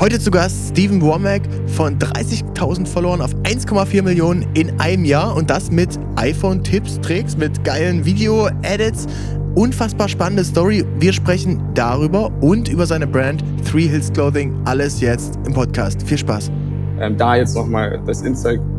Heute 0.00 0.18
zu 0.18 0.30
Gast 0.30 0.70
Steven 0.70 1.02
Womack 1.02 1.42
von 1.66 1.98
30.000 1.98 2.86
Followern 2.86 3.20
auf 3.20 3.34
1,4 3.42 4.00
Millionen 4.00 4.46
in 4.54 4.80
einem 4.80 5.04
Jahr 5.04 5.36
und 5.36 5.50
das 5.50 5.70
mit 5.70 5.90
iPhone-Tipps, 6.16 7.02
Tricks, 7.02 7.36
mit 7.36 7.62
geilen 7.64 8.02
Video-Edits. 8.06 9.06
Unfassbar 9.56 10.08
spannende 10.08 10.42
Story. 10.42 10.86
Wir 10.98 11.12
sprechen 11.12 11.62
darüber 11.74 12.32
und 12.40 12.70
über 12.70 12.86
seine 12.86 13.06
Brand 13.06 13.44
Three 13.70 13.88
Hills 13.88 14.10
Clothing. 14.10 14.58
Alles 14.64 15.02
jetzt 15.02 15.38
im 15.44 15.52
Podcast. 15.52 16.02
Viel 16.02 16.16
Spaß 16.16 16.50
ähm, 17.00 17.16
da 17.16 17.36
jetzt 17.36 17.54
nochmal 17.56 18.00
das 18.06 18.22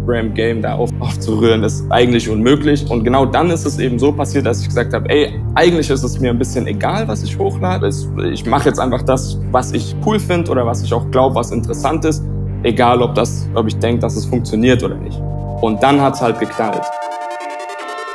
Instagram-Game 0.01 0.61
da 0.61 0.75
auf, 0.75 0.89
aufzurühren, 0.99 1.63
ist 1.63 1.83
eigentlich 1.89 2.29
unmöglich. 2.29 2.89
Und 2.89 3.03
genau 3.03 3.25
dann 3.25 3.49
ist 3.49 3.65
es 3.65 3.79
eben 3.79 3.99
so 3.99 4.11
passiert, 4.11 4.45
dass 4.45 4.61
ich 4.61 4.67
gesagt 4.67 4.93
habe, 4.93 5.09
ey, 5.09 5.39
eigentlich 5.55 5.89
ist 5.89 6.03
es 6.03 6.19
mir 6.19 6.31
ein 6.31 6.39
bisschen 6.39 6.67
egal, 6.67 7.07
was 7.07 7.23
ich 7.23 7.37
hochlade. 7.37 7.89
Ich 8.31 8.45
mache 8.45 8.69
jetzt 8.69 8.79
einfach 8.79 9.01
das, 9.03 9.39
was 9.51 9.71
ich 9.71 9.95
cool 10.05 10.19
finde 10.19 10.51
oder 10.51 10.65
was 10.65 10.83
ich 10.83 10.93
auch 10.93 11.09
glaube, 11.11 11.35
was 11.35 11.51
interessant 11.51 12.05
ist. 12.05 12.23
Egal, 12.63 13.01
ob, 13.01 13.15
das, 13.15 13.47
ob 13.55 13.67
ich 13.67 13.77
denke, 13.77 14.01
dass 14.01 14.15
es 14.15 14.25
funktioniert 14.25 14.83
oder 14.83 14.95
nicht. 14.95 15.19
Und 15.61 15.81
dann 15.81 15.99
hat 16.01 16.15
es 16.15 16.21
halt 16.21 16.39
geknallt. 16.39 16.83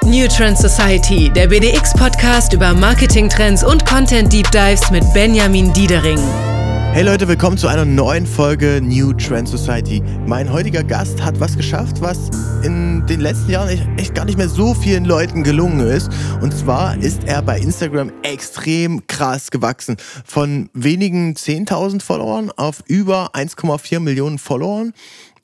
New 0.05 0.29
Trend 0.29 0.57
Society, 0.57 1.31
der 1.35 1.49
BDX-Podcast 1.49 2.53
über 2.53 2.73
Marketing-Trends 2.75 3.65
und 3.65 3.85
Content-Deep 3.85 4.49
Dives 4.53 4.91
mit 4.93 5.03
Benjamin 5.13 5.73
Diedering. 5.73 6.21
Hey 6.97 7.05
Leute, 7.05 7.29
willkommen 7.29 7.59
zu 7.59 7.69
einer 7.69 7.85
neuen 7.85 8.25
Folge 8.25 8.81
New 8.83 9.13
Trend 9.13 9.47
Society. 9.47 10.03
Mein 10.27 10.51
heutiger 10.51 10.83
Gast 10.83 11.23
hat 11.23 11.39
was 11.39 11.55
geschafft, 11.55 12.01
was 12.01 12.31
in 12.63 13.05
den 13.07 13.21
letzten 13.21 13.51
Jahren 13.51 13.99
echt, 13.99 14.15
gar 14.15 14.25
nicht 14.25 14.39
mehr 14.39 14.49
so 14.49 14.73
vielen 14.73 15.05
Leuten 15.05 15.45
gelungen 15.45 15.81
ist. 15.81 16.11
Und 16.41 16.55
zwar 16.57 16.97
ist 16.97 17.25
er 17.25 17.43
bei 17.43 17.59
Instagram 17.59 18.11
extrem 18.23 19.07
krass 19.09 19.51
gewachsen. 19.51 19.99
Von 20.25 20.71
wenigen 20.73 21.35
10.000 21.35 22.01
Followern 22.01 22.51
auf 22.53 22.83
über 22.87 23.35
1,4 23.35 24.01
Millionen 24.01 24.39
Followern 24.39 24.95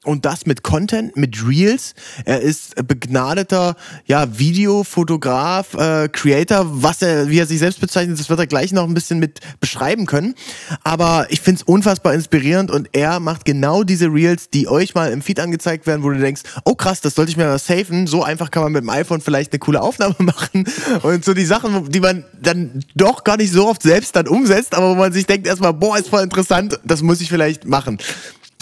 und 0.04 0.24
das 0.24 0.46
mit 0.46 0.62
Content, 0.62 1.16
mit 1.16 1.46
Reels. 1.46 1.94
Er 2.24 2.40
ist 2.40 2.74
begnadeter 2.88 3.76
ja, 4.06 4.38
Videofotograf, 4.38 5.74
äh, 5.74 6.08
Creator, 6.08 6.66
was 6.82 7.02
er, 7.02 7.28
wie 7.28 7.38
er 7.38 7.46
sich 7.46 7.60
selbst 7.60 7.80
bezeichnet, 7.80 8.18
das 8.18 8.28
wird 8.28 8.40
er 8.40 8.48
gleich 8.48 8.72
noch 8.72 8.84
ein 8.84 8.94
bisschen 8.94 9.20
mit 9.20 9.40
beschreiben 9.60 10.06
können. 10.06 10.34
Aber 10.82 11.26
ich 11.30 11.40
finde 11.40 11.60
es 11.60 11.62
unfassbar 11.62 12.14
inspirierend 12.14 12.70
und 12.70 12.88
er 12.92 13.20
macht 13.20 13.44
genau 13.44 13.84
diese 13.84 14.06
Reels, 14.06 14.50
die 14.50 14.66
euch 14.66 14.94
mal 14.94 15.12
im 15.12 15.22
Feed 15.22 15.38
angezeigt 15.38 15.86
werden, 15.86 16.02
wo 16.02 16.10
du 16.10 16.18
denkst, 16.18 16.42
oh 16.64 16.74
krass, 16.74 17.00
das 17.00 17.14
sollte 17.14 17.30
ich 17.30 17.36
mir 17.36 17.46
mal 17.46 17.58
safen. 17.58 18.08
So 18.08 18.24
einfach 18.24 18.50
kann 18.50 18.64
man 18.64 18.72
mit 18.72 18.82
dem 18.82 18.90
iPhone 18.90 19.20
vielleicht 19.20 19.52
eine 19.52 19.60
coole 19.60 19.80
Aufnahme 19.80 20.16
machen. 20.18 20.64
Und 21.02 21.24
so 21.24 21.32
die 21.32 21.44
Sachen, 21.44 21.90
die 21.90 22.00
man 22.00 22.24
dann 22.40 22.80
doch 22.96 23.22
gar 23.22 23.36
nicht 23.36 23.52
so 23.52 23.68
oft 23.68 23.82
selbst 23.82 24.16
dann 24.16 24.26
umsetzt, 24.26 24.74
aber 24.74 24.90
wo 24.90 24.94
man 24.96 25.12
sich 25.12 25.26
denkt 25.26 25.46
erstmal, 25.46 25.72
boah, 25.72 25.96
ist 25.96 26.08
voll 26.08 26.22
interessant, 26.22 26.80
das 26.84 27.02
muss 27.02 27.20
ich 27.20 27.28
vielleicht 27.28 27.66
machen 27.66 27.98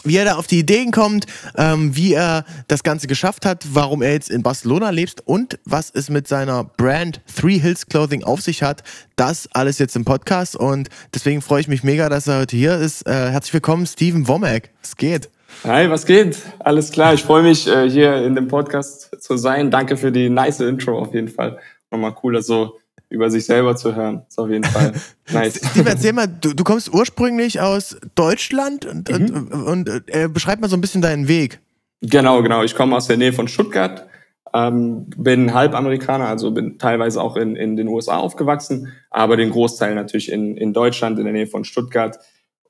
wie 0.04 0.16
er 0.16 0.24
da 0.24 0.36
auf 0.36 0.46
die 0.46 0.58
Ideen 0.58 0.90
kommt, 0.90 1.26
ähm, 1.56 1.94
wie 1.96 2.14
er 2.14 2.44
das 2.68 2.82
Ganze 2.82 3.06
geschafft 3.06 3.44
hat, 3.44 3.66
warum 3.72 4.02
er 4.02 4.12
jetzt 4.12 4.30
in 4.30 4.42
Barcelona 4.42 4.90
lebt 4.90 5.20
und 5.26 5.58
was 5.64 5.90
es 5.90 6.08
mit 6.08 6.28
seiner 6.28 6.64
Brand 6.64 7.20
Three 7.34 7.58
Hills 7.58 7.86
Clothing 7.86 8.24
auf 8.24 8.40
sich 8.40 8.62
hat. 8.62 8.82
Das 9.16 9.48
alles 9.52 9.78
jetzt 9.78 9.96
im 9.96 10.04
Podcast 10.04 10.56
und 10.56 10.88
deswegen 11.14 11.42
freue 11.42 11.60
ich 11.60 11.68
mich 11.68 11.84
mega, 11.84 12.08
dass 12.08 12.26
er 12.26 12.40
heute 12.40 12.56
hier 12.56 12.76
ist. 12.76 13.06
Äh, 13.06 13.30
herzlich 13.30 13.54
willkommen, 13.54 13.86
Steven 13.86 14.26
Womack. 14.26 14.70
Es 14.82 14.96
geht. 14.96 15.28
Hi, 15.64 15.90
was 15.90 16.06
geht? 16.06 16.38
Alles 16.60 16.90
klar. 16.90 17.12
Ich 17.12 17.22
freue 17.22 17.42
mich, 17.42 17.66
äh, 17.66 17.90
hier 17.90 18.24
in 18.24 18.34
dem 18.34 18.48
Podcast 18.48 19.10
zu 19.20 19.36
sein. 19.36 19.70
Danke 19.70 19.96
für 19.96 20.10
die 20.10 20.30
nice 20.30 20.60
Intro 20.60 20.98
auf 20.98 21.12
jeden 21.12 21.28
Fall. 21.28 21.58
Nochmal 21.90 22.14
cool, 22.22 22.34
dass 22.34 22.46
so 22.46 22.79
über 23.10 23.28
sich 23.28 23.44
selber 23.44 23.76
zu 23.76 23.94
hören. 23.94 24.22
Ist 24.28 24.38
auf 24.38 24.48
jeden 24.48 24.64
Fall 24.64 24.92
nice. 25.32 25.60
Steve, 25.70 25.88
erzähl 25.88 26.12
mal, 26.12 26.28
du, 26.28 26.54
du 26.54 26.64
kommst 26.64 26.94
ursprünglich 26.94 27.60
aus 27.60 27.96
Deutschland 28.14 28.86
und, 28.86 29.10
mhm. 29.10 29.48
und, 29.52 29.88
und 29.88 30.02
äh, 30.06 30.28
beschreib 30.28 30.60
mal 30.60 30.68
so 30.68 30.76
ein 30.76 30.80
bisschen 30.80 31.02
deinen 31.02 31.28
Weg. 31.28 31.60
Genau, 32.00 32.42
genau. 32.42 32.62
Ich 32.62 32.74
komme 32.74 32.96
aus 32.96 33.08
der 33.08 33.16
Nähe 33.16 33.32
von 33.32 33.48
Stuttgart, 33.48 34.06
ähm, 34.54 35.06
bin 35.16 35.52
Halbamerikaner, 35.52 36.28
also 36.28 36.52
bin 36.52 36.78
teilweise 36.78 37.20
auch 37.20 37.36
in, 37.36 37.56
in 37.56 37.76
den 37.76 37.88
USA 37.88 38.16
aufgewachsen, 38.16 38.92
aber 39.10 39.36
den 39.36 39.50
Großteil 39.50 39.94
natürlich 39.94 40.30
in, 40.30 40.56
in 40.56 40.72
Deutschland, 40.72 41.18
in 41.18 41.24
der 41.24 41.34
Nähe 41.34 41.46
von 41.46 41.64
Stuttgart. 41.64 42.18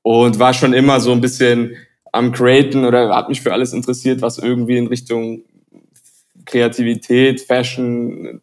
Und 0.03 0.39
war 0.39 0.55
schon 0.55 0.73
immer 0.73 0.99
so 0.99 1.13
ein 1.13 1.21
bisschen 1.21 1.77
am 2.11 2.33
Createn 2.33 2.87
oder 2.87 3.15
hat 3.15 3.29
mich 3.29 3.43
für 3.43 3.53
alles 3.53 3.75
interessiert, 3.75 4.23
was 4.23 4.39
irgendwie 4.39 4.79
in 4.79 4.87
Richtung 4.87 5.43
Kreativität, 6.45 7.41
Fashion, 7.41 8.41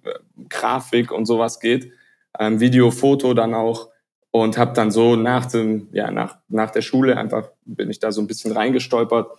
Grafik 0.50 1.12
und 1.12 1.26
sowas 1.26 1.60
geht. 1.60 1.92
Ähm, 2.40 2.60
Video, 2.60 2.92
Foto 2.92 3.34
dann 3.34 3.54
auch. 3.54 3.90
Und 4.32 4.58
habe 4.58 4.74
dann 4.74 4.92
so 4.92 5.16
nach 5.16 5.46
dem, 5.46 5.88
ja, 5.92 6.12
nach, 6.12 6.38
nach 6.48 6.70
der 6.70 6.82
Schule 6.82 7.18
einfach 7.18 7.50
bin 7.66 7.90
ich 7.90 8.00
da 8.00 8.12
so 8.12 8.22
ein 8.22 8.28
bisschen 8.28 8.52
reingestolpert 8.52 9.32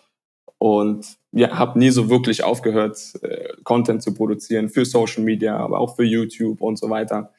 und 0.59 1.19
ja, 1.31 1.57
habe 1.57 1.79
nie 1.79 1.91
so 1.91 2.11
wirklich 2.11 2.43
aufgehört, 2.43 2.99
äh, 3.23 3.49
Content 3.63 4.03
zu 4.03 4.13
produzieren 4.13 4.69
für 4.69 4.85
Social 4.85 5.23
Media, 5.23 5.57
aber 5.57 5.79
auch 5.79 5.95
für 5.95 6.05
YouTube 6.05 6.61
und 6.61 6.79
so 6.79 6.91
weiter. 6.91 7.33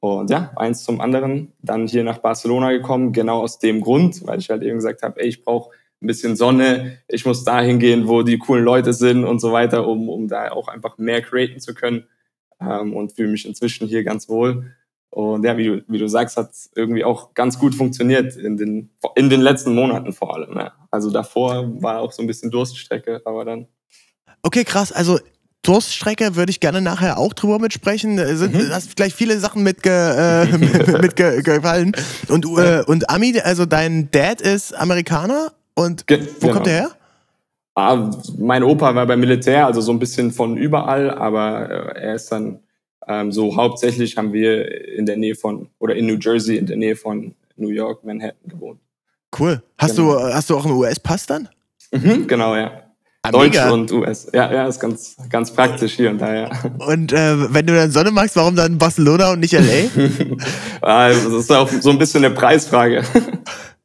Und 0.00 0.30
ja, 0.30 0.52
eins 0.56 0.84
zum 0.84 1.00
anderen, 1.00 1.52
dann 1.62 1.86
hier 1.86 2.04
nach 2.04 2.18
Barcelona 2.18 2.72
gekommen, 2.72 3.12
genau 3.12 3.40
aus 3.42 3.58
dem 3.58 3.80
Grund, 3.80 4.26
weil 4.26 4.38
ich 4.38 4.50
halt 4.50 4.62
eben 4.62 4.76
gesagt 4.76 5.02
habe, 5.02 5.20
ey, 5.20 5.28
ich 5.28 5.44
brauche 5.44 5.70
ein 6.02 6.06
bisschen 6.06 6.36
Sonne, 6.36 6.98
ich 7.08 7.24
muss 7.24 7.44
dahin 7.44 7.78
gehen, 7.78 8.06
wo 8.06 8.22
die 8.22 8.38
coolen 8.38 8.64
Leute 8.64 8.92
sind 8.92 9.24
und 9.24 9.40
so 9.40 9.52
weiter, 9.52 9.86
um, 9.86 10.08
um 10.08 10.28
da 10.28 10.50
auch 10.52 10.68
einfach 10.68 10.98
mehr 10.98 11.22
createn 11.22 11.60
zu 11.60 11.74
können 11.74 12.04
ähm, 12.60 12.94
und 12.94 13.12
fühle 13.12 13.30
mich 13.30 13.46
inzwischen 13.46 13.86
hier 13.88 14.04
ganz 14.04 14.28
wohl. 14.28 14.72
Und 15.10 15.44
ja, 15.44 15.56
wie 15.56 15.64
du, 15.64 15.84
wie 15.88 15.98
du 15.98 16.08
sagst, 16.08 16.36
hat 16.36 16.50
irgendwie 16.74 17.04
auch 17.04 17.32
ganz 17.32 17.58
gut 17.58 17.74
funktioniert 17.74 18.36
in 18.36 18.58
den, 18.58 18.90
in 19.14 19.30
den 19.30 19.40
letzten 19.40 19.74
Monaten 19.74 20.12
vor 20.12 20.34
allem. 20.34 20.54
Ja. 20.58 20.74
Also 20.90 21.10
davor 21.10 21.82
war 21.82 22.00
auch 22.00 22.12
so 22.12 22.22
ein 22.22 22.26
bisschen 22.26 22.50
Durststrecke, 22.50 23.22
aber 23.24 23.46
dann. 23.46 23.66
Okay, 24.42 24.64
krass. 24.64 24.92
Also 24.92 25.18
Durststrecke 25.62 26.36
würde 26.36 26.50
ich 26.50 26.60
gerne 26.60 26.82
nachher 26.82 27.18
auch 27.18 27.32
drüber 27.32 27.58
mitsprechen. 27.58 28.18
Sind, 28.36 28.54
mhm. 28.54 28.68
Hast 28.70 28.94
gleich 28.94 29.14
viele 29.14 29.38
Sachen 29.38 29.62
mitge, 29.62 29.90
äh, 29.90 30.58
mitgefallen. 31.00 31.92
Und, 32.28 32.44
äh, 32.58 32.84
und 32.86 33.08
Ami, 33.08 33.40
also 33.40 33.64
dein 33.64 34.10
Dad 34.10 34.42
ist 34.42 34.74
Amerikaner 34.74 35.52
und 35.76 36.06
Ge 36.06 36.26
wo 36.40 36.40
genau. 36.40 36.52
kommt 36.54 36.66
der 36.66 36.74
her? 36.74 36.90
Ah, 37.74 38.10
mein 38.38 38.62
Opa 38.62 38.94
war 38.94 39.06
beim 39.06 39.20
Militär, 39.20 39.66
also 39.66 39.82
so 39.82 39.92
ein 39.92 39.98
bisschen 39.98 40.32
von 40.32 40.56
überall, 40.56 41.10
aber 41.10 41.94
äh, 41.94 42.00
er 42.00 42.14
ist 42.14 42.32
dann 42.32 42.60
ähm, 43.06 43.30
so 43.30 43.54
hauptsächlich 43.54 44.16
haben 44.16 44.32
wir 44.32 44.94
in 44.96 45.06
der 45.06 45.16
Nähe 45.16 45.34
von 45.34 45.68
oder 45.78 45.94
in 45.94 46.06
New 46.06 46.16
Jersey 46.18 46.56
in 46.56 46.66
der 46.66 46.76
Nähe 46.76 46.96
von 46.96 47.34
New 47.56 47.68
York, 47.68 48.04
Manhattan 48.04 48.48
gewohnt. 48.48 48.80
Cool. 49.38 49.62
Hast 49.78 49.96
genau. 49.96 50.14
du 50.14 50.34
hast 50.34 50.48
du 50.48 50.56
auch 50.56 50.64
einen 50.64 50.74
US-Pass 50.74 51.26
dann? 51.26 51.48
Mhm, 51.92 52.26
genau, 52.26 52.56
ja. 52.56 52.82
Ah, 53.22 53.32
Deutsch 53.32 53.54
mega. 53.54 53.70
und 53.70 53.90
US. 53.90 54.28
Ja, 54.32 54.52
ja, 54.52 54.68
ist 54.68 54.78
ganz, 54.78 55.16
ganz 55.28 55.50
praktisch 55.50 55.94
hier 55.94 56.10
und 56.10 56.18
da, 56.18 56.32
ja. 56.32 56.50
Und 56.78 57.12
äh, 57.12 57.52
wenn 57.52 57.66
du 57.66 57.74
dann 57.74 57.90
Sonne 57.90 58.12
magst, 58.12 58.36
warum 58.36 58.54
dann 58.54 58.78
Barcelona 58.78 59.32
und 59.32 59.40
nicht 59.40 59.52
LA? 59.52 59.90
Ah, 60.80 61.08
das 61.08 61.24
ist 61.24 61.50
auch 61.50 61.68
so 61.68 61.90
ein 61.90 61.98
bisschen 61.98 62.24
eine 62.24 62.32
Preisfrage. 62.34 63.02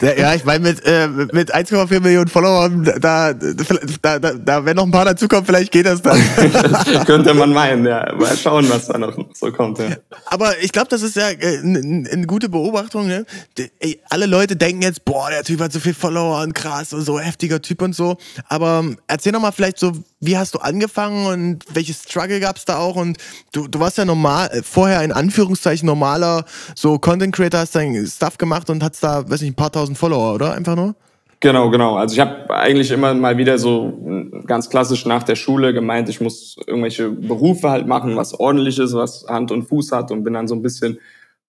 Ja, 0.00 0.34
ich 0.34 0.44
meine, 0.44 0.60
mit, 0.60 0.84
äh, 0.84 1.08
mit 1.08 1.52
1,4 1.52 2.00
Millionen 2.00 2.28
Followern, 2.28 2.84
da, 3.00 3.32
da, 3.32 4.18
da, 4.18 4.18
da, 4.18 4.64
wenn 4.64 4.76
noch 4.76 4.84
ein 4.84 4.92
paar 4.92 5.04
dazukommen, 5.04 5.44
vielleicht 5.44 5.72
geht 5.72 5.86
das 5.86 6.02
dann. 6.02 6.20
Könnte 7.06 7.34
man 7.34 7.52
meinen, 7.52 7.84
ja. 7.84 8.14
Mal 8.14 8.36
schauen, 8.36 8.68
was 8.68 8.86
da 8.86 8.96
noch 8.96 9.16
so 9.34 9.50
kommt, 9.50 9.78
ja. 9.78 9.96
Aber 10.26 10.56
ich 10.62 10.70
glaube, 10.70 10.86
das 10.88 11.02
ist 11.02 11.16
ja 11.16 11.30
äh, 11.30 11.58
eine 11.58 12.26
gute 12.26 12.48
Beobachtung, 12.48 13.08
ne? 13.08 13.26
Ey, 13.80 14.00
alle 14.08 14.26
Leute 14.26 14.54
denken 14.54 14.82
jetzt, 14.82 15.04
boah, 15.04 15.30
der 15.30 15.42
Typ 15.42 15.60
hat 15.60 15.72
so 15.72 15.80
viel 15.80 15.94
Follower 15.94 16.42
und 16.42 16.54
krass 16.54 16.92
und 16.92 17.02
so 17.02 17.18
heftiger 17.18 17.60
Typ 17.60 17.82
und 17.82 17.94
so. 17.94 18.18
Aber 18.48 18.80
ähm, 18.84 18.98
erzähl 19.08 19.32
noch 19.32 19.40
mal 19.40 19.50
vielleicht 19.50 19.78
so, 19.80 19.92
wie 20.20 20.38
hast 20.38 20.54
du 20.54 20.58
angefangen 20.58 21.26
und 21.26 21.64
welche 21.74 21.92
Struggle 21.92 22.38
gab 22.40 22.56
es 22.56 22.64
da 22.64 22.78
auch? 22.78 22.96
Und 22.96 23.18
du, 23.52 23.66
du 23.66 23.80
warst 23.80 23.98
ja 23.98 24.04
normal, 24.04 24.48
äh, 24.52 24.62
vorher 24.62 25.02
in 25.02 25.12
Anführungszeichen 25.12 25.86
normaler, 25.86 26.44
so 26.74 26.98
Content 26.98 27.34
Creator, 27.34 27.60
hast 27.60 27.74
dein 27.74 28.06
Stuff 28.06 28.38
gemacht 28.38 28.70
und 28.70 28.82
hast 28.82 29.02
da, 29.02 29.28
weiß 29.28 29.40
nicht, 29.40 29.55
paar 29.56 29.72
tausend 29.72 29.98
Follower, 29.98 30.34
oder? 30.34 30.52
Einfach 30.52 30.76
nur? 30.76 30.94
Genau, 31.40 31.70
genau. 31.70 31.96
Also 31.96 32.14
ich 32.14 32.20
habe 32.20 32.48
eigentlich 32.50 32.90
immer 32.90 33.12
mal 33.14 33.36
wieder 33.36 33.58
so 33.58 33.92
ganz 34.46 34.70
klassisch 34.70 35.04
nach 35.04 35.22
der 35.22 35.36
Schule 35.36 35.74
gemeint, 35.74 36.08
ich 36.08 36.20
muss 36.20 36.56
irgendwelche 36.66 37.10
Berufe 37.10 37.70
halt 37.70 37.86
machen, 37.86 38.16
was 38.16 38.38
ordentliches, 38.38 38.94
was 38.94 39.26
Hand 39.28 39.52
und 39.52 39.64
Fuß 39.64 39.92
hat 39.92 40.10
und 40.10 40.24
bin 40.24 40.34
dann 40.34 40.48
so 40.48 40.54
ein 40.54 40.62
bisschen 40.62 40.98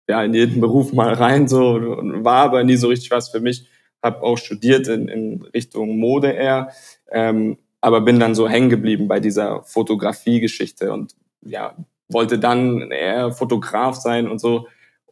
ja 0.08 0.22
in 0.24 0.34
jeden 0.34 0.60
Beruf 0.60 0.92
mal 0.92 1.12
rein 1.12 1.48
so 1.48 1.80
war 1.80 2.44
aber 2.44 2.64
nie 2.64 2.76
so 2.76 2.88
richtig 2.88 3.10
was 3.10 3.28
für 3.28 3.40
mich. 3.40 3.66
Habe 4.02 4.22
auch 4.22 4.38
studiert 4.38 4.88
in, 4.88 5.08
in 5.08 5.42
Richtung 5.54 5.98
Mode 5.98 6.30
eher. 6.30 6.70
Ähm, 7.10 7.58
aber 7.80 8.00
bin 8.00 8.18
dann 8.18 8.34
so 8.34 8.48
hängen 8.48 8.70
geblieben 8.70 9.06
bei 9.06 9.20
dieser 9.20 9.62
Fotografie-Geschichte 9.62 10.92
und 10.92 11.14
ja, 11.42 11.76
wollte 12.08 12.38
dann 12.38 12.90
eher 12.90 13.30
Fotograf 13.30 13.94
sein 13.94 14.28
und 14.28 14.40
so 14.40 14.66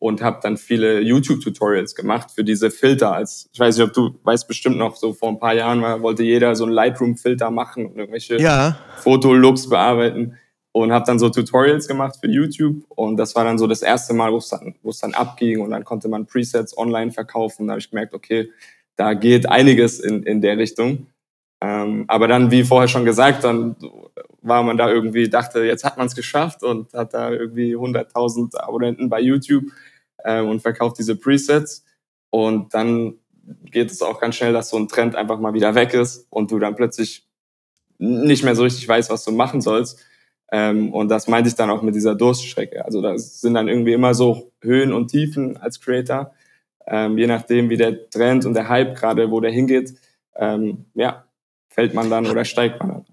und 0.05 0.21
habe 0.21 0.39
dann 0.43 0.59
viele 0.59 1.01
YouTube-Tutorials 1.01 1.95
gemacht 1.95 2.31
für 2.31 2.45
diese 2.45 2.71
Filter. 2.71 3.15
Als 3.15 3.49
ich 3.55 3.59
weiß 3.59 3.79
nicht, 3.79 3.87
ob 3.87 3.95
du 3.95 4.15
weißt 4.23 4.47
bestimmt 4.47 4.77
noch, 4.77 4.97
so 4.97 5.15
vor 5.15 5.31
ein 5.31 5.39
paar 5.39 5.55
Jahren 5.55 5.81
war, 5.81 6.03
wollte 6.03 6.23
jeder 6.23 6.55
so 6.57 6.65
einen 6.65 6.75
Lightroom-Filter 6.75 7.51
machen 7.51 7.87
und 7.87 7.97
irgendwelche 7.97 8.39
ja. 8.39 8.77
Fotolooks 8.99 9.71
bearbeiten 9.71 10.37
und 10.73 10.93
habe 10.93 11.07
dann 11.07 11.19
so 11.19 11.31
Tutorials 11.31 11.89
gemacht 11.89 12.19
für 12.21 12.31
YouTube 12.31 12.85
und 12.91 13.17
das 13.17 13.35
war 13.35 13.45
dann 13.45 13.57
so 13.57 13.67
das 13.67 13.81
erste 13.81 14.13
Mal, 14.13 14.31
wo 14.31 14.37
es 14.37 14.51
dann, 14.51 14.75
wo 14.83 14.91
es 14.91 14.99
dann 14.99 15.15
abging 15.15 15.63
und 15.63 15.71
dann 15.71 15.85
konnte 15.85 16.09
man 16.09 16.27
Presets 16.27 16.77
online 16.77 17.11
verkaufen. 17.11 17.67
Da 17.67 17.71
habe 17.71 17.81
ich 17.81 17.89
gemerkt, 17.89 18.13
okay, 18.13 18.51
da 18.97 19.15
geht 19.15 19.49
einiges 19.49 20.01
in, 20.01 20.23
in 20.25 20.43
der 20.43 20.59
Richtung. 20.59 21.07
Ähm, 21.63 22.05
aber 22.09 22.29
dann, 22.29 22.51
wie 22.51 22.65
vorher 22.65 22.89
schon 22.89 23.07
gesagt, 23.07 23.43
dann 23.45 23.77
war 24.43 24.63
man 24.63 24.77
da 24.77 24.91
irgendwie, 24.91 25.31
dachte, 25.31 25.65
jetzt 25.65 25.83
hat 25.83 25.97
man 25.97 26.09
es 26.09 26.15
geschafft 26.15 26.63
und 26.63 26.93
hat 26.93 27.15
da 27.15 27.31
irgendwie 27.31 27.75
100.000 27.75 28.59
Abonnenten 28.59 29.09
bei 29.09 29.23
YouTube 29.23 29.65
äh, 30.25 30.41
und 30.41 30.61
verkauft 30.61 30.99
diese 30.99 31.17
Presets. 31.17 31.85
Und 32.31 32.75
dann 32.75 33.15
geht 33.71 33.91
es 33.91 34.03
auch 34.03 34.21
ganz 34.21 34.35
schnell, 34.35 34.53
dass 34.53 34.71
so 34.71 34.77
ein 34.77 34.89
Trend 34.89 35.15
einfach 35.15 35.39
mal 35.39 35.55
wieder 35.55 35.75
weg 35.75 35.95
ist 35.95 36.27
und 36.31 36.51
du 36.51 36.59
dann 36.59 36.75
plötzlich 36.75 37.29
nicht 37.99 38.43
mehr 38.43 38.57
so 38.57 38.65
richtig 38.65 38.89
weißt, 38.89 39.11
was 39.11 39.25
du 39.25 39.33
machen 39.33 39.61
sollst. 39.61 40.05
Ähm, 40.51 40.93
und 40.93 41.09
das 41.09 41.29
meinte 41.29 41.49
ich 41.49 41.55
dann 41.55 41.71
auch 41.71 41.83
mit 41.83 41.95
dieser 41.95 42.15
Durststrecke. 42.15 42.85
Also 42.85 43.01
da 43.01 43.17
sind 43.17 43.55
dann 43.55 43.69
irgendwie 43.69 43.93
immer 43.93 44.15
so 44.15 44.53
Höhen 44.61 44.93
und 44.93 45.09
Tiefen 45.09 45.57
als 45.57 45.81
Creator, 45.81 46.33
ähm, 46.87 47.17
je 47.19 47.27
nachdem, 47.27 47.71
wie 47.71 47.77
der 47.77 48.11
Trend 48.11 48.45
und 48.45 48.55
der 48.55 48.69
Hype 48.69 48.97
gerade, 48.97 49.31
wo 49.31 49.41
der 49.41 49.53
hingeht. 49.53 49.95
Ähm, 50.37 50.87
ja, 50.95 51.25
fällt 51.69 51.95
man 51.95 52.11
dann 52.11 52.27
oder 52.27 52.45
steigt 52.45 52.81
man 52.81 52.89
dann. 52.89 53.05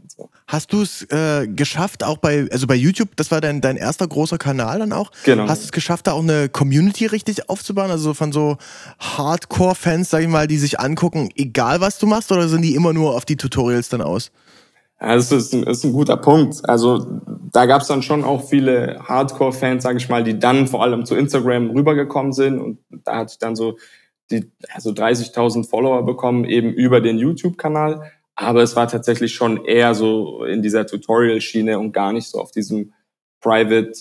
Hast 0.47 0.73
du 0.73 0.81
es 0.81 1.03
äh, 1.11 1.47
geschafft, 1.47 2.03
auch 2.03 2.17
bei, 2.17 2.47
also 2.51 2.67
bei 2.67 2.75
YouTube, 2.75 3.15
das 3.15 3.31
war 3.31 3.41
dein, 3.41 3.61
dein 3.61 3.77
erster 3.77 4.07
großer 4.07 4.37
Kanal 4.37 4.79
dann 4.79 4.93
auch? 4.93 5.11
Genau. 5.23 5.47
Hast 5.47 5.61
du 5.61 5.65
es 5.65 5.71
geschafft, 5.71 6.07
da 6.07 6.13
auch 6.13 6.21
eine 6.21 6.49
Community 6.49 7.05
richtig 7.05 7.49
aufzubauen? 7.49 7.91
Also 7.91 8.13
von 8.13 8.31
so 8.31 8.57
Hardcore-Fans, 8.99 10.09
sag 10.09 10.21
ich 10.21 10.27
mal, 10.27 10.47
die 10.47 10.57
sich 10.57 10.79
angucken, 10.79 11.29
egal 11.35 11.81
was 11.81 11.97
du 11.99 12.07
machst, 12.07 12.31
oder 12.31 12.47
sind 12.47 12.61
die 12.61 12.75
immer 12.75 12.93
nur 12.93 13.15
auf 13.15 13.25
die 13.25 13.37
Tutorials 13.37 13.89
dann 13.89 14.01
aus? 14.01 14.31
Ja, 14.99 15.15
das 15.15 15.31
ist 15.31 15.53
ein, 15.53 15.63
ist 15.63 15.83
ein 15.83 15.93
guter 15.93 16.17
Punkt. 16.17 16.67
Also 16.69 17.21
da 17.51 17.65
gab 17.65 17.81
es 17.81 17.87
dann 17.87 18.03
schon 18.03 18.23
auch 18.23 18.47
viele 18.47 18.99
Hardcore-Fans, 19.07 19.83
sage 19.83 19.97
ich 19.97 20.09
mal, 20.09 20.23
die 20.23 20.37
dann 20.37 20.67
vor 20.67 20.83
allem 20.83 21.05
zu 21.05 21.15
Instagram 21.15 21.71
rübergekommen 21.71 22.33
sind 22.33 22.59
und 22.59 22.77
da 23.03 23.17
hatte 23.17 23.31
ich 23.33 23.39
dann 23.39 23.55
so 23.55 23.77
die 24.29 24.49
also 24.73 24.91
30.000 24.91 25.69
Follower 25.69 26.05
bekommen 26.05 26.45
eben 26.45 26.71
über 26.71 27.01
den 27.01 27.17
YouTube-Kanal. 27.17 28.11
Aber 28.35 28.63
es 28.63 28.75
war 28.75 28.87
tatsächlich 28.87 29.33
schon 29.33 29.65
eher 29.65 29.93
so 29.93 30.45
in 30.45 30.61
dieser 30.61 30.87
Tutorial-Schiene 30.87 31.77
und 31.77 31.91
gar 31.91 32.13
nicht 32.13 32.27
so 32.27 32.39
auf 32.39 32.51
diesem 32.51 32.93
Private, 33.41 33.91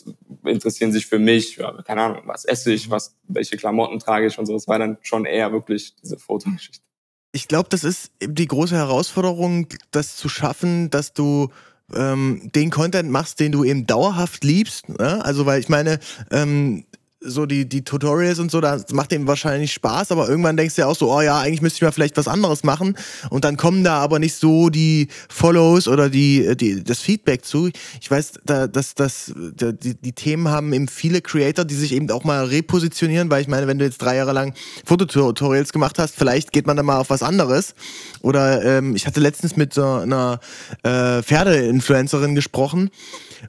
interessieren 0.44 0.92
sich 0.92 1.06
für 1.06 1.18
mich, 1.18 1.56
ja, 1.56 1.72
keine 1.82 2.02
Ahnung, 2.02 2.22
was 2.26 2.44
esse 2.44 2.72
ich, 2.72 2.90
was, 2.90 3.16
welche 3.26 3.56
Klamotten 3.56 3.98
trage 3.98 4.26
ich 4.26 4.38
und 4.38 4.46
so. 4.46 4.54
Es 4.54 4.68
war 4.68 4.78
dann 4.78 4.98
schon 5.00 5.24
eher 5.24 5.50
wirklich 5.50 5.96
diese 5.96 6.18
Fotogeschichte. 6.18 6.84
Ich 7.32 7.48
glaube, 7.48 7.68
das 7.70 7.84
ist 7.84 8.12
die 8.22 8.46
große 8.46 8.74
Herausforderung, 8.74 9.68
das 9.92 10.16
zu 10.16 10.28
schaffen, 10.28 10.90
dass 10.90 11.12
du 11.12 11.48
ähm, 11.94 12.50
den 12.54 12.70
Content 12.70 13.10
machst, 13.10 13.40
den 13.40 13.52
du 13.52 13.64
eben 13.64 13.86
dauerhaft 13.86 14.44
liebst. 14.44 14.88
Ne? 14.88 15.24
Also, 15.24 15.46
weil 15.46 15.60
ich 15.60 15.68
meine, 15.68 16.00
ähm, 16.30 16.84
so 17.20 17.44
die, 17.44 17.68
die 17.68 17.84
Tutorials 17.84 18.38
und 18.38 18.50
so, 18.50 18.60
das 18.60 18.92
macht 18.92 19.12
dem 19.12 19.26
wahrscheinlich 19.26 19.72
Spaß, 19.72 20.10
aber 20.10 20.28
irgendwann 20.28 20.56
denkst 20.56 20.76
du 20.76 20.82
ja 20.82 20.86
auch 20.86 20.96
so, 20.96 21.12
oh 21.12 21.20
ja, 21.20 21.38
eigentlich 21.38 21.60
müsste 21.60 21.76
ich 21.76 21.82
mal 21.82 21.92
vielleicht 21.92 22.16
was 22.16 22.28
anderes 22.28 22.64
machen 22.64 22.96
und 23.28 23.44
dann 23.44 23.56
kommen 23.56 23.84
da 23.84 23.98
aber 23.98 24.18
nicht 24.18 24.34
so 24.34 24.70
die 24.70 25.08
Follows 25.28 25.86
oder 25.86 26.08
die, 26.08 26.56
die 26.56 26.82
das 26.82 27.00
Feedback 27.00 27.44
zu. 27.44 27.70
Ich 28.00 28.10
weiß, 28.10 28.32
da, 28.44 28.66
dass, 28.66 28.94
dass 28.94 29.32
die, 29.36 29.94
die 29.94 30.12
Themen 30.12 30.48
haben 30.48 30.72
eben 30.72 30.88
viele 30.88 31.20
Creator, 31.20 31.64
die 31.64 31.74
sich 31.74 31.92
eben 31.92 32.10
auch 32.10 32.24
mal 32.24 32.44
repositionieren, 32.44 33.30
weil 33.30 33.42
ich 33.42 33.48
meine, 33.48 33.66
wenn 33.66 33.78
du 33.78 33.84
jetzt 33.84 33.98
drei 33.98 34.16
Jahre 34.16 34.32
lang 34.32 34.54
Fototutorials 34.84 35.72
gemacht 35.72 35.98
hast, 35.98 36.16
vielleicht 36.16 36.52
geht 36.52 36.66
man 36.66 36.76
dann 36.76 36.86
mal 36.86 36.98
auf 36.98 37.10
was 37.10 37.22
anderes. 37.22 37.74
Oder 38.22 38.64
ähm, 38.64 38.96
ich 38.96 39.06
hatte 39.06 39.20
letztens 39.20 39.56
mit 39.56 39.74
so 39.74 39.84
einer 39.84 40.40
äh, 40.82 41.22
Pferde-Influencerin 41.22 42.34
gesprochen 42.34 42.90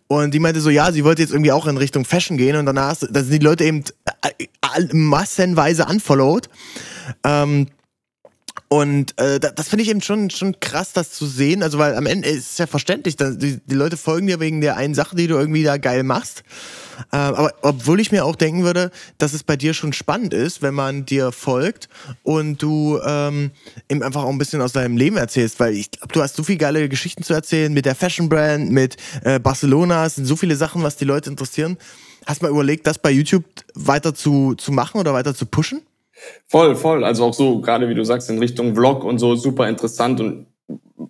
und 0.07 0.33
die 0.33 0.39
meinte 0.39 0.61
so, 0.61 0.69
ja, 0.69 0.91
sie 0.91 1.03
wollte 1.03 1.21
jetzt 1.21 1.31
irgendwie 1.31 1.51
auch 1.51 1.67
in 1.67 1.77
Richtung 1.77 2.05
Fashion 2.05 2.37
gehen 2.37 2.55
und 2.55 2.65
danach, 2.65 2.95
da 3.09 3.21
sind 3.21 3.33
die 3.33 3.45
Leute 3.45 3.63
eben 3.63 3.83
äh, 4.21 4.93
massenweise 4.93 5.85
unfollowed. 5.85 6.49
Ähm, 7.23 7.67
und 8.71 9.19
äh, 9.19 9.37
das 9.37 9.67
finde 9.67 9.83
ich 9.83 9.89
eben 9.89 10.01
schon, 10.01 10.29
schon 10.29 10.57
krass, 10.61 10.93
das 10.93 11.11
zu 11.11 11.25
sehen. 11.25 11.61
Also, 11.61 11.77
weil 11.77 11.93
am 11.93 12.05
Ende 12.05 12.29
ist 12.29 12.53
es 12.53 12.57
ja 12.57 12.67
verständlich, 12.67 13.17
die, 13.17 13.59
die 13.65 13.75
Leute 13.75 13.97
folgen 13.97 14.27
dir 14.27 14.39
wegen 14.39 14.61
der 14.61 14.77
einen 14.77 14.93
Sache, 14.93 15.13
die 15.13 15.27
du 15.27 15.35
irgendwie 15.35 15.63
da 15.63 15.75
geil 15.75 16.03
machst. 16.03 16.43
Äh, 17.11 17.17
aber 17.17 17.53
obwohl 17.63 17.99
ich 17.99 18.13
mir 18.13 18.23
auch 18.23 18.37
denken 18.37 18.63
würde, 18.63 18.91
dass 19.17 19.33
es 19.33 19.43
bei 19.43 19.57
dir 19.57 19.73
schon 19.73 19.91
spannend 19.91 20.33
ist, 20.33 20.61
wenn 20.61 20.73
man 20.73 21.05
dir 21.05 21.33
folgt 21.33 21.89
und 22.23 22.61
du 22.61 22.97
ähm, 23.05 23.51
eben 23.89 24.03
einfach 24.03 24.23
auch 24.23 24.29
ein 24.29 24.37
bisschen 24.37 24.61
aus 24.61 24.71
deinem 24.71 24.95
Leben 24.95 25.17
erzählst, 25.17 25.59
weil 25.59 25.73
ich 25.73 25.91
glaube, 25.91 26.13
du 26.13 26.21
hast 26.21 26.37
so 26.37 26.43
viele 26.43 26.59
geile 26.59 26.87
Geschichten 26.87 27.23
zu 27.23 27.33
erzählen 27.33 27.73
mit 27.73 27.83
der 27.83 27.95
Fashion 27.95 28.29
Brand, 28.29 28.71
mit 28.71 28.95
äh, 29.25 29.37
Barcelona, 29.37 30.05
es 30.05 30.15
sind 30.15 30.27
so 30.27 30.37
viele 30.37 30.55
Sachen, 30.55 30.81
was 30.81 30.95
die 30.95 31.03
Leute 31.03 31.29
interessieren. 31.29 31.77
Hast 32.25 32.41
du 32.41 32.45
mal 32.45 32.51
überlegt, 32.51 32.87
das 32.87 32.99
bei 32.99 33.11
YouTube 33.11 33.43
weiter 33.73 34.15
zu, 34.15 34.55
zu 34.55 34.71
machen 34.71 34.97
oder 34.97 35.13
weiter 35.13 35.35
zu 35.35 35.45
pushen? 35.45 35.81
Voll, 36.47 36.75
voll. 36.75 37.03
Also 37.03 37.25
auch 37.25 37.33
so, 37.33 37.61
gerade 37.61 37.89
wie 37.89 37.95
du 37.95 38.03
sagst, 38.03 38.29
in 38.29 38.39
Richtung 38.39 38.75
Vlog 38.75 39.03
und 39.03 39.19
so, 39.19 39.35
super 39.35 39.67
interessant. 39.67 40.19
Und 40.19 40.47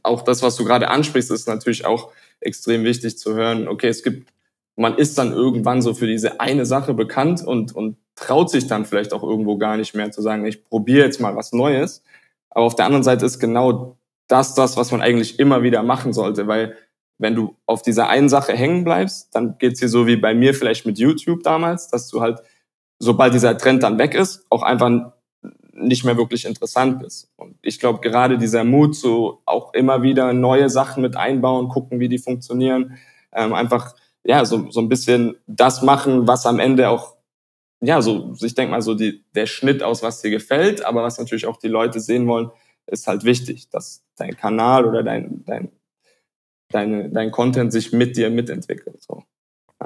auch 0.04 0.22
das, 0.22 0.42
was 0.42 0.56
du 0.56 0.66
gerade 0.66 0.90
ansprichst, 0.90 1.32
ist 1.32 1.48
natürlich 1.48 1.86
auch 1.86 2.12
extrem 2.40 2.84
wichtig 2.84 3.18
zu 3.18 3.34
hören. 3.34 3.68
Okay, 3.68 3.88
es 3.88 4.04
gibt, 4.04 4.32
man 4.76 4.98
ist 4.98 5.18
dann 5.18 5.32
irgendwann 5.32 5.82
so 5.82 5.94
für 5.94 6.08
diese 6.08 6.40
eine 6.40 6.66
Sache 6.66 6.94
bekannt 6.94 7.46
und, 7.46 7.76
und 7.76 7.98
traut 8.16 8.50
sich 8.50 8.68
dann 8.68 8.86
vielleicht 8.86 9.14
auch 9.14 9.24
irgendwo 9.24 9.58
gar 9.58 9.78
nicht 9.78 9.96
mehr 9.96 10.12
zu 10.12 10.22
sagen, 10.22 10.46
ich 10.46 10.64
probiere 10.64 11.06
jetzt 11.06 11.20
mal 11.20 11.36
was 11.36 11.54
Neues. 11.54 12.04
Aber 12.50 12.66
auf 12.66 12.76
der 12.76 12.86
anderen 12.86 13.04
Seite 13.04 13.26
ist 13.26 13.40
genau 13.40 13.98
das 14.28 14.56
das, 14.56 14.78
was 14.78 14.92
man 14.92 15.02
eigentlich 15.02 15.40
immer 15.40 15.64
wieder 15.64 15.84
machen 15.84 16.14
sollte, 16.14 16.48
weil 16.48 16.76
wenn 17.18 17.36
du 17.36 17.56
auf 17.68 17.84
dieser 17.84 18.10
einen 18.10 18.30
Sache 18.30 18.54
hängen 18.54 18.84
bleibst, 18.84 19.36
dann 19.36 19.58
geht's 19.60 19.80
dir 19.80 19.90
so 19.90 20.08
wie 20.08 20.16
bei 20.16 20.34
mir 20.34 20.54
vielleicht 20.54 20.86
mit 20.86 20.98
YouTube 20.98 21.44
damals, 21.44 21.88
dass 21.88 22.08
du 22.08 22.22
halt 22.22 22.40
sobald 23.02 23.34
dieser 23.34 23.58
Trend 23.58 23.84
dann 23.84 23.98
weg 23.98 24.14
ist, 24.14 24.46
auch 24.50 24.64
einfach 24.64 25.12
nicht 25.74 26.06
mehr 26.06 26.18
wirklich 26.18 26.46
interessant 26.46 27.04
ist. 27.04 27.32
Und 27.36 27.58
ich 27.62 27.80
glaube, 27.80 28.00
gerade 28.00 28.38
dieser 28.38 28.64
Mut, 28.64 28.96
so 28.96 29.42
auch 29.46 29.74
immer 29.74 30.04
wieder 30.04 30.34
neue 30.34 30.70
Sachen 30.70 31.02
mit 31.02 31.16
einbauen, 31.18 31.70
gucken, 31.70 32.00
wie 32.00 32.10
die 32.10 32.20
funktionieren, 32.20 32.98
ähm, 33.34 33.54
einfach 33.54 33.96
ja 34.24 34.46
so 34.46 34.70
so 34.70 34.80
ein 34.82 34.90
bisschen 34.90 35.36
das 35.48 35.82
machen, 35.82 36.28
was 36.28 36.46
am 36.46 36.60
Ende 36.60 36.90
auch 36.90 37.16
ja 37.82 38.02
so 38.02 38.34
ich 38.40 38.54
denke 38.54 38.72
mal 38.72 38.82
so 38.82 38.94
die 38.94 39.24
der 39.34 39.48
Schnitt 39.48 39.82
aus, 39.82 40.04
was 40.04 40.22
dir 40.22 40.30
gefällt, 40.30 40.86
aber 40.86 41.02
was 41.02 41.18
natürlich 41.18 41.48
auch 41.48 41.58
die 41.58 41.70
Leute 41.70 42.00
sehen 42.00 42.28
wollen, 42.28 42.52
ist 42.86 43.08
halt 43.08 43.24
wichtig, 43.24 43.70
dass 43.70 44.04
dein 44.18 44.38
Kanal 44.38 44.86
oder 44.86 45.02
dein 45.02 45.44
dein 45.46 45.72
deine, 46.70 47.10
dein 47.10 47.32
Content 47.32 47.72
sich 47.72 47.92
mit 47.92 48.16
dir 48.16 48.30
mitentwickelt. 48.30 49.02
So. 49.04 49.24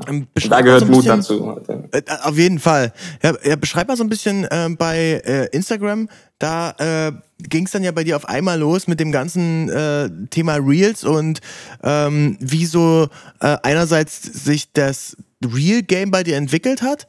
Ähm, 0.07 0.27
da 0.49 0.61
gehört 0.61 0.81
so 0.81 0.87
Mut 0.87 1.07
dazu. 1.07 1.47
Halt, 1.47 1.69
äh, 1.69 2.01
auf 2.23 2.37
jeden 2.37 2.59
Fall. 2.59 2.93
Ja, 3.23 3.33
ja, 3.43 3.55
beschreib 3.55 3.87
mal 3.87 3.97
so 3.97 4.03
ein 4.03 4.09
bisschen 4.09 4.45
äh, 4.45 4.69
bei 4.77 5.21
äh, 5.25 5.45
Instagram. 5.55 6.09
Da 6.39 6.71
äh, 6.77 7.11
ging 7.39 7.65
es 7.65 7.71
dann 7.71 7.83
ja 7.83 7.91
bei 7.91 8.03
dir 8.03 8.15
auf 8.15 8.27
einmal 8.27 8.59
los 8.59 8.87
mit 8.87 8.99
dem 8.99 9.11
ganzen 9.11 9.69
äh, 9.69 10.09
Thema 10.29 10.55
Reels 10.55 11.03
und 11.03 11.39
ähm, 11.83 12.37
wie 12.39 12.65
so 12.65 13.07
äh, 13.39 13.57
einerseits 13.63 14.21
sich 14.21 14.71
das 14.73 15.15
Real 15.45 15.81
Game 15.81 16.11
bei 16.11 16.23
dir 16.23 16.37
entwickelt 16.37 16.81
hat 16.81 17.07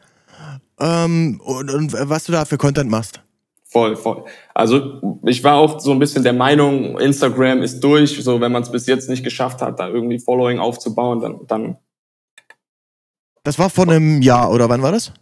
ähm, 0.78 1.40
und, 1.44 1.70
und 1.70 1.92
was 1.92 2.24
du 2.24 2.32
da 2.32 2.44
für 2.44 2.58
Content 2.58 2.90
machst. 2.90 3.20
Voll, 3.68 3.96
voll. 3.96 4.24
Also 4.54 5.18
ich 5.24 5.42
war 5.42 5.56
auch 5.56 5.80
so 5.80 5.90
ein 5.90 5.98
bisschen 5.98 6.22
der 6.22 6.32
Meinung, 6.32 6.98
Instagram 6.98 7.62
ist 7.62 7.80
durch. 7.80 8.22
So, 8.22 8.40
wenn 8.40 8.52
man 8.52 8.62
es 8.62 8.70
bis 8.70 8.86
jetzt 8.86 9.10
nicht 9.10 9.24
geschafft 9.24 9.60
hat, 9.60 9.80
da 9.80 9.88
irgendwie 9.88 10.18
Following 10.18 10.60
aufzubauen, 10.60 11.20
dann, 11.20 11.40
dann 11.46 11.76
das 13.46 13.58
war 13.58 13.70
vor 13.70 13.88
einem 13.88 14.22
Jahr, 14.22 14.50
oder 14.50 14.68
wann 14.68 14.82
war 14.82 14.92
das? 14.92 15.12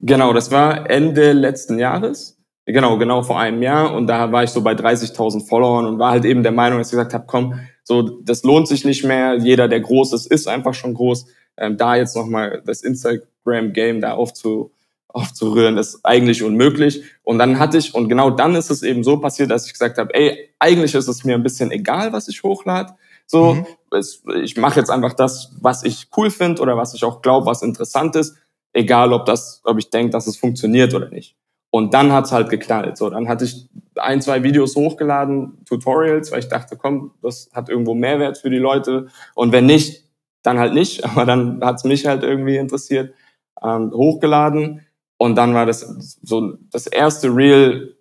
Genau, 0.00 0.32
das 0.32 0.50
war 0.50 0.88
Ende 0.88 1.32
letzten 1.32 1.78
Jahres. 1.78 2.38
Genau, 2.64 2.96
genau 2.96 3.22
vor 3.22 3.38
einem 3.38 3.62
Jahr. 3.62 3.94
Und 3.94 4.06
da 4.06 4.32
war 4.32 4.44
ich 4.44 4.50
so 4.50 4.62
bei 4.62 4.72
30.000 4.72 5.46
Followern 5.46 5.86
und 5.86 5.98
war 5.98 6.12
halt 6.12 6.24
eben 6.24 6.42
der 6.42 6.52
Meinung, 6.52 6.78
dass 6.78 6.88
ich 6.88 6.92
gesagt 6.92 7.12
habe, 7.12 7.24
komm, 7.26 7.60
so, 7.84 8.20
das 8.22 8.44
lohnt 8.44 8.66
sich 8.66 8.84
nicht 8.84 9.04
mehr. 9.04 9.36
Jeder, 9.36 9.68
der 9.68 9.80
groß 9.80 10.14
ist, 10.14 10.26
ist 10.26 10.48
einfach 10.48 10.72
schon 10.72 10.94
groß. 10.94 11.26
Ähm, 11.58 11.76
da 11.76 11.96
jetzt 11.96 12.16
nochmal 12.16 12.62
das 12.64 12.82
Instagram-Game 12.82 14.00
da 14.00 14.12
aufzu, 14.12 14.72
aufzurühren, 15.08 15.76
ist 15.76 16.00
eigentlich 16.02 16.42
unmöglich. 16.42 17.02
Und 17.22 17.38
dann 17.38 17.58
hatte 17.58 17.76
ich, 17.76 17.94
und 17.94 18.08
genau 18.08 18.30
dann 18.30 18.54
ist 18.54 18.70
es 18.70 18.82
eben 18.82 19.04
so 19.04 19.18
passiert, 19.18 19.50
dass 19.50 19.66
ich 19.66 19.72
gesagt 19.72 19.98
habe, 19.98 20.14
ey, 20.14 20.50
eigentlich 20.58 20.94
ist 20.94 21.08
es 21.08 21.24
mir 21.24 21.34
ein 21.34 21.42
bisschen 21.42 21.70
egal, 21.72 22.12
was 22.12 22.28
ich 22.28 22.42
hochlade. 22.42 22.94
So, 23.30 23.54
mhm. 23.54 23.66
es, 23.92 24.24
ich 24.42 24.56
mache 24.56 24.80
jetzt 24.80 24.90
einfach 24.90 25.12
das, 25.12 25.52
was 25.60 25.84
ich 25.84 26.08
cool 26.16 26.30
finde 26.30 26.60
oder 26.60 26.76
was 26.76 26.94
ich 26.94 27.04
auch 27.04 27.22
glaube, 27.22 27.46
was 27.46 27.62
interessant 27.62 28.16
ist, 28.16 28.36
egal 28.72 29.12
ob 29.12 29.24
das, 29.24 29.60
ob 29.62 29.78
ich 29.78 29.88
denke, 29.88 30.10
dass 30.10 30.26
es 30.26 30.36
funktioniert 30.36 30.94
oder 30.94 31.08
nicht. 31.10 31.36
Und 31.70 31.94
dann 31.94 32.10
hat's 32.10 32.32
halt 32.32 32.50
geknallt. 32.50 32.96
So, 32.96 33.08
dann 33.08 33.28
hatte 33.28 33.44
ich 33.44 33.68
ein, 33.94 34.20
zwei 34.20 34.42
Videos 34.42 34.74
hochgeladen, 34.74 35.64
Tutorials, 35.64 36.32
weil 36.32 36.40
ich 36.40 36.48
dachte, 36.48 36.76
komm, 36.76 37.12
das 37.22 37.50
hat 37.52 37.68
irgendwo 37.68 37.94
Mehrwert 37.94 38.38
für 38.38 38.50
die 38.50 38.58
Leute. 38.58 39.06
Und 39.36 39.52
wenn 39.52 39.66
nicht, 39.66 40.02
dann 40.42 40.58
halt 40.58 40.74
nicht. 40.74 41.04
Aber 41.08 41.24
dann 41.24 41.60
hat's 41.62 41.84
mich 41.84 42.06
halt 42.06 42.24
irgendwie 42.24 42.56
interessiert. 42.56 43.14
Ähm, 43.62 43.92
hochgeladen. 43.94 44.84
Und 45.18 45.36
dann 45.36 45.54
war 45.54 45.66
das 45.66 45.82
so 46.20 46.54
das 46.72 46.88
erste 46.88 47.28
Reel 47.28 47.96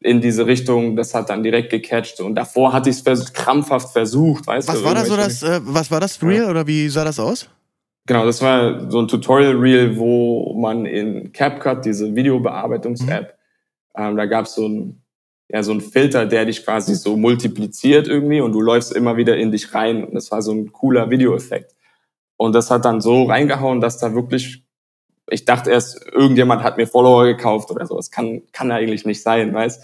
in 0.00 0.20
diese 0.20 0.46
Richtung, 0.46 0.96
das 0.96 1.14
hat 1.14 1.30
dann 1.30 1.42
direkt 1.42 1.70
gecatcht. 1.70 2.20
Und 2.20 2.34
davor 2.34 2.72
hatte 2.72 2.90
ich 2.90 3.04
es 3.04 3.32
krampfhaft 3.32 3.92
versucht, 3.92 4.46
weißt 4.46 4.68
was 4.68 4.78
du. 4.78 4.84
War 4.84 4.94
da 4.94 5.04
so 5.04 5.16
das, 5.16 5.42
äh, 5.42 5.60
was 5.64 5.90
war 5.90 6.00
das 6.00 6.22
Reel 6.22 6.42
ja. 6.42 6.50
oder 6.50 6.66
wie 6.66 6.88
sah 6.88 7.04
das 7.04 7.18
aus? 7.18 7.48
Genau, 8.06 8.24
das 8.24 8.40
war 8.40 8.90
so 8.90 9.00
ein 9.00 9.08
Tutorial-Reel, 9.08 9.98
wo 9.98 10.54
man 10.54 10.86
in 10.86 11.32
CapCut, 11.32 11.84
diese 11.84 12.14
Videobearbeitungs-App, 12.14 13.36
mhm. 13.96 14.02
ähm, 14.02 14.16
da 14.16 14.24
gab 14.24 14.46
es 14.46 14.54
so 14.54 14.66
ein, 14.66 15.02
ja 15.50 15.62
so 15.62 15.72
ein 15.72 15.82
Filter, 15.82 16.24
der 16.24 16.46
dich 16.46 16.64
quasi 16.64 16.94
so 16.94 17.16
multipliziert 17.16 18.08
irgendwie 18.08 18.40
und 18.40 18.52
du 18.52 18.62
läufst 18.62 18.92
immer 18.92 19.16
wieder 19.16 19.36
in 19.36 19.50
dich 19.50 19.74
rein. 19.74 20.04
Und 20.04 20.14
das 20.14 20.30
war 20.30 20.40
so 20.40 20.52
ein 20.52 20.72
cooler 20.72 21.10
Videoeffekt. 21.10 21.74
Und 22.38 22.54
das 22.54 22.70
hat 22.70 22.84
dann 22.84 23.00
so 23.00 23.24
reingehauen, 23.24 23.80
dass 23.80 23.98
da 23.98 24.14
wirklich, 24.14 24.64
ich 25.30 25.44
dachte 25.44 25.70
erst, 25.70 26.06
irgendjemand 26.12 26.62
hat 26.62 26.76
mir 26.76 26.86
Follower 26.86 27.24
gekauft 27.24 27.70
oder 27.70 27.86
so. 27.86 27.96
Das 27.96 28.10
kann, 28.10 28.42
kann 28.52 28.70
eigentlich 28.70 29.04
nicht 29.04 29.22
sein, 29.22 29.54
weißt 29.54 29.82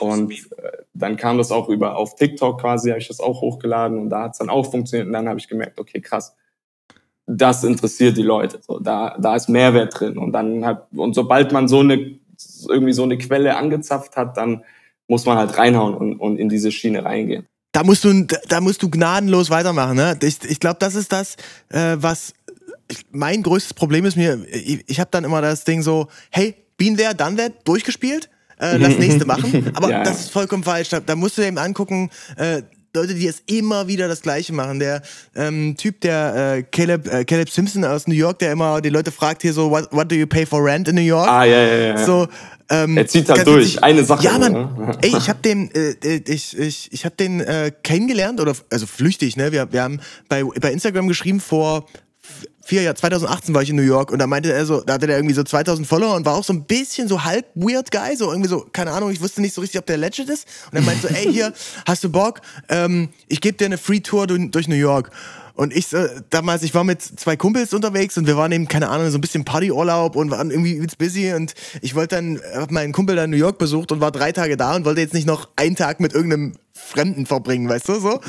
Und 0.00 0.32
äh, 0.32 0.70
dann 0.94 1.16
kam 1.16 1.38
das 1.38 1.50
auch 1.50 1.68
über 1.68 1.96
auf 1.96 2.14
TikTok 2.14 2.60
quasi, 2.60 2.90
habe 2.90 3.00
ich 3.00 3.08
das 3.08 3.20
auch 3.20 3.40
hochgeladen 3.40 3.98
und 3.98 4.10
da 4.10 4.24
hat 4.24 4.32
es 4.32 4.38
dann 4.38 4.50
auch 4.50 4.70
funktioniert. 4.70 5.06
Und 5.06 5.12
dann 5.12 5.28
habe 5.28 5.38
ich 5.38 5.48
gemerkt, 5.48 5.78
okay, 5.78 6.00
krass, 6.00 6.34
das 7.26 7.64
interessiert 7.64 8.16
die 8.16 8.22
Leute. 8.22 8.60
So, 8.62 8.78
da, 8.80 9.16
da 9.18 9.36
ist 9.36 9.48
Mehrwert 9.48 10.00
drin. 10.00 10.18
Und 10.18 10.32
dann 10.32 10.64
hat, 10.64 10.88
und 10.92 11.14
sobald 11.14 11.52
man 11.52 11.68
so 11.68 11.80
eine, 11.80 12.18
irgendwie 12.68 12.92
so 12.92 13.04
eine 13.04 13.18
Quelle 13.18 13.56
angezapft 13.56 14.16
hat, 14.16 14.36
dann 14.36 14.64
muss 15.06 15.26
man 15.26 15.38
halt 15.38 15.56
reinhauen 15.56 15.94
und, 15.94 16.16
und 16.16 16.38
in 16.38 16.48
diese 16.48 16.70
Schiene 16.70 17.04
reingehen. 17.04 17.46
Da 17.72 17.84
musst 17.84 18.02
du, 18.02 18.26
da 18.48 18.60
musst 18.60 18.82
du 18.82 18.90
gnadenlos 18.90 19.48
weitermachen. 19.48 19.96
Ne? 19.96 20.18
Ich, 20.22 20.38
ich 20.44 20.58
glaube, 20.58 20.78
das 20.80 20.96
ist 20.96 21.12
das, 21.12 21.36
äh, 21.68 21.96
was 21.98 22.32
mein 23.10 23.42
größtes 23.42 23.74
Problem 23.74 24.04
ist 24.04 24.16
mir. 24.16 24.44
Ich, 24.50 24.84
ich 24.86 25.00
habe 25.00 25.10
dann 25.10 25.24
immer 25.24 25.40
das 25.42 25.64
Ding 25.64 25.82
so, 25.82 26.08
hey, 26.30 26.54
been 26.76 26.96
there, 26.96 27.14
done 27.14 27.36
that, 27.36 27.52
durchgespielt. 27.64 28.28
Äh, 28.58 28.76
lass 28.76 28.98
nächste 28.98 29.24
machen. 29.24 29.70
Aber 29.74 29.90
ja. 29.90 30.04
das 30.04 30.20
ist 30.20 30.30
vollkommen 30.30 30.64
falsch. 30.64 30.90
Da, 30.90 31.00
da 31.00 31.16
musst 31.16 31.38
du 31.38 31.42
eben 31.42 31.58
angucken, 31.58 32.10
äh, 32.36 32.62
Leute, 32.94 33.14
die 33.14 33.24
jetzt 33.24 33.44
immer 33.46 33.86
wieder 33.86 34.08
das 34.08 34.20
Gleiche 34.20 34.52
machen. 34.52 34.80
Der 34.80 35.02
ähm, 35.36 35.76
Typ, 35.76 36.00
der 36.00 36.56
äh, 36.56 36.62
Caleb, 36.64 37.06
äh, 37.06 37.24
Caleb 37.24 37.48
Simpson 37.48 37.84
aus 37.84 38.08
New 38.08 38.14
York, 38.14 38.40
der 38.40 38.52
immer 38.52 38.80
die 38.80 38.88
Leute 38.88 39.12
fragt 39.12 39.42
hier 39.42 39.52
so, 39.52 39.70
what, 39.70 39.88
what 39.92 40.10
do 40.10 40.16
you 40.16 40.26
pay 40.26 40.44
for 40.44 40.64
rent 40.64 40.88
in 40.88 40.96
New 40.96 41.00
York? 41.00 41.28
Ah, 41.28 41.44
ja, 41.44 41.62
ja, 41.62 41.76
ja. 41.76 42.04
So, 42.04 42.26
ähm, 42.68 42.96
er 42.96 43.06
zieht 43.06 43.28
halt 43.28 43.46
durch, 43.46 43.72
sich, 43.72 43.84
eine 43.84 44.04
Sache. 44.04 44.24
Ja, 44.24 44.38
Mann, 44.38 44.52
ne? 44.52 44.92
ey, 45.02 45.16
ich 45.16 45.28
habe 45.28 45.40
den, 45.40 45.70
äh, 45.72 45.90
äh, 46.02 46.22
ich, 46.26 46.58
ich, 46.58 46.88
ich 46.92 47.04
habe 47.04 47.14
den 47.14 47.40
äh, 47.40 47.70
kennengelernt 47.82 48.40
oder 48.40 48.54
also 48.70 48.86
flüchtig, 48.86 49.36
ne? 49.36 49.52
Wir, 49.52 49.72
wir 49.72 49.82
haben 49.82 50.00
bei, 50.28 50.42
bei 50.42 50.72
Instagram 50.72 51.06
geschrieben 51.06 51.40
vor 51.40 51.86
vier 52.70 52.82
Jahren, 52.82 52.94
2018 52.94 53.52
war 53.52 53.62
ich 53.62 53.70
in 53.70 53.76
New 53.76 53.82
York 53.82 54.12
und 54.12 54.20
da 54.20 54.28
meinte 54.28 54.52
er 54.52 54.64
so, 54.64 54.80
da 54.80 54.94
hatte 54.94 55.08
er 55.08 55.18
irgendwie 55.18 55.34
so 55.34 55.42
2000 55.42 55.88
Follower 55.88 56.14
und 56.14 56.24
war 56.24 56.36
auch 56.36 56.44
so 56.44 56.52
ein 56.52 56.64
bisschen 56.64 57.08
so 57.08 57.24
halb 57.24 57.46
weird 57.56 57.90
Guy, 57.90 58.14
so 58.16 58.30
irgendwie 58.30 58.48
so, 58.48 58.64
keine 58.72 58.92
Ahnung, 58.92 59.10
ich 59.10 59.20
wusste 59.20 59.40
nicht 59.40 59.54
so 59.54 59.60
richtig, 59.60 59.80
ob 59.80 59.86
der 59.86 59.96
legit 59.96 60.28
ist. 60.28 60.46
Und 60.70 60.78
er 60.78 60.82
meinte 60.82 61.08
so, 61.08 61.12
ey, 61.12 61.32
hier, 61.32 61.52
hast 61.84 62.04
du 62.04 62.10
Bock? 62.10 62.40
Ähm, 62.68 63.08
ich 63.26 63.40
gebe 63.40 63.56
dir 63.56 63.64
eine 63.64 63.76
Free 63.76 63.98
Tour 63.98 64.28
durch 64.28 64.68
New 64.68 64.76
York. 64.76 65.10
Und 65.54 65.76
ich 65.76 65.88
damals, 66.30 66.62
ich 66.62 66.72
war 66.74 66.84
mit 66.84 67.02
zwei 67.02 67.36
Kumpels 67.36 67.74
unterwegs 67.74 68.16
und 68.16 68.28
wir 68.28 68.36
waren 68.36 68.52
eben, 68.52 68.68
keine 68.68 68.88
Ahnung, 68.88 69.10
so 69.10 69.18
ein 69.18 69.20
bisschen 69.20 69.44
Partyurlaub 69.44 70.14
und 70.14 70.30
waren 70.30 70.50
irgendwie 70.50 70.74
übelst 70.74 70.96
busy 70.96 71.34
und 71.34 71.54
ich 71.82 71.96
wollte 71.96 72.14
dann, 72.14 72.40
hab 72.54 72.70
meinen 72.70 72.92
Kumpel 72.92 73.16
dann 73.16 73.30
New 73.30 73.36
York 73.36 73.58
besucht 73.58 73.90
und 73.90 74.00
war 74.00 74.12
drei 74.12 74.30
Tage 74.30 74.56
da 74.56 74.76
und 74.76 74.84
wollte 74.84 75.00
jetzt 75.00 75.12
nicht 75.12 75.26
noch 75.26 75.48
einen 75.56 75.74
Tag 75.74 75.98
mit 75.98 76.14
irgendeinem 76.14 76.54
Fremden 76.88 77.26
verbringen, 77.26 77.68
weißt 77.68 77.88
du, 77.88 78.00
so. 78.00 78.20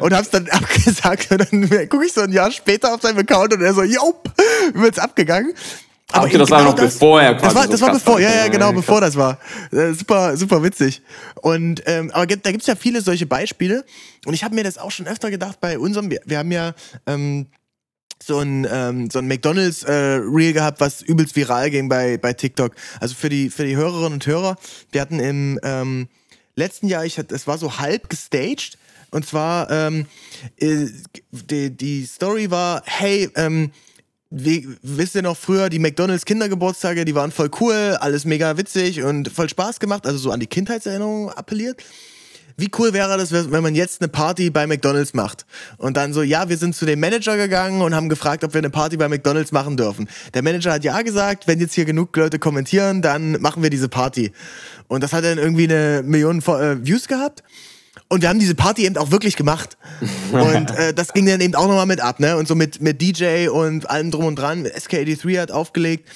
Und 0.00 0.14
hab's 0.14 0.30
dann 0.30 0.48
abgesagt 0.50 1.30
und 1.30 1.38
dann 1.38 1.88
gucke 1.88 2.06
ich 2.06 2.12
so 2.12 2.22
ein 2.22 2.32
Jahr 2.32 2.50
später 2.50 2.94
auf 2.94 3.02
seinem 3.02 3.18
Account 3.18 3.54
und 3.54 3.62
er 3.62 3.74
so, 3.74 3.82
jop, 3.82 4.30
wird's 4.74 4.98
abgegangen. 4.98 5.52
Aber 6.12 6.26
okay, 6.26 6.38
das 6.38 6.50
war 6.50 6.58
genau 6.60 6.70
noch 6.70 6.78
das, 6.78 6.94
bevor 6.94 7.20
er 7.20 7.34
quasi 7.34 7.44
Das 7.46 7.54
war, 7.54 7.66
das 7.66 7.80
so 7.80 7.86
war 7.86 7.92
bevor, 7.92 8.20
ja, 8.20 8.32
ja, 8.32 8.48
genau, 8.48 8.72
bevor 8.72 9.00
das 9.00 9.16
war. 9.16 9.38
Äh, 9.72 9.92
super, 9.92 10.36
super 10.36 10.62
witzig. 10.62 11.02
Und 11.42 11.82
ähm, 11.86 12.10
aber 12.12 12.26
da 12.26 12.52
gibt's 12.52 12.66
ja 12.68 12.76
viele 12.76 13.00
solche 13.00 13.26
Beispiele. 13.26 13.84
Und 14.24 14.34
ich 14.34 14.44
habe 14.44 14.54
mir 14.54 14.62
das 14.62 14.78
auch 14.78 14.92
schon 14.92 15.08
öfter 15.08 15.30
gedacht 15.30 15.60
bei 15.60 15.78
unserem, 15.78 16.10
wir, 16.10 16.20
wir 16.24 16.38
haben 16.38 16.52
ja 16.52 16.74
ähm, 17.06 17.48
so 18.22 18.38
ein, 18.38 18.66
ähm, 18.70 19.10
so 19.10 19.18
ein 19.18 19.26
McDonalds 19.26 19.82
äh, 19.82 19.92
Reel 19.92 20.52
gehabt, 20.52 20.80
was 20.80 21.02
übelst 21.02 21.34
viral 21.34 21.70
ging 21.70 21.88
bei, 21.88 22.18
bei 22.18 22.32
TikTok. 22.32 22.72
Also 23.00 23.14
für 23.14 23.28
die, 23.28 23.50
für 23.50 23.64
die 23.64 23.76
Hörerinnen 23.76 24.14
und 24.14 24.26
Hörer, 24.26 24.56
wir 24.92 25.00
hatten 25.00 25.18
im 25.18 25.58
ähm, 25.64 26.08
letzten 26.56 26.88
Jahr, 26.88 27.04
ich 27.04 27.18
es 27.18 27.46
war 27.46 27.58
so 27.58 27.78
halb 27.78 28.10
gestaged. 28.10 28.78
Und 29.10 29.24
zwar, 29.26 29.70
ähm, 29.70 30.06
äh, 30.56 30.86
die, 31.30 31.70
die 31.70 32.04
Story 32.04 32.50
war, 32.50 32.82
hey, 32.84 33.30
ähm, 33.36 33.70
wie, 34.30 34.68
wisst 34.82 35.14
ihr 35.14 35.22
noch 35.22 35.36
früher, 35.36 35.68
die 35.68 35.78
McDonalds 35.78 36.24
Kindergeburtstage, 36.24 37.04
die 37.04 37.14
waren 37.14 37.30
voll 37.30 37.50
cool, 37.60 37.96
alles 38.00 38.24
mega 38.24 38.56
witzig 38.58 39.02
und 39.02 39.28
voll 39.28 39.48
Spaß 39.48 39.78
gemacht, 39.78 40.04
also 40.06 40.18
so 40.18 40.30
an 40.32 40.40
die 40.40 40.48
Kindheitserinnerungen 40.48 41.30
appelliert. 41.30 41.84
Wie 42.58 42.70
cool 42.78 42.94
wäre 42.94 43.18
das, 43.18 43.32
wenn 43.32 43.62
man 43.62 43.74
jetzt 43.74 44.00
eine 44.00 44.08
Party 44.08 44.48
bei 44.48 44.66
McDonalds 44.66 45.12
macht? 45.12 45.44
Und 45.76 45.98
dann 45.98 46.14
so, 46.14 46.22
ja, 46.22 46.48
wir 46.48 46.56
sind 46.56 46.74
zu 46.74 46.86
dem 46.86 47.00
Manager 47.00 47.36
gegangen 47.36 47.82
und 47.82 47.94
haben 47.94 48.08
gefragt, 48.08 48.44
ob 48.44 48.54
wir 48.54 48.58
eine 48.58 48.70
Party 48.70 48.96
bei 48.96 49.08
McDonalds 49.08 49.52
machen 49.52 49.76
dürfen. 49.76 50.08
Der 50.32 50.42
Manager 50.42 50.72
hat 50.72 50.82
ja 50.82 51.02
gesagt, 51.02 51.46
wenn 51.46 51.60
jetzt 51.60 51.74
hier 51.74 51.84
genug 51.84 52.16
Leute 52.16 52.38
kommentieren, 52.38 53.02
dann 53.02 53.32
machen 53.42 53.62
wir 53.62 53.68
diese 53.68 53.90
Party. 53.90 54.32
Und 54.88 55.02
das 55.02 55.12
hat 55.12 55.24
dann 55.24 55.36
irgendwie 55.36 55.64
eine 55.64 56.02
Million 56.02 56.38
äh, 56.38 56.84
Views 56.84 57.08
gehabt. 57.08 57.42
Und 58.08 58.22
wir 58.22 58.28
haben 58.30 58.38
diese 58.38 58.54
Party 58.54 58.86
eben 58.86 58.96
auch 58.96 59.10
wirklich 59.10 59.36
gemacht. 59.36 59.76
Und 60.32 60.70
äh, 60.70 60.94
das 60.94 61.12
ging 61.12 61.26
dann 61.26 61.40
eben 61.40 61.54
auch 61.54 61.66
nochmal 61.66 61.86
mit 61.86 62.00
ab, 62.00 62.20
ne? 62.20 62.36
Und 62.36 62.48
so 62.48 62.54
mit, 62.54 62.80
mit 62.80 63.02
DJ 63.02 63.48
und 63.48 63.90
allem 63.90 64.10
drum 64.10 64.26
und 64.26 64.36
dran. 64.36 64.66
SK83 64.66 65.40
hat 65.40 65.50
aufgelegt. 65.50 66.08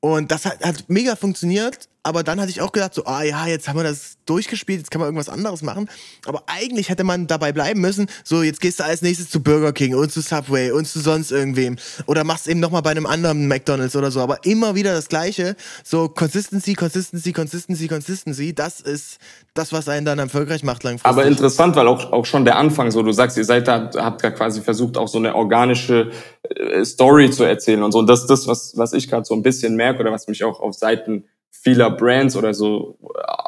Und 0.00 0.30
das 0.30 0.44
hat, 0.44 0.62
hat 0.62 0.84
mega 0.88 1.16
funktioniert 1.16 1.88
aber 2.04 2.22
dann 2.22 2.40
hatte 2.40 2.50
ich 2.50 2.60
auch 2.60 2.70
gedacht, 2.70 2.94
so, 2.94 3.04
ah 3.06 3.22
ja, 3.22 3.46
jetzt 3.46 3.66
haben 3.66 3.78
wir 3.78 3.82
das 3.82 4.18
durchgespielt, 4.26 4.78
jetzt 4.78 4.90
kann 4.90 5.00
man 5.00 5.08
irgendwas 5.08 5.28
anderes 5.28 5.62
machen. 5.62 5.88
Aber 6.26 6.44
eigentlich 6.46 6.90
hätte 6.90 7.02
man 7.02 7.26
dabei 7.26 7.52
bleiben 7.52 7.80
müssen, 7.80 8.06
so, 8.22 8.42
jetzt 8.42 8.60
gehst 8.60 8.78
du 8.78 8.84
als 8.84 9.02
nächstes 9.02 9.30
zu 9.30 9.42
Burger 9.42 9.72
King 9.72 9.94
und 9.94 10.12
zu 10.12 10.20
Subway 10.20 10.70
und 10.70 10.86
zu 10.86 11.00
sonst 11.00 11.32
irgendwem. 11.32 11.76
Oder 12.06 12.22
machst 12.24 12.46
eben 12.46 12.60
nochmal 12.60 12.82
bei 12.82 12.90
einem 12.90 13.06
anderen 13.06 13.48
McDonalds 13.48 13.96
oder 13.96 14.10
so. 14.10 14.20
Aber 14.20 14.44
immer 14.44 14.74
wieder 14.74 14.92
das 14.92 15.08
Gleiche. 15.08 15.56
So, 15.82 16.08
Consistency, 16.08 16.74
Consistency, 16.74 17.32
Consistency, 17.32 17.88
Consistency, 17.88 18.54
das 18.54 18.80
ist 18.80 19.18
das, 19.54 19.72
was 19.72 19.88
einen 19.88 20.04
dann 20.04 20.18
erfolgreich 20.18 20.62
macht 20.62 20.82
langfristig. 20.82 21.10
Aber 21.10 21.24
interessant, 21.24 21.74
weil 21.76 21.88
auch, 21.88 22.12
auch 22.12 22.26
schon 22.26 22.44
der 22.44 22.58
Anfang 22.58 22.90
so, 22.90 23.02
du 23.02 23.12
sagst, 23.12 23.38
ihr 23.38 23.44
seid 23.44 23.66
da, 23.66 23.90
habt 23.96 24.22
ja 24.22 24.30
quasi 24.30 24.60
versucht, 24.60 24.98
auch 24.98 25.08
so 25.08 25.18
eine 25.18 25.34
organische 25.34 26.10
äh, 26.42 26.84
Story 26.84 27.30
zu 27.30 27.44
erzählen 27.44 27.82
und 27.82 27.92
so. 27.92 27.98
Und 27.98 28.08
das 28.08 28.26
das, 28.26 28.46
was, 28.46 28.76
was 28.76 28.92
ich 28.92 29.08
gerade 29.08 29.24
so 29.24 29.34
ein 29.34 29.42
bisschen 29.42 29.76
merke 29.76 30.00
oder 30.00 30.12
was 30.12 30.28
mich 30.28 30.44
auch 30.44 30.60
auf 30.60 30.74
Seiten 30.74 31.24
vieler 31.62 31.90
Brands 31.90 32.36
oder 32.36 32.54
so 32.54 32.98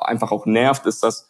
einfach 0.01 0.31
auch 0.33 0.47
nervt, 0.47 0.87
ist, 0.87 1.03
dass 1.03 1.29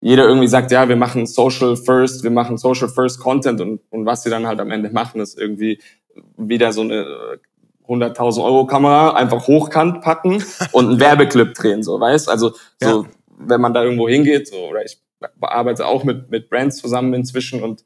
jeder 0.00 0.26
irgendwie 0.26 0.48
sagt, 0.48 0.70
ja, 0.70 0.88
wir 0.88 0.96
machen 0.96 1.26
Social 1.26 1.76
First, 1.76 2.22
wir 2.22 2.30
machen 2.30 2.58
Social 2.58 2.88
First 2.88 3.20
Content 3.20 3.60
und, 3.60 3.80
und 3.90 4.06
was 4.06 4.22
sie 4.22 4.30
dann 4.30 4.46
halt 4.46 4.60
am 4.60 4.70
Ende 4.70 4.90
machen, 4.90 5.20
ist 5.20 5.38
irgendwie 5.38 5.80
wieder 6.36 6.72
so 6.72 6.82
eine 6.82 7.38
100.000 7.88 8.44
Euro 8.44 8.66
Kamera 8.66 9.14
einfach 9.14 9.46
hochkant 9.46 10.02
packen 10.02 10.44
und 10.72 10.88
einen 10.88 11.00
Werbeclip 11.00 11.54
drehen, 11.54 11.82
so, 11.82 11.98
weißt? 11.98 12.28
Also, 12.28 12.52
so, 12.80 13.02
ja. 13.02 13.08
wenn 13.38 13.60
man 13.60 13.72
da 13.72 13.84
irgendwo 13.84 14.08
hingeht, 14.08 14.48
so, 14.48 14.56
oder 14.56 14.84
ich 14.84 15.00
bearbeite 15.36 15.86
auch 15.86 16.04
mit, 16.04 16.30
mit 16.30 16.50
Brands 16.50 16.76
zusammen 16.76 17.14
inzwischen 17.14 17.62
und, 17.62 17.84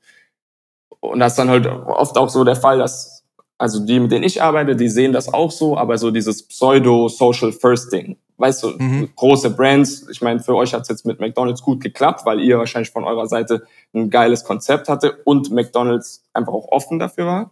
und 1.01 1.21
das 1.21 1.33
ist 1.33 1.39
dann 1.39 1.49
halt 1.49 1.67
oft 1.67 2.17
auch 2.17 2.29
so 2.29 2.45
der 2.45 2.57
Fall, 2.57 2.79
dass, 2.79 3.25
also 3.57 3.85
die, 3.85 4.01
mit 4.01 4.11
denen 4.11 4.25
ich 4.25 4.43
arbeite, 4.43 4.75
die 4.75 4.89
sehen 4.89 5.13
das 5.13 5.33
auch 5.33 5.51
so, 5.51 5.77
aber 5.77 5.97
so 5.99 6.11
dieses 6.11 6.47
Pseudo-Social-First-Ding, 6.49 8.17
weißt 8.41 8.63
du, 8.63 8.69
mhm. 8.79 9.11
große 9.15 9.51
Brands, 9.51 10.09
ich 10.11 10.23
meine, 10.23 10.41
für 10.41 10.55
euch 10.55 10.75
hat 10.75 10.83
es 10.83 10.89
jetzt 10.89 11.07
mit 11.07 11.21
McDonalds 11.21 11.63
gut 11.63 11.83
geklappt, 11.83 12.23
weil 12.25 12.41
ihr 12.41 12.59
wahrscheinlich 12.59 12.91
von 12.91 13.05
eurer 13.05 13.27
Seite 13.27 13.65
ein 13.95 14.11
geiles 14.11 14.45
Konzept 14.45 14.89
hatte 14.89 15.19
und 15.25 15.51
McDonalds 15.51 16.25
einfach 16.33 16.53
auch 16.53 16.69
offen 16.69 16.99
dafür 16.99 17.27
war. 17.27 17.51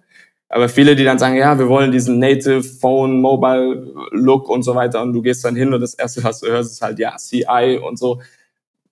Aber 0.49 0.68
viele, 0.68 0.97
die 0.97 1.04
dann 1.04 1.18
sagen, 1.18 1.37
ja, 1.37 1.59
wir 1.59 1.68
wollen 1.68 1.92
diesen 1.92 2.18
Native 2.18 2.62
Phone, 2.62 3.21
Mobile 3.21 3.92
Look 4.12 4.49
und 4.49 4.62
so 4.62 4.75
weiter 4.75 5.02
und 5.02 5.12
du 5.12 5.21
gehst 5.21 5.45
dann 5.45 5.54
hin 5.54 5.75
und 5.75 5.80
das 5.80 5.95
erste, 5.95 6.25
was 6.25 6.40
du 6.40 6.47
hörst, 6.47 6.73
ist 6.73 6.83
halt, 6.83 6.99
ja, 6.99 7.16
CI 7.16 7.78
und 7.87 7.99
so. 7.99 8.23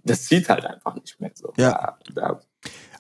Das 0.05 0.27
sieht 0.27 0.49
halt 0.49 0.67
einfach 0.67 0.95
nicht 0.95 1.19
mehr 1.21 1.31
so. 1.35 1.53
Ja. 1.57 1.97
Da, 2.15 2.15
da 2.15 2.41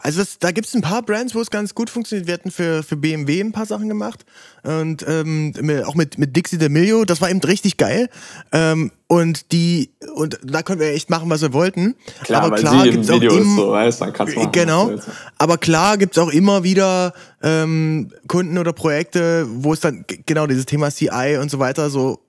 also 0.07 0.21
das, 0.21 0.39
da 0.39 0.53
gibt 0.53 0.69
es 0.69 0.75
ein 0.77 0.83
paar 0.83 1.03
Brands, 1.03 1.35
wo 1.35 1.41
es 1.41 1.51
ganz 1.51 1.75
gut 1.75 1.91
funktioniert. 1.91 2.29
Wir 2.29 2.35
hatten 2.35 2.53
für, 2.53 2.85
für 2.85 2.97
BMW 2.97 3.41
ein 3.41 3.51
paar 3.51 3.67
Sachen 3.67 3.89
gemacht 3.89 4.25
und 4.63 5.05
ähm, 5.09 5.53
auch 5.85 5.97
mit, 5.97 6.17
mit 6.17 6.37
Dixie 6.37 6.59
D'Amelio, 6.59 7.05
das 7.05 7.21
war 7.21 7.29
eben 7.29 7.41
richtig 7.41 7.77
geil. 7.77 8.09
Ähm, 8.53 8.93
und 9.09 9.51
die 9.51 9.91
und 10.15 10.39
da 10.45 10.63
konnten 10.63 10.81
wir 10.81 10.93
echt 10.93 11.11
machen, 11.11 11.29
was 11.29 11.43
wir 11.43 11.53
wollten. 11.53 11.97
Klar, 12.23 12.45
aber 12.45 12.55
klar 12.55 12.85
gibt's 12.85 13.09
Video 13.09 13.33
auch 13.33 13.37
im, 13.37 13.57
so, 13.57 13.73
weißt, 13.73 14.01
dann 14.01 14.13
kannst 14.13 14.37
du 14.37 14.39
machen, 14.39 14.53
Genau. 14.53 14.93
Aber 15.39 15.59
klar 15.59 15.99
gibt's 15.99 16.19
auch 16.19 16.31
immer 16.31 16.63
wieder 16.63 17.13
ähm, 17.43 18.13
Kunden 18.29 18.59
oder 18.59 18.73
Projekte, 18.73 19.49
wo 19.49 19.73
es 19.73 19.81
dann 19.81 20.05
genau 20.25 20.47
dieses 20.47 20.67
Thema 20.67 20.93
CI 20.93 21.39
und 21.41 21.51
so 21.51 21.59
weiter 21.59 21.91
so 21.91 22.21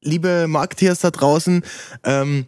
liebe 0.00 0.46
Marketeers 0.48 1.00
da 1.00 1.10
draußen, 1.10 1.62
ähm, 2.04 2.46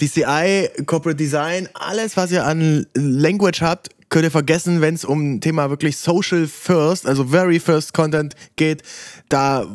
DCI, 0.00 0.84
Corporate 0.86 1.16
Design, 1.16 1.68
alles, 1.74 2.16
was 2.16 2.32
ihr 2.32 2.44
an 2.46 2.86
Language 2.94 3.62
habt, 3.62 3.90
könnt 4.08 4.24
ihr 4.24 4.30
vergessen, 4.30 4.80
wenn 4.80 4.94
es 4.94 5.04
um 5.04 5.40
Thema 5.40 5.70
wirklich 5.70 5.96
Social 5.96 6.46
First, 6.46 7.06
also 7.06 7.24
Very 7.24 7.60
First 7.60 7.94
Content 7.94 8.34
geht. 8.56 8.82
Da 9.28 9.66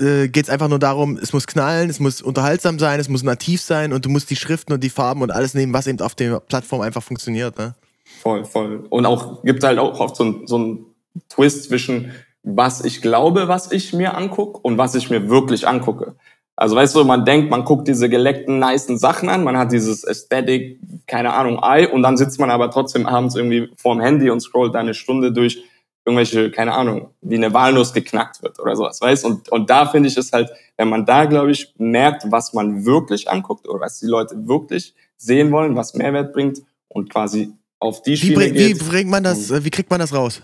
äh, 0.00 0.28
geht 0.28 0.44
es 0.44 0.50
einfach 0.50 0.68
nur 0.68 0.80
darum, 0.80 1.16
es 1.16 1.32
muss 1.32 1.46
knallen, 1.46 1.88
es 1.88 2.00
muss 2.00 2.20
unterhaltsam 2.20 2.78
sein, 2.78 2.98
es 2.98 3.08
muss 3.08 3.22
nativ 3.22 3.60
sein 3.60 3.92
und 3.92 4.04
du 4.04 4.10
musst 4.10 4.30
die 4.30 4.36
Schriften 4.36 4.72
und 4.72 4.82
die 4.82 4.90
Farben 4.90 5.22
und 5.22 5.30
alles 5.30 5.54
nehmen, 5.54 5.72
was 5.72 5.86
eben 5.86 6.00
auf 6.00 6.14
der 6.14 6.40
Plattform 6.40 6.80
einfach 6.80 7.02
funktioniert. 7.02 7.56
Ne? 7.56 7.74
Voll, 8.20 8.44
voll. 8.44 8.84
Und 8.90 9.06
auch 9.06 9.42
gibt 9.44 9.62
halt 9.62 9.78
auch 9.78 10.00
oft 10.00 10.16
so, 10.16 10.42
so 10.46 10.56
einen 10.56 10.86
Twist 11.28 11.64
zwischen 11.64 12.12
was 12.44 12.84
ich 12.84 13.00
glaube, 13.00 13.48
was 13.48 13.72
ich 13.72 13.94
mir 13.94 14.14
angucke 14.16 14.58
und 14.60 14.76
was 14.76 14.94
ich 14.94 15.08
mir 15.08 15.30
wirklich 15.30 15.66
angucke. 15.66 16.14
Also 16.56 16.76
weißt 16.76 16.94
du, 16.94 17.04
man 17.04 17.24
denkt, 17.24 17.50
man 17.50 17.64
guckt 17.64 17.88
diese 17.88 18.08
geleckten, 18.08 18.60
nicen 18.60 18.96
Sachen 18.96 19.28
an, 19.28 19.42
man 19.42 19.58
hat 19.58 19.72
dieses 19.72 20.06
Aesthetic, 20.06 20.78
keine 21.06 21.32
Ahnung, 21.32 21.62
Ei, 21.62 21.88
und 21.88 22.02
dann 22.02 22.16
sitzt 22.16 22.38
man 22.38 22.50
aber 22.50 22.70
trotzdem 22.70 23.06
abends 23.06 23.34
irgendwie 23.34 23.70
vorm 23.76 24.00
Handy 24.00 24.30
und 24.30 24.40
scrollt 24.40 24.74
da 24.74 24.78
eine 24.78 24.94
Stunde 24.94 25.32
durch 25.32 25.64
irgendwelche, 26.04 26.50
keine 26.50 26.74
Ahnung, 26.74 27.10
wie 27.22 27.36
eine 27.36 27.52
Walnuss 27.52 27.92
geknackt 27.92 28.42
wird 28.42 28.60
oder 28.60 28.76
sowas, 28.76 29.00
weißt? 29.00 29.24
Und, 29.24 29.48
und 29.48 29.70
da 29.70 29.86
finde 29.86 30.08
ich 30.08 30.16
es 30.16 30.32
halt, 30.32 30.50
wenn 30.76 30.88
man 30.88 31.06
da, 31.06 31.24
glaube 31.24 31.50
ich, 31.50 31.74
merkt, 31.78 32.30
was 32.30 32.52
man 32.52 32.84
wirklich 32.84 33.28
anguckt 33.30 33.66
oder 33.66 33.80
was 33.80 33.98
die 33.98 34.06
Leute 34.06 34.46
wirklich 34.46 34.94
sehen 35.16 35.50
wollen, 35.50 35.74
was 35.74 35.94
Mehrwert 35.94 36.32
bringt 36.32 36.62
und 36.88 37.10
quasi 37.10 37.52
auf 37.80 38.02
die 38.02 38.16
Schiene 38.16 38.44
wie, 38.44 38.52
geht. 38.52 38.80
Wie 38.80 38.88
bringt 38.88 39.10
man 39.10 39.24
das, 39.24 39.64
wie 39.64 39.70
kriegt 39.70 39.90
man 39.90 39.98
das 39.98 40.14
raus? 40.14 40.42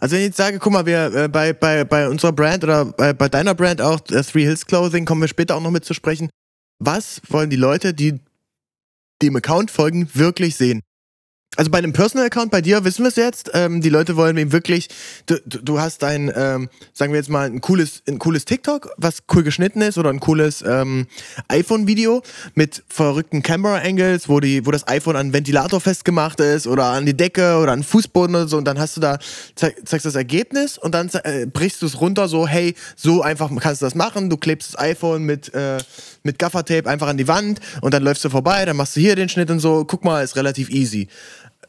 Also 0.00 0.14
wenn 0.14 0.20
ich 0.22 0.28
jetzt 0.28 0.36
sage, 0.36 0.58
guck 0.58 0.72
mal, 0.72 0.86
wir 0.86 1.12
äh, 1.14 1.28
bei, 1.28 1.52
bei, 1.52 1.84
bei 1.84 2.08
unserer 2.08 2.32
Brand 2.32 2.64
oder 2.64 2.84
bei, 2.84 3.12
bei 3.12 3.28
deiner 3.28 3.54
Brand 3.54 3.80
auch, 3.80 4.00
äh, 4.10 4.22
Three 4.22 4.44
Hills 4.44 4.66
Clothing, 4.66 5.04
kommen 5.04 5.20
wir 5.20 5.28
später 5.28 5.56
auch 5.56 5.62
noch 5.62 5.70
mit 5.70 5.84
zu 5.84 5.94
sprechen. 5.94 6.28
Was 6.78 7.20
wollen 7.28 7.50
die 7.50 7.56
Leute, 7.56 7.94
die 7.94 8.20
dem 9.22 9.36
Account 9.36 9.70
folgen, 9.70 10.08
wirklich 10.14 10.56
sehen? 10.56 10.82
Also 11.56 11.70
bei 11.70 11.78
einem 11.78 11.94
Personal-Account 11.94 12.50
bei 12.50 12.60
dir 12.60 12.84
wissen 12.84 13.02
wir 13.02 13.08
es 13.08 13.16
jetzt. 13.16 13.50
Ähm, 13.54 13.80
die 13.80 13.88
Leute 13.88 14.16
wollen 14.16 14.36
eben 14.36 14.52
wirklich, 14.52 14.88
du, 15.24 15.38
du 15.46 15.80
hast 15.80 16.04
ein, 16.04 16.30
ähm, 16.36 16.68
sagen 16.92 17.12
wir 17.12 17.18
jetzt 17.18 17.30
mal, 17.30 17.46
ein 17.46 17.62
cooles, 17.62 18.02
ein 18.06 18.18
cooles 18.18 18.44
TikTok, 18.44 18.90
was 18.98 19.22
cool 19.34 19.42
geschnitten 19.42 19.80
ist, 19.80 19.96
oder 19.96 20.10
ein 20.10 20.20
cooles 20.20 20.62
ähm, 20.62 21.06
iPhone-Video 21.48 22.22
mit 22.54 22.82
verrückten 22.88 23.42
Camera-Angles, 23.42 24.28
wo, 24.28 24.36
wo 24.36 24.70
das 24.70 24.86
iPhone 24.86 25.16
an 25.16 25.32
Ventilator 25.32 25.80
festgemacht 25.80 26.40
ist 26.40 26.66
oder 26.66 26.84
an 26.84 27.06
die 27.06 27.16
Decke 27.16 27.56
oder 27.56 27.72
an 27.72 27.80
den 27.80 27.84
Fußboden 27.84 28.36
oder 28.36 28.48
so. 28.48 28.58
Und 28.58 28.66
dann 28.66 28.78
hast 28.78 28.98
du 28.98 29.00
da, 29.00 29.18
zeig, 29.54 29.76
zeigst 29.88 30.04
das 30.04 30.14
Ergebnis 30.14 30.76
und 30.76 30.94
dann 30.94 31.08
äh, 31.24 31.46
brichst 31.46 31.80
du 31.80 31.86
es 31.86 32.00
runter, 32.00 32.28
so, 32.28 32.46
hey, 32.46 32.74
so 32.96 33.22
einfach 33.22 33.50
kannst 33.60 33.80
du 33.80 33.86
das 33.86 33.94
machen. 33.94 34.28
Du 34.28 34.36
klebst 34.36 34.74
das 34.74 34.78
iPhone 34.78 35.22
mit, 35.24 35.54
äh, 35.54 35.78
mit 36.22 36.38
Gaffertape 36.38 36.86
einfach 36.86 37.08
an 37.08 37.16
die 37.16 37.28
Wand 37.28 37.60
und 37.80 37.94
dann 37.94 38.02
läufst 38.02 38.24
du 38.26 38.28
vorbei, 38.28 38.66
dann 38.66 38.76
machst 38.76 38.94
du 38.96 39.00
hier 39.00 39.16
den 39.16 39.30
Schnitt 39.30 39.50
und 39.50 39.60
so. 39.60 39.86
Guck 39.86 40.04
mal, 40.04 40.22
ist 40.22 40.36
relativ 40.36 40.68
easy 40.68 41.08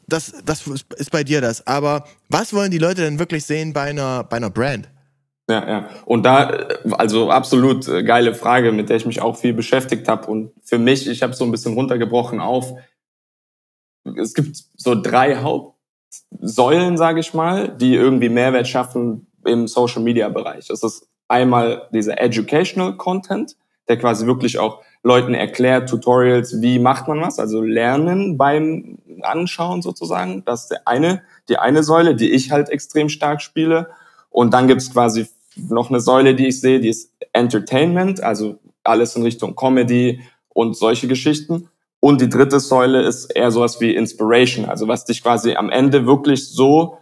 das, 0.08 0.32
das 0.44 0.66
ist 0.66 1.10
bei 1.10 1.22
dir 1.22 1.40
das. 1.40 1.66
Aber 1.66 2.04
was 2.28 2.52
wollen 2.52 2.70
die 2.70 2.78
Leute 2.78 3.02
denn 3.02 3.18
wirklich 3.18 3.44
sehen 3.44 3.72
bei 3.72 3.82
einer, 3.82 4.24
bei 4.24 4.38
einer 4.38 4.50
Brand? 4.50 4.88
Ja, 5.48 5.66
ja. 5.68 5.88
Und 6.04 6.24
da, 6.24 6.48
also 6.92 7.30
absolut 7.30 7.88
äh, 7.88 8.02
geile 8.02 8.34
Frage, 8.34 8.70
mit 8.72 8.90
der 8.90 8.96
ich 8.96 9.06
mich 9.06 9.20
auch 9.20 9.36
viel 9.36 9.54
beschäftigt 9.54 10.06
habe. 10.08 10.26
Und 10.26 10.52
für 10.62 10.78
mich, 10.78 11.08
ich 11.08 11.22
habe 11.22 11.32
so 11.32 11.44
ein 11.44 11.50
bisschen 11.50 11.74
runtergebrochen 11.74 12.40
auf, 12.40 12.74
es 14.16 14.34
gibt 14.34 14.56
so 14.76 14.94
drei 14.94 15.36
Hauptsäulen, 15.36 16.96
sage 16.96 17.20
ich 17.20 17.32
mal, 17.32 17.68
die 17.68 17.94
irgendwie 17.94 18.28
Mehrwert 18.28 18.68
schaffen 18.68 19.26
im 19.44 19.68
Social-Media-Bereich. 19.68 20.66
Das 20.68 20.82
ist 20.82 21.08
einmal 21.28 21.88
dieser 21.92 22.20
Educational 22.20 22.96
Content, 22.96 23.56
der 23.88 23.98
quasi 23.98 24.26
wirklich 24.26 24.58
auch 24.58 24.82
Leuten 25.08 25.34
erklärt, 25.34 25.88
Tutorials, 25.88 26.60
wie 26.60 26.78
macht 26.78 27.08
man 27.08 27.20
was, 27.20 27.38
also 27.38 27.62
Lernen 27.62 28.36
beim 28.36 28.98
Anschauen 29.22 29.80
sozusagen. 29.82 30.44
Das 30.44 30.64
ist 30.64 30.68
der 30.68 30.86
eine, 30.86 31.22
die 31.48 31.56
eine 31.56 31.82
Säule, 31.82 32.14
die 32.14 32.30
ich 32.30 32.52
halt 32.52 32.68
extrem 32.68 33.08
stark 33.08 33.40
spiele. 33.40 33.88
Und 34.30 34.52
dann 34.52 34.68
gibt's 34.68 34.92
quasi 34.92 35.26
noch 35.56 35.88
eine 35.88 36.00
Säule, 36.00 36.34
die 36.34 36.48
ich 36.48 36.60
sehe, 36.60 36.78
die 36.78 36.90
ist 36.90 37.10
Entertainment, 37.32 38.22
also 38.22 38.58
alles 38.84 39.16
in 39.16 39.22
Richtung 39.22 39.56
Comedy 39.56 40.20
und 40.50 40.76
solche 40.76 41.08
Geschichten. 41.08 41.68
Und 42.00 42.20
die 42.20 42.28
dritte 42.28 42.60
Säule 42.60 43.02
ist 43.02 43.34
eher 43.34 43.50
sowas 43.50 43.80
wie 43.80 43.94
Inspiration, 43.94 44.66
also 44.66 44.86
was 44.86 45.06
dich 45.06 45.22
quasi 45.22 45.56
am 45.56 45.70
Ende 45.70 46.06
wirklich 46.06 46.48
so 46.48 46.98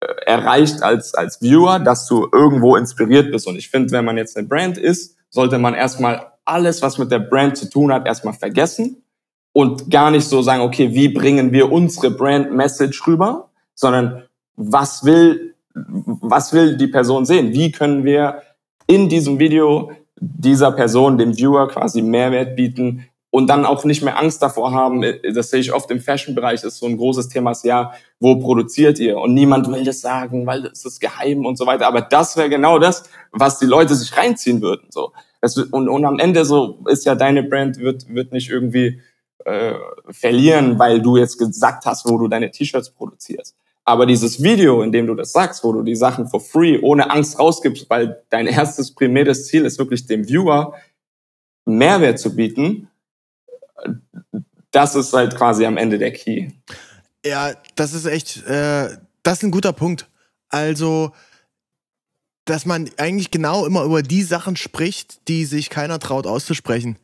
äh, 0.00 0.06
erreicht 0.24 0.82
als, 0.82 1.14
als 1.14 1.42
Viewer, 1.42 1.80
dass 1.80 2.06
du 2.06 2.28
irgendwo 2.32 2.76
inspiriert 2.76 3.32
bist. 3.32 3.46
Und 3.48 3.56
ich 3.56 3.68
finde, 3.68 3.90
wenn 3.90 4.04
man 4.04 4.16
jetzt 4.16 4.36
eine 4.36 4.46
Brand 4.46 4.78
ist, 4.78 5.16
sollte 5.30 5.58
man 5.58 5.74
erstmal 5.74 6.33
alles, 6.44 6.82
was 6.82 6.98
mit 6.98 7.10
der 7.10 7.20
Brand 7.20 7.56
zu 7.56 7.68
tun 7.70 7.92
hat, 7.92 8.06
erstmal 8.06 8.34
vergessen 8.34 9.02
und 9.52 9.90
gar 9.90 10.10
nicht 10.10 10.28
so 10.28 10.42
sagen, 10.42 10.62
okay, 10.62 10.94
wie 10.94 11.08
bringen 11.08 11.52
wir 11.52 11.70
unsere 11.70 12.10
Brand-Message 12.10 13.06
rüber, 13.06 13.50
sondern 13.74 14.24
was 14.56 15.04
will, 15.04 15.54
was 15.74 16.52
will 16.52 16.76
die 16.76 16.88
Person 16.88 17.24
sehen? 17.24 17.52
Wie 17.52 17.72
können 17.72 18.04
wir 18.04 18.42
in 18.86 19.08
diesem 19.08 19.38
Video 19.38 19.92
dieser 20.20 20.72
Person, 20.72 21.18
dem 21.18 21.36
Viewer 21.36 21.68
quasi 21.68 22.02
Mehrwert 22.02 22.56
bieten 22.56 23.06
und 23.30 23.48
dann 23.48 23.64
auch 23.66 23.84
nicht 23.84 24.02
mehr 24.02 24.18
Angst 24.18 24.42
davor 24.42 24.72
haben, 24.72 25.04
das 25.34 25.50
sehe 25.50 25.60
ich 25.60 25.72
oft 25.72 25.90
im 25.90 26.00
Fashion-Bereich, 26.00 26.62
ist 26.62 26.78
so 26.78 26.86
ein 26.86 26.96
großes 26.96 27.28
Thema, 27.28 27.50
ist 27.50 27.64
ja, 27.64 27.92
wo 28.20 28.36
produziert 28.36 29.00
ihr? 29.00 29.18
Und 29.18 29.34
niemand 29.34 29.68
will 29.68 29.84
das 29.84 30.00
sagen, 30.00 30.46
weil 30.46 30.62
das 30.62 30.84
ist 30.84 31.00
geheim 31.00 31.44
und 31.44 31.56
so 31.56 31.66
weiter. 31.66 31.86
Aber 31.86 32.00
das 32.00 32.36
wäre 32.36 32.48
genau 32.48 32.78
das, 32.78 33.04
was 33.32 33.58
die 33.58 33.66
Leute 33.66 33.96
sich 33.96 34.16
reinziehen 34.16 34.62
würden. 34.62 34.86
So. 34.90 35.12
Das, 35.44 35.58
und, 35.58 35.90
und 35.90 36.04
am 36.06 36.18
Ende 36.18 36.46
so 36.46 36.82
ist 36.88 37.04
ja 37.04 37.14
deine 37.14 37.42
Brand 37.42 37.76
wird, 37.76 38.08
wird 38.08 38.32
nicht 38.32 38.48
irgendwie 38.48 39.02
äh, 39.44 39.74
verlieren, 40.08 40.78
weil 40.78 41.02
du 41.02 41.18
jetzt 41.18 41.36
gesagt 41.36 41.84
hast, 41.84 42.08
wo 42.08 42.16
du 42.16 42.28
deine 42.28 42.50
T-Shirts 42.50 42.92
produzierst. 42.92 43.54
Aber 43.84 44.06
dieses 44.06 44.42
Video, 44.42 44.80
in 44.80 44.90
dem 44.90 45.06
du 45.06 45.14
das 45.14 45.32
sagst, 45.32 45.62
wo 45.62 45.74
du 45.74 45.82
die 45.82 45.96
Sachen 45.96 46.28
for 46.28 46.40
free, 46.40 46.78
ohne 46.80 47.10
Angst 47.10 47.38
rausgibst, 47.38 47.90
weil 47.90 48.22
dein 48.30 48.46
erstes 48.46 48.94
primäres 48.94 49.46
Ziel 49.46 49.66
ist 49.66 49.78
wirklich 49.78 50.06
dem 50.06 50.26
Viewer 50.26 50.72
Mehrwert 51.66 52.18
zu 52.18 52.34
bieten, 52.34 52.88
das 54.70 54.94
ist 54.94 55.12
halt 55.12 55.36
quasi 55.36 55.66
am 55.66 55.76
Ende 55.76 55.98
der 55.98 56.14
Key. 56.14 56.52
Ja, 57.22 57.52
das 57.74 57.92
ist 57.92 58.06
echt, 58.06 58.46
äh, 58.46 58.96
das 59.22 59.38
ist 59.38 59.42
ein 59.42 59.50
guter 59.50 59.74
Punkt. 59.74 60.08
Also, 60.48 61.12
dass 62.44 62.66
man 62.66 62.90
eigentlich 62.96 63.30
genau 63.30 63.66
immer 63.66 63.84
über 63.84 64.02
die 64.02 64.22
Sachen 64.22 64.56
spricht, 64.56 65.28
die 65.28 65.44
sich 65.44 65.70
keiner 65.70 65.98
traut 65.98 66.26
auszusprechen. 66.26 66.96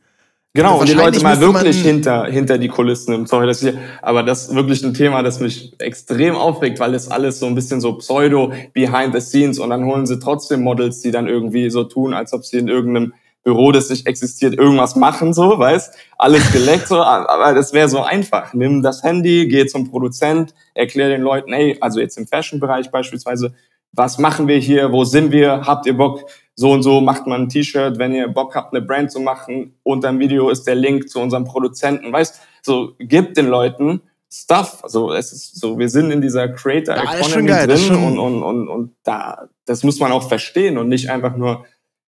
Genau, 0.53 0.81
und 0.81 0.89
die 0.89 0.93
Leute 0.93 1.21
mal 1.23 1.39
wirklich 1.39 1.81
hinter, 1.81 2.25
hinter 2.25 2.57
die 2.57 2.67
Kulissen 2.67 3.13
im 3.13 3.25
Sorry, 3.25 3.47
dass 3.47 3.63
ich, 3.63 3.73
aber 4.01 4.21
das 4.21 4.49
ist 4.49 4.55
wirklich 4.55 4.83
ein 4.83 4.93
Thema, 4.93 5.23
das 5.23 5.39
mich 5.39 5.73
extrem 5.79 6.35
aufregt, 6.35 6.77
weil 6.81 6.93
es 6.93 7.07
alles 7.07 7.39
so 7.39 7.45
ein 7.45 7.55
bisschen 7.55 7.79
so 7.79 7.93
pseudo 7.93 8.51
behind 8.73 9.13
the 9.13 9.21
scenes 9.21 9.59
und 9.59 9.69
dann 9.69 9.85
holen 9.85 10.05
sie 10.05 10.19
trotzdem 10.19 10.61
Models, 10.61 10.99
die 10.99 11.11
dann 11.11 11.27
irgendwie 11.27 11.69
so 11.69 11.85
tun, 11.85 12.13
als 12.13 12.33
ob 12.33 12.43
sie 12.43 12.57
in 12.57 12.67
irgendeinem 12.67 13.13
Büro, 13.43 13.71
das 13.71 13.89
nicht 13.89 14.05
existiert, 14.05 14.53
irgendwas 14.53 14.95
machen, 14.95 15.33
so, 15.33 15.57
weißt, 15.57 15.95
alles 16.17 16.51
geleckt, 16.51 16.89
so, 16.89 17.01
aber 17.01 17.55
das 17.55 17.73
wäre 17.73 17.89
so 17.89 18.03
einfach. 18.03 18.53
Nimm 18.53 18.83
das 18.83 19.03
Handy, 19.03 19.47
geh 19.47 19.65
zum 19.65 19.89
Produzent, 19.89 20.53
erklär 20.75 21.09
den 21.09 21.21
Leuten, 21.21 21.51
ey, 21.51 21.77
also 21.81 21.99
jetzt 21.99 22.17
im 22.17 22.27
Fashion-Bereich 22.27 22.91
beispielsweise, 22.91 23.53
was 23.93 24.17
machen 24.17 24.47
wir 24.47 24.57
hier, 24.57 24.91
wo 24.91 25.03
sind 25.03 25.31
wir, 25.31 25.61
habt 25.65 25.85
ihr 25.85 25.95
Bock, 25.95 26.29
so 26.55 26.71
und 26.71 26.83
so 26.83 27.01
macht 27.01 27.27
man 27.27 27.43
ein 27.43 27.49
T-Shirt, 27.49 27.97
wenn 27.97 28.13
ihr 28.13 28.27
Bock 28.27 28.55
habt, 28.55 28.73
eine 28.73 28.85
Brand 28.85 29.11
zu 29.11 29.19
machen, 29.19 29.75
unter 29.83 30.09
dem 30.09 30.19
Video 30.19 30.49
ist 30.49 30.65
der 30.65 30.75
Link 30.75 31.09
zu 31.09 31.19
unserem 31.19 31.45
Produzenten, 31.45 32.11
weißt, 32.11 32.41
so, 32.61 32.93
gibt 32.99 33.37
den 33.37 33.47
Leuten 33.47 34.01
Stuff, 34.33 34.79
also 34.81 35.11
es 35.11 35.33
ist 35.33 35.59
so, 35.59 35.77
wir 35.77 35.89
sind 35.89 36.09
in 36.09 36.21
dieser 36.21 36.47
Creator 36.47 36.95
ja, 36.95 37.15
Economy 37.15 37.47
geil, 37.49 37.67
drin 37.67 37.95
und, 37.95 38.17
und, 38.17 38.43
und, 38.43 38.67
und 38.69 38.95
da, 39.03 39.49
das 39.65 39.83
muss 39.83 39.99
man 39.99 40.13
auch 40.13 40.27
verstehen 40.29 40.77
und 40.77 40.87
nicht 40.87 41.09
einfach 41.09 41.35
nur 41.35 41.65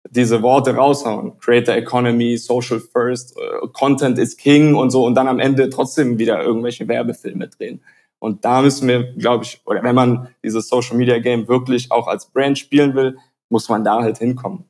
diese 0.10 0.42
Worte 0.42 0.76
raushauen. 0.76 1.38
Creator 1.38 1.76
Economy, 1.76 2.38
Social 2.38 2.80
First, 2.80 3.38
uh, 3.38 3.68
Content 3.68 4.18
is 4.18 4.36
King 4.36 4.74
und 4.74 4.90
so 4.90 5.06
und 5.06 5.14
dann 5.16 5.28
am 5.28 5.40
Ende 5.40 5.70
trotzdem 5.70 6.18
wieder 6.18 6.42
irgendwelche 6.42 6.88
Werbefilme 6.88 7.50
drehen. 7.50 7.82
Und 8.20 8.44
da 8.44 8.62
müssen 8.62 8.88
wir, 8.88 9.14
glaube 9.14 9.44
ich, 9.44 9.62
oder 9.66 9.84
wenn 9.84 9.96
man 9.96 10.30
dieses 10.44 10.68
Social 10.68 10.98
Media 10.98 11.20
Game 11.20 11.48
wirklich 11.48 11.92
auch 11.92 12.08
als 12.08 12.26
Brand 12.26 12.58
spielen 12.58 12.96
will, 12.96 13.18
muss 13.50 13.70
man 13.70 13.84
da 13.84 14.02
halt 14.02 14.18
hinkommen. 14.18 14.66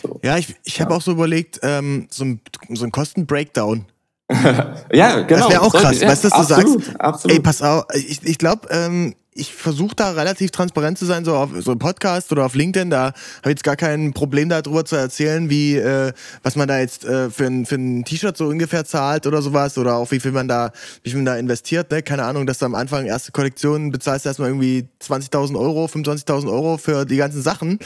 So. 0.00 0.20
Ja, 0.22 0.36
ich, 0.36 0.54
ich 0.64 0.80
habe 0.80 0.94
auch 0.94 1.02
so 1.02 1.12
überlegt, 1.12 1.60
ähm, 1.62 2.08
so 2.10 2.24
ein, 2.24 2.40
so 2.70 2.84
ein 2.84 2.92
Kosten-Breakdown. 2.92 3.86
ja, 4.92 5.20
genau. 5.22 5.40
Das 5.40 5.50
wäre 5.50 5.62
auch 5.62 5.74
krass, 5.74 6.00
ja, 6.00 6.08
weißt 6.08 6.24
du, 6.24 6.28
dass 6.28 6.48
du 6.48 6.54
absolut, 6.54 6.84
sagst, 6.84 7.00
absolut. 7.00 7.36
ey, 7.36 7.42
pass 7.42 7.62
auf, 7.62 7.84
ich, 7.94 8.22
ich 8.24 8.38
glaube, 8.38 8.68
ähm, 8.70 9.14
ich 9.38 9.54
versuche 9.54 9.94
da 9.94 10.10
relativ 10.10 10.50
transparent 10.50 10.98
zu 10.98 11.06
sein, 11.06 11.24
so 11.24 11.34
auf 11.34 11.50
so 11.60 11.70
einem 11.70 11.78
Podcast 11.78 12.32
oder 12.32 12.44
auf 12.44 12.54
LinkedIn. 12.54 12.90
Da 12.90 13.04
habe 13.04 13.14
ich 13.44 13.50
jetzt 13.50 13.64
gar 13.64 13.76
kein 13.76 14.12
Problem 14.12 14.48
darüber 14.48 14.84
zu 14.84 14.96
erzählen, 14.96 15.48
wie 15.48 15.76
äh, 15.76 16.12
was 16.42 16.56
man 16.56 16.68
da 16.68 16.78
jetzt 16.80 17.04
äh, 17.04 17.30
für 17.30 17.46
ein, 17.46 17.64
für 17.64 17.76
ein 17.76 18.04
T-Shirt 18.04 18.36
so 18.36 18.46
ungefähr 18.46 18.84
zahlt 18.84 19.26
oder 19.26 19.40
sowas 19.40 19.78
oder 19.78 19.94
auch 19.94 20.10
wie 20.10 20.20
viel 20.20 20.32
man 20.32 20.48
da, 20.48 20.72
wie 21.02 21.10
viel 21.10 21.18
man 21.18 21.26
da 21.26 21.36
investiert. 21.36 21.90
Ne? 21.90 22.02
Keine 22.02 22.24
Ahnung, 22.24 22.46
dass 22.46 22.58
du 22.58 22.66
am 22.66 22.74
Anfang 22.74 23.06
erste 23.06 23.32
Kollektion 23.32 23.90
bezahlst 23.90 24.26
erstmal 24.26 24.48
irgendwie 24.48 24.88
20.000 25.02 25.58
Euro, 25.58 25.86
25.000 25.86 26.50
Euro 26.50 26.76
für 26.76 27.04
die 27.04 27.16
ganzen 27.16 27.42
Sachen 27.42 27.78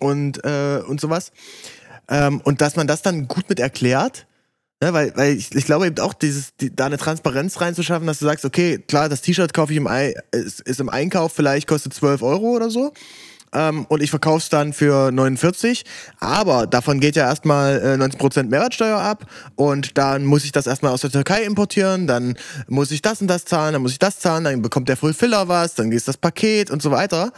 und 0.00 0.44
äh, 0.44 0.82
und 0.86 1.00
sowas. 1.00 1.32
Ähm, 2.08 2.40
und 2.44 2.60
dass 2.60 2.76
man 2.76 2.86
das 2.86 3.02
dann 3.02 3.28
gut 3.28 3.48
mit 3.48 3.60
erklärt 3.60 4.26
Ne, 4.84 4.92
weil, 4.92 5.16
weil 5.16 5.34
ich, 5.34 5.54
ich 5.54 5.64
glaube 5.64 5.86
eben 5.86 5.98
auch, 6.00 6.12
dieses, 6.12 6.54
die, 6.56 6.74
da 6.76 6.84
eine 6.84 6.98
Transparenz 6.98 7.58
reinzuschaffen, 7.58 8.06
dass 8.06 8.18
du 8.18 8.26
sagst, 8.26 8.44
okay, 8.44 8.76
klar, 8.86 9.08
das 9.08 9.22
T-Shirt 9.22 9.54
kaufe 9.54 9.72
ich 9.72 9.78
im, 9.78 9.86
Ei, 9.86 10.12
ist, 10.30 10.60
ist 10.60 10.78
im 10.78 10.90
Einkauf 10.90 11.32
vielleicht 11.32 11.66
kostet 11.66 11.94
12 11.94 12.20
Euro 12.20 12.50
oder 12.50 12.68
so. 12.68 12.92
Ähm, 13.54 13.86
und 13.88 14.02
ich 14.02 14.10
verkaufe 14.10 14.40
es 14.40 14.50
dann 14.50 14.74
für 14.74 15.10
49, 15.10 15.86
aber 16.20 16.66
davon 16.66 17.00
geht 17.00 17.16
ja 17.16 17.26
erstmal 17.26 17.80
äh, 17.80 17.94
19% 17.94 18.42
Mehrwertsteuer 18.42 18.98
ab 18.98 19.24
und 19.56 19.96
dann 19.96 20.26
muss 20.26 20.44
ich 20.44 20.52
das 20.52 20.66
erstmal 20.66 20.92
aus 20.92 21.00
der 21.00 21.10
Türkei 21.10 21.44
importieren, 21.44 22.06
dann 22.06 22.36
muss 22.68 22.90
ich 22.90 23.00
das 23.00 23.22
und 23.22 23.28
das 23.28 23.46
zahlen, 23.46 23.72
dann 23.72 23.80
muss 23.80 23.92
ich 23.92 23.98
das 23.98 24.18
zahlen, 24.18 24.44
dann 24.44 24.60
bekommt 24.60 24.90
der 24.90 24.98
Fulfiller 24.98 25.48
was, 25.48 25.76
dann 25.76 25.90
geht 25.90 26.06
das 26.06 26.18
Paket 26.18 26.70
und 26.70 26.82
so 26.82 26.90
weiter. 26.90 27.32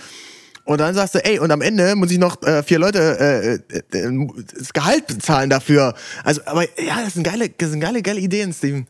Und 0.67 0.81
dann 0.81 0.95
sagst 0.95 1.15
du, 1.15 1.25
ey, 1.25 1.39
und 1.39 1.51
am 1.53 1.63
Ende 1.63 1.95
muss 1.95 2.11
ich 2.11 2.19
noch 2.19 2.43
äh, 2.43 2.63
vier 2.63 2.81
Leute 2.81 2.99
äh, 2.99 3.55
äh, 3.75 3.99
äh 3.99 4.27
das 4.59 4.73
Gehalt 4.73 5.07
bezahlen 5.07 5.49
dafür. 5.49 5.95
Also, 6.25 6.43
aber 6.45 6.63
ja, 6.63 7.03
das 7.05 7.15
sind 7.15 7.23
geile, 7.23 7.49
das 7.49 7.71
sind 7.71 7.81
geile, 7.81 8.03
geile 8.03 8.21
Ideen, 8.21 8.53
Steven. 8.53 8.87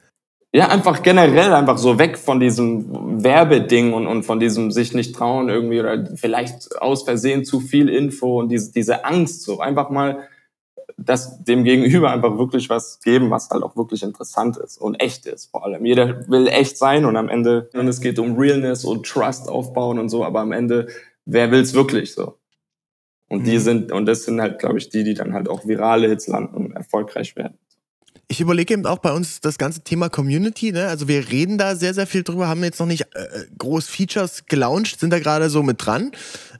Ja, 0.53 0.69
einfach 0.69 1.03
generell 1.03 1.53
einfach 1.53 1.77
so 1.77 1.99
weg 1.99 2.17
von 2.17 2.41
diesem 2.41 3.23
Werbeding 3.23 3.93
und, 3.93 4.07
und 4.07 4.23
von 4.23 4.41
diesem 4.41 4.71
sich 4.71 4.95
nicht 4.95 5.15
trauen 5.15 5.51
irgendwie 5.51 5.81
oder 5.81 6.07
vielleicht 6.17 6.81
aus 6.81 7.03
Versehen 7.03 7.45
zu 7.45 7.61
viel 7.61 7.91
Info 7.91 8.41
und 8.41 8.49
diese, 8.49 8.73
diese 8.73 9.05
Angst 9.05 9.43
so 9.43 9.61
einfach 9.61 9.91
mal 9.91 10.27
das 10.97 11.45
dem 11.45 11.65
Gegenüber 11.65 12.11
einfach 12.11 12.39
wirklich 12.39 12.71
was 12.71 13.01
geben, 13.01 13.31
was 13.31 13.51
halt 13.51 13.63
auch 13.63 13.77
wirklich 13.77 14.03
interessant 14.03 14.57
ist 14.57 14.79
und 14.79 14.95
echt 14.95 15.27
ist 15.27 15.51
vor 15.51 15.65
allem. 15.65 15.85
Jeder 15.85 16.27
will 16.29 16.49
echt 16.49 16.79
sein 16.79 17.05
und 17.05 17.17
am 17.17 17.29
Ende, 17.29 17.69
und 17.75 17.87
es 17.87 18.01
geht 18.01 18.19
um 18.19 18.37
Realness 18.39 18.85
und 18.85 19.05
Trust 19.05 19.51
aufbauen 19.51 19.99
und 19.99 20.09
so, 20.09 20.25
aber 20.25 20.41
am 20.41 20.53
Ende, 20.53 20.89
wer 21.27 21.51
will's 21.51 21.75
wirklich 21.75 22.13
so? 22.13 22.39
Und 23.29 23.41
mhm. 23.41 23.45
die 23.45 23.59
sind, 23.59 23.93
und 23.93 24.07
das 24.07 24.25
sind 24.25 24.41
halt, 24.41 24.59
glaube 24.59 24.79
ich, 24.79 24.89
die, 24.89 25.05
die 25.05 25.15
dann 25.15 25.35
halt 25.35 25.49
auch 25.49 25.67
virale 25.67 26.09
Hits 26.09 26.29
landen 26.29 26.55
und 26.55 26.73
erfolgreich 26.73 27.37
werden. 27.37 27.59
Ich 28.29 28.41
überlege 28.41 28.75
eben 28.75 28.87
auch 28.87 28.99
bei 28.99 29.13
uns 29.13 29.41
das 29.41 29.57
ganze 29.57 29.83
Thema 29.83 30.09
Community, 30.09 30.73
ne? 30.73 30.89
Also 30.89 31.07
wir 31.07 31.31
reden 31.31 31.59
da 31.59 31.77
sehr, 31.77 31.95
sehr 31.95 32.09
viel 32.09 32.25
drüber, 32.25 32.49
haben 32.49 32.65
jetzt 32.65 32.81
noch 32.81 32.87
nicht 32.87 33.03
äh, 33.15 33.45
groß 33.57 33.87
Features 33.87 34.47
gelauncht, 34.47 34.99
sind 34.99 35.11
da 35.11 35.21
gerade 35.21 35.49
so 35.49 35.63
mit 35.63 35.85
dran. 35.85 36.11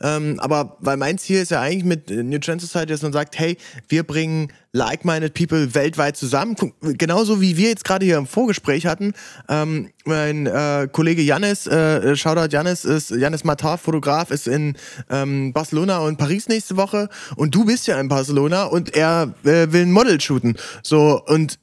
Ähm, 0.01 0.39
aber 0.39 0.77
weil 0.79 0.97
mein 0.97 1.19
Ziel 1.19 1.41
ist 1.41 1.51
ja 1.51 1.61
eigentlich 1.61 1.85
mit 1.85 2.09
New 2.09 2.39
Trend 2.39 2.61
Society, 2.61 2.93
dass 2.93 3.03
man 3.03 3.13
sagt, 3.13 3.37
hey, 3.37 3.57
wir 3.89 4.05
bringen 4.05 4.53
like-minded 4.77 5.35
people 5.35 5.75
weltweit 5.75 6.17
zusammen. 6.17 6.55
Genauso 6.81 7.41
wie 7.41 7.57
wir 7.57 7.71
jetzt 7.71 7.85
gerade 7.85 8.05
hier 8.05 8.19
im 8.19 8.27
Vorgespräch 8.27 8.87
hatten. 8.87 9.15
Ähm, 9.49 9.91
mein 10.05 10.47
äh, 10.47 10.89
Kollege 10.93 11.23
Janis, 11.23 11.67
äh, 11.67 12.15
Shoutout 12.15 12.53
Janis, 12.53 12.85
ist 12.85 13.11
Janis 13.11 13.43
Matar, 13.43 13.79
Fotograf, 13.79 14.31
ist 14.31 14.47
in 14.47 14.77
ähm, 15.11 15.53
Barcelona 15.53 15.99
und 15.99 16.19
Paris 16.19 16.49
nächste 16.49 16.77
Woche. 16.77 17.09
Und 17.37 17.55
du 17.55 17.65
bist 17.65 17.87
ja 17.87 17.99
in 17.99 18.09
Barcelona 18.09 18.65
und 18.65 18.95
er 18.95 19.35
äh, 19.45 19.73
will 19.73 19.83
ein 19.83 19.93
Model 19.93 20.21
shooten. 20.21 20.57
So, 20.83 21.23
und 21.27 21.59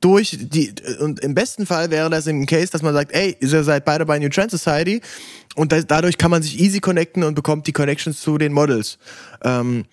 durch 0.00 0.38
die, 0.40 0.74
und 1.00 1.20
im 1.20 1.34
besten 1.34 1.66
Fall 1.66 1.90
wäre 1.90 2.08
das 2.08 2.26
im 2.26 2.46
Case, 2.46 2.72
dass 2.72 2.82
man 2.82 2.94
sagt, 2.94 3.12
ey, 3.12 3.36
ihr 3.40 3.64
seid 3.64 3.84
beide 3.84 4.06
bei 4.06 4.18
New 4.18 4.28
Trend 4.28 4.50
Society 4.50 5.02
und 5.54 5.72
da, 5.72 5.82
dadurch 5.82 6.18
kann 6.18 6.30
man 6.30 6.42
sich 6.42 6.58
easy 6.60 6.80
connecten 6.80 7.22
und 7.22 7.34
bekommt 7.34 7.66
die 7.66 7.72
Connections 7.72 8.20
zu 8.20 8.38
den 8.38 8.52
Models. 8.52 8.98
Ähm, 9.42 9.84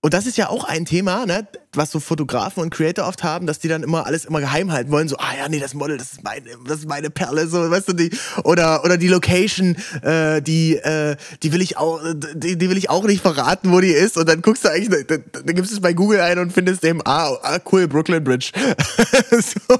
und 0.00 0.14
das 0.14 0.26
ist 0.26 0.38
ja 0.38 0.48
auch 0.48 0.62
ein 0.62 0.84
Thema, 0.84 1.26
ne, 1.26 1.48
was 1.72 1.90
so 1.90 1.98
Fotografen 1.98 2.62
und 2.62 2.70
Creator 2.70 3.08
oft 3.08 3.24
haben, 3.24 3.48
dass 3.48 3.58
die 3.58 3.66
dann 3.66 3.82
immer 3.82 4.06
alles 4.06 4.26
immer 4.26 4.38
geheim 4.38 4.70
halten 4.70 4.92
wollen, 4.92 5.08
so, 5.08 5.16
ah 5.16 5.34
ja, 5.36 5.48
nee, 5.48 5.58
das 5.58 5.74
Model, 5.74 5.98
das 5.98 6.12
ist 6.12 6.22
meine, 6.22 6.44
das 6.66 6.78
ist 6.78 6.88
meine 6.88 7.10
Perle, 7.10 7.48
so, 7.48 7.68
weißt 7.68 7.88
du, 7.88 7.92
die, 7.94 8.10
oder, 8.44 8.84
oder 8.84 8.96
die 8.96 9.08
Location, 9.08 9.76
äh, 10.02 10.40
die, 10.40 10.76
äh, 10.76 11.16
die 11.42 11.52
will 11.52 11.60
ich 11.60 11.78
auch, 11.78 12.00
die, 12.14 12.56
die 12.56 12.70
will 12.70 12.78
ich 12.78 12.90
auch 12.90 13.04
nicht 13.04 13.22
verraten, 13.22 13.72
wo 13.72 13.80
die 13.80 13.90
ist, 13.90 14.16
und 14.16 14.28
dann 14.28 14.40
guckst 14.40 14.64
du 14.64 14.70
eigentlich, 14.70 15.04
dann, 15.08 15.24
dann 15.32 15.56
gibst 15.56 15.72
du 15.72 15.74
es 15.74 15.80
bei 15.80 15.92
Google 15.92 16.20
ein 16.20 16.38
und 16.38 16.52
findest 16.52 16.84
dem, 16.84 17.02
ah, 17.04 17.32
ah 17.42 17.58
cool, 17.72 17.88
Brooklyn 17.88 18.22
Bridge. 18.22 18.52
so, 19.30 19.76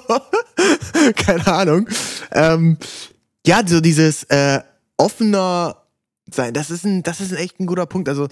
keine 1.15 1.47
Ahnung. 1.47 1.89
Ähm, 2.33 2.77
ja, 3.47 3.63
so 3.65 3.81
dieses, 3.81 4.25
äh, 4.25 4.61
offener 4.97 5.77
sein, 6.29 6.55
das 6.55 6.71
ist 6.71 6.85
ein, 6.85 7.05
das 7.05 7.21
ist 7.21 7.33
ein 7.33 7.39
echt 7.39 7.61
ein 7.61 7.67
guter 7.67 7.87
Punkt, 7.87 8.09
also, 8.09 8.27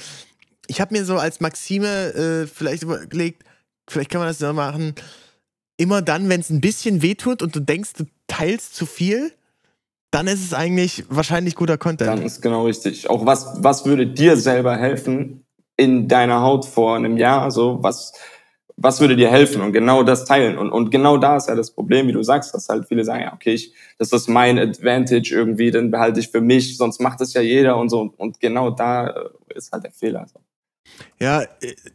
ich 0.68 0.81
habe 0.81 0.94
mir 0.94 1.05
so 1.05 1.16
als 1.16 1.40
Maxime 1.40 2.14
äh, 2.14 2.46
vielleicht 2.46 2.83
überlegt, 2.83 3.44
vielleicht 3.88 4.11
kann 4.11 4.20
man 4.20 4.29
das 4.29 4.38
so 4.38 4.52
machen, 4.52 4.94
immer 5.76 6.02
dann, 6.02 6.29
wenn 6.29 6.40
es 6.40 6.50
ein 6.50 6.61
bisschen 6.61 7.02
wehtut 7.02 7.42
und 7.42 7.55
du 7.55 7.61
denkst, 7.61 7.94
du 7.94 8.05
teilst 8.26 8.74
zu 8.74 8.87
viel, 8.87 9.33
dann 10.11 10.26
ist 10.26 10.42
es 10.42 10.55
eigentlich 10.55 11.05
wahrscheinlich 11.09 11.55
guter 11.55 11.79
Content. 11.79 12.09
Dann 12.09 12.22
ist 12.22 12.40
genau 12.40 12.64
richtig. 12.64 13.11
Auch 13.11 13.26
was, 13.26 13.62
was 13.62 13.85
würde 13.85 14.07
dir 14.07 14.37
selber 14.37 14.76
helfen 14.76 15.44
in 15.76 16.09
deiner 16.09 16.40
Haut 16.40 16.64
vor 16.64 16.96
einem 16.96 17.18
Jahr? 17.18 17.50
So, 17.50 17.83
was, 17.83 18.12
was 18.76 19.00
würde 19.00 19.16
dir 19.16 19.31
helfen? 19.31 19.61
Und 19.61 19.72
genau 19.72 20.02
das 20.02 20.24
teilen. 20.24 20.59
Und, 20.59 20.70
und 20.70 20.90
genau 20.90 21.18
da 21.18 21.37
ist 21.37 21.48
ja 21.48 21.55
das 21.55 21.70
Problem, 21.70 22.07
wie 22.07 22.12
du 22.12 22.22
sagst, 22.22 22.55
dass 22.55 22.68
halt 22.68 22.87
viele 22.88 23.05
sagen, 23.05 23.24
ja, 23.24 23.35
okay, 23.35 23.55
ich, 23.55 23.74
das 23.98 24.12
ist 24.12 24.29
mein 24.29 24.59
Advantage 24.59 25.35
irgendwie, 25.35 25.70
dann 25.70 25.90
behalte 25.90 26.20
ich 26.20 26.29
für 26.29 26.40
mich, 26.40 26.76
sonst 26.76 27.00
macht 27.00 27.20
es 27.20 27.35
ja 27.35 27.40
jeder 27.40 27.76
und 27.76 27.88
so. 27.88 28.12
Und 28.16 28.40
genau 28.40 28.70
da 28.70 29.09
äh, 29.09 29.29
ist 29.55 29.72
halt 29.72 29.85
der 29.85 29.92
Fehler. 29.92 30.26
So. 30.33 30.40
Ja, 31.18 31.42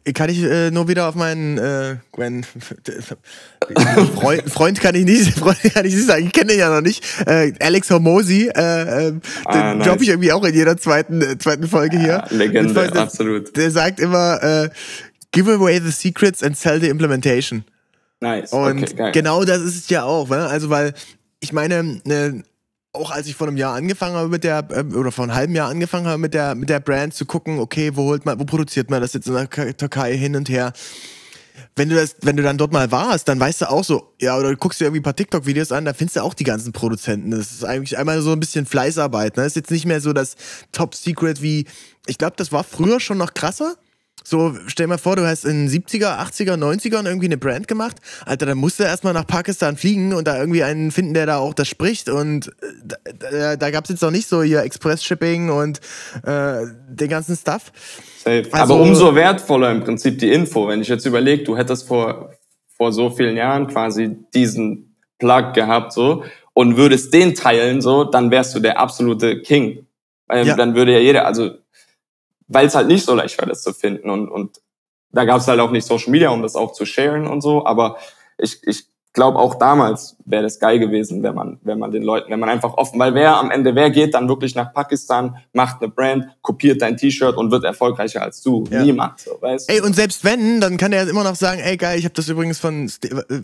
äh, 0.04 0.12
kann 0.12 0.30
ich 0.30 0.42
äh, 0.42 0.70
nur 0.70 0.88
wieder 0.88 1.08
auf 1.08 1.14
meinen 1.14 1.56
äh, 1.56 1.96
Gwen 2.10 2.44
Freund, 4.14 4.50
Freund 4.50 4.80
kann 4.80 4.96
ich 4.96 5.04
nicht, 5.04 5.32
Freund 5.38 5.60
kann 5.74 5.84
ich 5.86 5.94
nicht 5.94 6.06
sagen, 6.06 6.26
ich 6.26 6.32
kenne 6.32 6.54
ihn 6.54 6.58
ja 6.58 6.74
noch 6.74 6.80
nicht. 6.80 7.04
Äh, 7.26 7.52
Alex 7.60 7.90
Hormosi, 7.90 8.48
äh, 8.48 8.50
äh, 8.50 9.12
ah, 9.44 9.52
den 9.52 9.78
nice. 9.78 9.86
droppe 9.86 10.02
ich 10.02 10.08
irgendwie 10.08 10.32
auch 10.32 10.44
in 10.44 10.54
jeder 10.54 10.76
zweiten 10.76 11.22
äh, 11.22 11.38
zweiten 11.38 11.68
Folge 11.68 11.98
hier. 11.98 12.08
Ja, 12.08 12.26
Legende, 12.30 12.74
der, 12.74 12.96
absolut. 12.96 13.56
Der 13.56 13.70
sagt 13.70 14.00
immer, 14.00 14.42
äh, 14.42 14.70
give 15.30 15.50
away 15.52 15.80
the 15.80 15.92
secrets 15.92 16.42
and 16.42 16.56
sell 16.56 16.80
the 16.80 16.88
implementation. 16.88 17.64
Nice. 18.20 18.52
Und 18.52 18.92
okay, 18.92 19.12
genau 19.12 19.44
das 19.44 19.60
ist 19.60 19.76
es 19.76 19.88
ja 19.88 20.02
auch, 20.02 20.28
ne? 20.28 20.48
Also 20.48 20.68
weil 20.68 20.94
ich 21.38 21.52
meine, 21.52 22.00
ne, 22.04 22.42
auch 22.92 23.10
als 23.10 23.26
ich 23.26 23.34
vor 23.34 23.48
einem 23.48 23.56
Jahr 23.56 23.74
angefangen 23.74 24.16
habe 24.16 24.28
mit 24.28 24.44
der, 24.44 24.66
äh, 24.70 24.82
oder 24.94 25.12
vor 25.12 25.24
einem 25.24 25.34
halben 25.34 25.54
Jahr 25.54 25.70
angefangen 25.70 26.06
habe 26.06 26.18
mit 26.18 26.34
der, 26.34 26.54
mit 26.54 26.68
der 26.68 26.80
Brand 26.80 27.14
zu 27.14 27.24
gucken, 27.24 27.58
okay, 27.58 27.92
wo 27.94 28.04
holt 28.04 28.26
man, 28.26 28.38
wo 28.38 28.44
produziert 28.44 28.90
man 28.90 29.00
das 29.00 29.14
jetzt 29.14 29.26
in 29.28 29.34
der 29.34 29.48
Türkei 29.76 30.16
hin 30.16 30.36
und 30.36 30.48
her. 30.48 30.72
Wenn 31.74 31.88
du 31.88 31.94
das, 31.94 32.16
wenn 32.20 32.36
du 32.36 32.42
dann 32.42 32.58
dort 32.58 32.72
mal 32.72 32.90
warst, 32.90 33.28
dann 33.28 33.40
weißt 33.40 33.62
du 33.62 33.70
auch 33.70 33.84
so, 33.84 34.12
ja, 34.20 34.36
oder 34.36 34.50
du 34.50 34.56
guckst 34.56 34.80
dir 34.80 34.86
irgendwie 34.86 35.00
ein 35.00 35.04
paar 35.04 35.16
TikTok-Videos 35.16 35.72
an, 35.72 35.86
da 35.86 35.94
findest 35.94 36.16
du 36.16 36.22
auch 36.22 36.34
die 36.34 36.44
ganzen 36.44 36.72
Produzenten. 36.72 37.30
Das 37.30 37.50
ist 37.50 37.64
eigentlich 37.64 37.96
einmal 37.96 38.20
so 38.20 38.32
ein 38.32 38.40
bisschen 38.40 38.66
Fleißarbeit, 38.66 39.36
ne? 39.36 39.44
Das 39.44 39.52
ist 39.52 39.56
jetzt 39.56 39.70
nicht 39.70 39.86
mehr 39.86 40.00
so 40.00 40.12
das 40.12 40.36
Top 40.72 40.94
Secret 40.94 41.40
wie, 41.40 41.66
ich 42.06 42.18
glaube, 42.18 42.34
das 42.36 42.52
war 42.52 42.64
früher 42.64 43.00
schon 43.00 43.18
noch 43.18 43.32
krasser 43.32 43.76
so, 44.24 44.54
stell 44.66 44.86
mal 44.86 44.98
vor, 44.98 45.16
du 45.16 45.26
hast 45.26 45.44
in 45.44 45.68
70er, 45.68 46.18
80er, 46.18 46.56
90ern 46.56 47.06
irgendwie 47.06 47.26
eine 47.26 47.36
Brand 47.36 47.68
gemacht. 47.68 47.96
Alter, 48.24 48.46
dann 48.46 48.58
musst 48.58 48.78
du 48.78 48.84
erstmal 48.84 49.12
nach 49.12 49.26
Pakistan 49.26 49.76
fliegen 49.76 50.14
und 50.14 50.26
da 50.26 50.38
irgendwie 50.38 50.62
einen 50.62 50.90
finden, 50.90 51.14
der 51.14 51.26
da 51.26 51.38
auch 51.38 51.54
das 51.54 51.68
spricht. 51.68 52.08
Und 52.08 52.48
äh, 52.48 52.50
da, 52.84 52.96
da, 53.30 53.56
da 53.56 53.70
gab 53.70 53.84
es 53.84 53.90
jetzt 53.90 54.02
noch 54.02 54.10
nicht 54.10 54.28
so 54.28 54.42
hier 54.42 54.62
Express-Shipping 54.62 55.50
und 55.50 55.80
äh, 56.24 56.64
den 56.88 57.08
ganzen 57.08 57.36
Stuff. 57.36 57.72
Safe. 58.18 58.48
Also, 58.52 58.74
Aber 58.74 58.82
umso 58.82 59.14
wertvoller 59.14 59.70
im 59.70 59.82
Prinzip 59.82 60.18
die 60.18 60.30
Info. 60.30 60.68
Wenn 60.68 60.80
ich 60.80 60.88
jetzt 60.88 61.06
überlege, 61.06 61.44
du 61.44 61.56
hättest 61.56 61.88
vor, 61.88 62.32
vor 62.76 62.92
so 62.92 63.10
vielen 63.10 63.36
Jahren 63.36 63.66
quasi 63.66 64.16
diesen 64.34 64.96
Plug 65.18 65.52
gehabt, 65.54 65.92
so, 65.92 66.24
und 66.54 66.76
würdest 66.76 67.12
den 67.14 67.34
teilen, 67.34 67.80
so, 67.80 68.04
dann 68.04 68.30
wärst 68.30 68.54
du 68.54 68.60
der 68.60 68.78
absolute 68.78 69.40
King. 69.40 69.86
Ähm, 70.30 70.46
ja. 70.46 70.56
Dann 70.56 70.74
würde 70.74 70.92
ja 70.92 70.98
jeder, 70.98 71.26
also 71.26 71.50
weil 72.52 72.66
es 72.66 72.74
halt 72.74 72.88
nicht 72.88 73.04
so 73.04 73.14
leicht 73.14 73.38
war, 73.38 73.48
das 73.48 73.62
zu 73.62 73.72
finden. 73.72 74.10
Und, 74.10 74.28
und 74.28 74.60
da 75.10 75.24
gab 75.24 75.40
es 75.40 75.48
halt 75.48 75.60
auch 75.60 75.70
nicht 75.70 75.86
Social 75.86 76.10
Media, 76.10 76.30
um 76.30 76.42
das 76.42 76.56
auch 76.56 76.72
zu 76.72 76.86
sharen 76.86 77.26
und 77.26 77.40
so. 77.40 77.64
Aber 77.64 77.98
ich, 78.38 78.60
ich 78.66 78.86
glaube 79.12 79.38
auch 79.38 79.56
damals 79.56 80.16
wäre 80.24 80.42
das 80.42 80.58
geil 80.58 80.78
gewesen, 80.78 81.22
wenn 81.22 81.34
man, 81.34 81.58
wenn 81.62 81.78
man 81.78 81.90
den 81.90 82.02
Leuten, 82.02 82.30
wenn 82.30 82.40
man 82.40 82.48
einfach 82.48 82.74
offen, 82.74 82.98
weil 82.98 83.14
wer 83.14 83.36
am 83.36 83.50
Ende, 83.50 83.74
wer 83.74 83.90
geht 83.90 84.14
dann 84.14 84.28
wirklich 84.28 84.54
nach 84.54 84.72
Pakistan, 84.72 85.36
macht 85.52 85.82
eine 85.82 85.90
Brand, 85.90 86.26
kopiert 86.40 86.80
dein 86.80 86.96
T-Shirt 86.96 87.36
und 87.36 87.50
wird 87.50 87.64
erfolgreicher 87.64 88.22
als 88.22 88.40
du? 88.42 88.64
Ja. 88.70 88.82
Niemand, 88.82 89.20
so, 89.20 89.36
weißt 89.40 89.68
Ey, 89.68 89.80
und 89.80 89.94
selbst 89.94 90.24
wenn, 90.24 90.60
dann 90.60 90.76
kann 90.76 90.92
er 90.92 91.08
immer 91.08 91.24
noch 91.24 91.34
sagen, 91.34 91.60
ey 91.60 91.76
geil, 91.76 91.98
ich 91.98 92.04
habe 92.04 92.14
das 92.14 92.28
übrigens 92.28 92.58
von, 92.58 92.90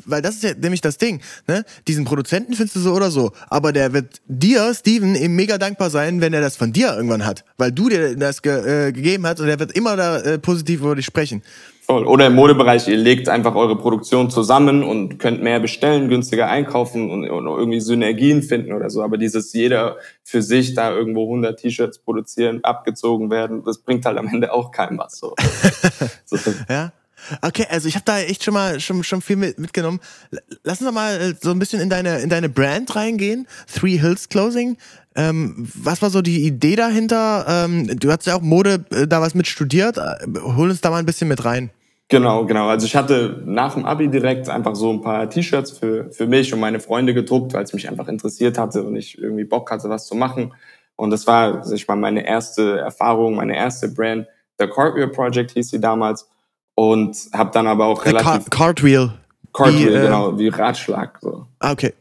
weil 0.06 0.22
das 0.22 0.36
ist 0.36 0.44
ja 0.44 0.54
nämlich 0.54 0.80
das 0.80 0.96
Ding, 0.96 1.20
ne? 1.46 1.64
Diesen 1.86 2.04
Produzenten 2.04 2.54
findest 2.54 2.76
du 2.76 2.80
so 2.80 2.92
oder 2.94 3.10
so, 3.10 3.32
aber 3.48 3.72
der 3.72 3.92
wird 3.92 4.20
dir, 4.26 4.72
Steven, 4.74 5.14
eben 5.16 5.36
mega 5.36 5.58
dankbar 5.58 5.90
sein, 5.90 6.20
wenn 6.20 6.32
er 6.32 6.40
das 6.40 6.56
von 6.56 6.72
dir 6.72 6.94
irgendwann 6.94 7.26
hat, 7.26 7.44
weil 7.58 7.72
du 7.72 7.88
dir 7.88 8.16
das 8.16 8.40
ge 8.42 8.88
äh, 8.88 8.92
gegeben 8.92 9.26
hast 9.26 9.40
und 9.40 9.48
er 9.48 9.58
wird 9.58 9.72
immer 9.72 9.96
da 9.96 10.18
äh, 10.18 10.38
positiv 10.38 10.80
über 10.80 10.94
dich 10.94 11.04
sprechen. 11.04 11.42
Voll. 11.90 12.04
Oder 12.06 12.26
im 12.26 12.34
Modebereich, 12.34 12.86
ihr 12.86 12.98
legt 12.98 13.30
einfach 13.30 13.54
eure 13.54 13.78
Produktion 13.78 14.28
zusammen 14.28 14.82
und 14.82 15.18
könnt 15.18 15.42
mehr 15.42 15.58
bestellen, 15.58 16.10
günstiger 16.10 16.46
einkaufen 16.50 17.10
und, 17.10 17.30
und 17.30 17.46
irgendwie 17.46 17.80
Synergien 17.80 18.42
finden 18.42 18.74
oder 18.74 18.90
so. 18.90 19.02
Aber 19.02 19.16
dieses 19.16 19.54
jeder 19.54 19.96
für 20.22 20.42
sich 20.42 20.74
da 20.74 20.94
irgendwo 20.94 21.24
100 21.24 21.58
T-Shirts 21.58 22.00
produzieren, 22.00 22.62
abgezogen 22.62 23.30
werden, 23.30 23.64
das 23.64 23.78
bringt 23.78 24.04
halt 24.04 24.18
am 24.18 24.28
Ende 24.28 24.52
auch 24.52 24.70
keinem 24.70 24.98
was. 24.98 25.16
So. 25.16 25.34
so. 26.26 26.52
ja. 26.68 26.92
Okay, 27.40 27.66
also 27.70 27.88
ich 27.88 27.94
habe 27.94 28.04
da 28.04 28.18
echt 28.20 28.44
schon 28.44 28.52
mal 28.52 28.80
schon, 28.80 29.02
schon 29.02 29.22
viel 29.22 29.36
mit, 29.36 29.58
mitgenommen. 29.58 30.00
Lass 30.64 30.82
uns 30.82 30.88
doch 30.88 30.94
mal 30.94 31.18
äh, 31.18 31.34
so 31.40 31.52
ein 31.52 31.58
bisschen 31.58 31.80
in 31.80 31.88
deine 31.88 32.20
in 32.20 32.28
deine 32.28 32.50
Brand 32.50 32.94
reingehen. 32.96 33.46
Three 33.66 33.96
Hills 33.96 34.28
Closing. 34.28 34.76
Ähm, 35.14 35.68
was 35.74 36.02
war 36.02 36.10
so 36.10 36.20
die 36.20 36.46
Idee 36.46 36.76
dahinter? 36.76 37.46
Ähm, 37.48 37.98
du 37.98 38.12
hast 38.12 38.26
ja 38.26 38.36
auch 38.36 38.42
Mode 38.42 38.84
äh, 38.90 39.06
da 39.06 39.22
was 39.22 39.34
mit 39.34 39.46
studiert. 39.46 39.96
Äh, 39.96 40.38
hol 40.42 40.68
uns 40.68 40.82
da 40.82 40.90
mal 40.90 40.98
ein 40.98 41.06
bisschen 41.06 41.28
mit 41.28 41.44
rein. 41.46 41.70
Genau, 42.08 42.46
genau. 42.46 42.68
Also 42.68 42.86
ich 42.86 42.96
hatte 42.96 43.42
nach 43.44 43.74
dem 43.74 43.84
Abi 43.84 44.08
direkt 44.08 44.48
einfach 44.48 44.74
so 44.74 44.90
ein 44.90 45.02
paar 45.02 45.28
T-Shirts 45.28 45.72
für, 45.72 46.10
für 46.10 46.26
mich 46.26 46.52
und 46.54 46.60
meine 46.60 46.80
Freunde 46.80 47.12
gedruckt, 47.12 47.52
weil 47.52 47.64
es 47.64 47.74
mich 47.74 47.88
einfach 47.88 48.08
interessiert 48.08 48.56
hatte 48.56 48.82
und 48.82 48.96
ich 48.96 49.18
irgendwie 49.18 49.44
Bock 49.44 49.70
hatte, 49.70 49.90
was 49.90 50.06
zu 50.06 50.14
machen. 50.14 50.54
Und 50.96 51.10
das 51.10 51.26
war, 51.26 51.64
sag 51.64 51.76
ich 51.76 51.86
mal, 51.86 51.96
meine 51.96 52.26
erste 52.26 52.78
Erfahrung, 52.78 53.36
meine 53.36 53.54
erste 53.54 53.88
Brand. 53.88 54.26
The 54.58 54.66
Cartwheel 54.66 55.08
Project 55.08 55.52
hieß 55.52 55.70
sie 55.70 55.80
damals. 55.80 56.28
Und 56.74 57.16
habe 57.34 57.50
dann 57.52 57.66
aber 57.66 57.86
auch 57.86 58.04
relativ... 58.04 58.24
Car 58.24 58.44
Cartwheel. 58.50 59.12
Cartwheel, 59.52 59.92
wie, 59.92 59.96
äh, 59.96 60.02
genau, 60.02 60.38
wie 60.38 60.48
Ratschlag. 60.48 61.18
So. 61.20 61.46
Ah, 61.58 61.72
okay. 61.72 61.92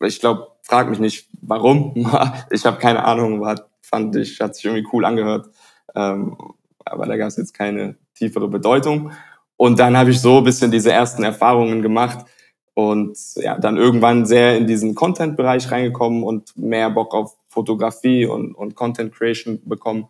Ich 0.00 0.20
glaube, 0.20 0.46
frag 0.62 0.88
mich 0.88 1.00
nicht, 1.00 1.28
warum. 1.42 1.92
ich 2.50 2.64
habe 2.64 2.78
keine 2.78 3.04
Ahnung, 3.04 3.40
war, 3.40 3.66
fand 3.82 4.14
ich, 4.16 4.40
hat 4.40 4.54
sich 4.54 4.64
irgendwie 4.64 4.86
cool 4.92 5.04
angehört. 5.04 5.50
Ähm, 5.94 6.36
aber 6.84 7.06
da 7.06 7.16
gab 7.16 7.28
es 7.28 7.36
jetzt 7.36 7.52
keine 7.52 7.96
tiefere 8.14 8.48
Bedeutung. 8.48 9.10
Und 9.56 9.78
dann 9.78 9.96
habe 9.96 10.10
ich 10.10 10.20
so 10.20 10.38
ein 10.38 10.44
bisschen 10.44 10.70
diese 10.70 10.92
ersten 10.92 11.22
Erfahrungen 11.22 11.82
gemacht 11.82 12.26
und 12.74 13.16
ja, 13.36 13.58
dann 13.58 13.78
irgendwann 13.78 14.26
sehr 14.26 14.56
in 14.58 14.66
diesen 14.66 14.94
Content-Bereich 14.94 15.70
reingekommen 15.70 16.22
und 16.22 16.56
mehr 16.58 16.90
Bock 16.90 17.14
auf 17.14 17.36
Fotografie 17.48 18.26
und, 18.26 18.54
und 18.54 18.74
Content 18.74 19.14
Creation 19.14 19.60
bekommen. 19.64 20.08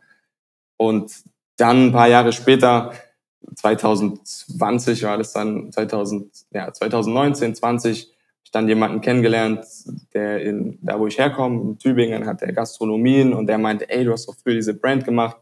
Und 0.76 1.12
dann 1.56 1.87
ein 1.87 1.92
paar 1.92 2.09
Jahre 2.09 2.32
später, 2.32 2.92
2020 3.54 5.04
war 5.04 5.18
das 5.18 5.32
dann, 5.32 5.70
2000, 5.70 6.28
ja, 6.50 6.72
2019, 6.72 7.54
20, 7.54 8.12
ich 8.42 8.50
dann 8.50 8.68
jemanden 8.68 9.00
kennengelernt, 9.00 9.64
der 10.12 10.40
in, 10.42 10.78
da 10.82 10.98
wo 10.98 11.06
ich 11.06 11.18
herkomme, 11.18 11.61
in 11.62 11.78
Tübingen, 11.78 12.26
hat 12.26 12.40
der 12.40 12.52
Gastronomien 12.52 13.32
und 13.32 13.46
der 13.46 13.59
meinte, 13.59 13.88
ey, 13.88 14.04
du 14.04 14.12
hast 14.12 14.28
doch 14.28 14.35
früher 14.35 14.54
diese 14.54 14.74
Brand 14.74 15.04
gemacht, 15.04 15.37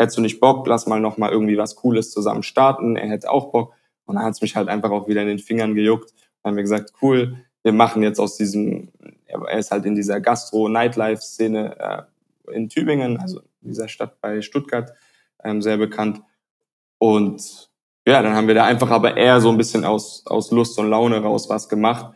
hättest 0.00 0.16
du 0.16 0.22
nicht 0.22 0.40
Bock, 0.40 0.66
lass 0.66 0.86
mal 0.86 0.98
noch 0.98 1.18
mal 1.18 1.30
irgendwie 1.30 1.58
was 1.58 1.76
Cooles 1.76 2.10
zusammen 2.10 2.42
starten. 2.42 2.96
Er 2.96 3.10
hätte 3.10 3.30
auch 3.30 3.52
Bock. 3.52 3.74
Und 4.06 4.14
dann 4.14 4.24
hat 4.24 4.32
es 4.32 4.40
mich 4.40 4.56
halt 4.56 4.68
einfach 4.68 4.90
auch 4.90 5.08
wieder 5.08 5.20
in 5.20 5.28
den 5.28 5.38
Fingern 5.38 5.74
gejuckt. 5.74 6.14
Dann 6.42 6.50
haben 6.50 6.56
wir 6.56 6.62
gesagt, 6.62 6.94
cool, 7.02 7.36
wir 7.62 7.72
machen 7.74 8.02
jetzt 8.02 8.18
aus 8.18 8.36
diesem, 8.38 8.88
er 9.26 9.58
ist 9.58 9.70
halt 9.70 9.84
in 9.84 9.94
dieser 9.94 10.22
Gastro-Nightlife-Szene 10.22 12.06
äh, 12.48 12.54
in 12.54 12.70
Tübingen, 12.70 13.18
also 13.18 13.40
in 13.60 13.68
dieser 13.68 13.88
Stadt 13.88 14.18
bei 14.22 14.40
Stuttgart, 14.40 14.94
ähm, 15.44 15.60
sehr 15.60 15.76
bekannt. 15.76 16.22
Und 16.96 17.70
ja, 18.06 18.22
dann 18.22 18.34
haben 18.34 18.48
wir 18.48 18.54
da 18.54 18.64
einfach 18.64 18.90
aber 18.90 19.18
eher 19.18 19.42
so 19.42 19.50
ein 19.50 19.58
bisschen 19.58 19.84
aus, 19.84 20.24
aus 20.26 20.50
Lust 20.50 20.78
und 20.78 20.88
Laune 20.88 21.22
raus 21.22 21.50
was 21.50 21.68
gemacht 21.68 22.14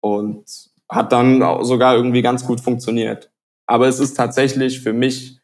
und 0.00 0.44
hat 0.88 1.12
dann 1.12 1.64
sogar 1.64 1.94
irgendwie 1.94 2.22
ganz 2.22 2.44
gut 2.44 2.60
funktioniert. 2.60 3.30
Aber 3.66 3.86
es 3.86 4.00
ist 4.00 4.14
tatsächlich 4.14 4.80
für 4.80 4.92
mich 4.92 5.40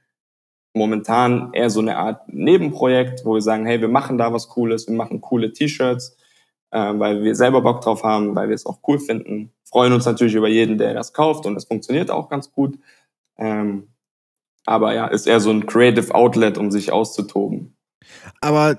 momentan 0.73 1.51
eher 1.53 1.71
so 1.71 1.81
eine 1.81 1.97
Art 1.97 2.29
Nebenprojekt, 2.29 3.25
wo 3.25 3.35
wir 3.35 3.43
sagen, 3.43 3.67
hey, 3.67 3.81
wir 3.81 3.89
machen 3.89 4.19
da 4.19 4.33
was 4.33 4.49
Cooles, 4.49 4.87
wir 4.87 4.95
machen 4.95 5.21
coole 5.21 5.53
T-Shirts, 5.53 6.17
äh, 6.71 6.93
weil 6.95 7.23
wir 7.23 7.35
selber 7.35 7.61
Bock 7.61 7.81
drauf 7.81 8.05
haben, 8.05 8.35
weil 8.35 8.49
wir 8.49 8.55
es 8.55 8.67
auch 8.67 8.79
cool 8.87 8.99
finden. 8.99 9.53
Freuen 9.65 9.93
uns 9.93 10.05
natürlich 10.07 10.35
über 10.35 10.49
jeden, 10.49 10.79
der 10.79 10.95
das 10.95 11.13
kauft 11.13 11.47
und 11.47 11.55
das 11.55 11.65
funktioniert 11.65 12.11
auch 12.11 12.29
ganz 12.29 12.53
gut. 12.53 12.79
Ähm, 13.39 13.89
aber 14.67 14.95
ja, 14.95 15.07
ist 15.07 15.27
eher 15.27 15.41
so 15.41 15.51
ein 15.51 15.67
Creative 15.67 16.15
Outlet, 16.15 16.59
um 16.59 16.71
sich 16.71 16.93
auszutoben. 16.93 17.77
Aber 18.41 18.79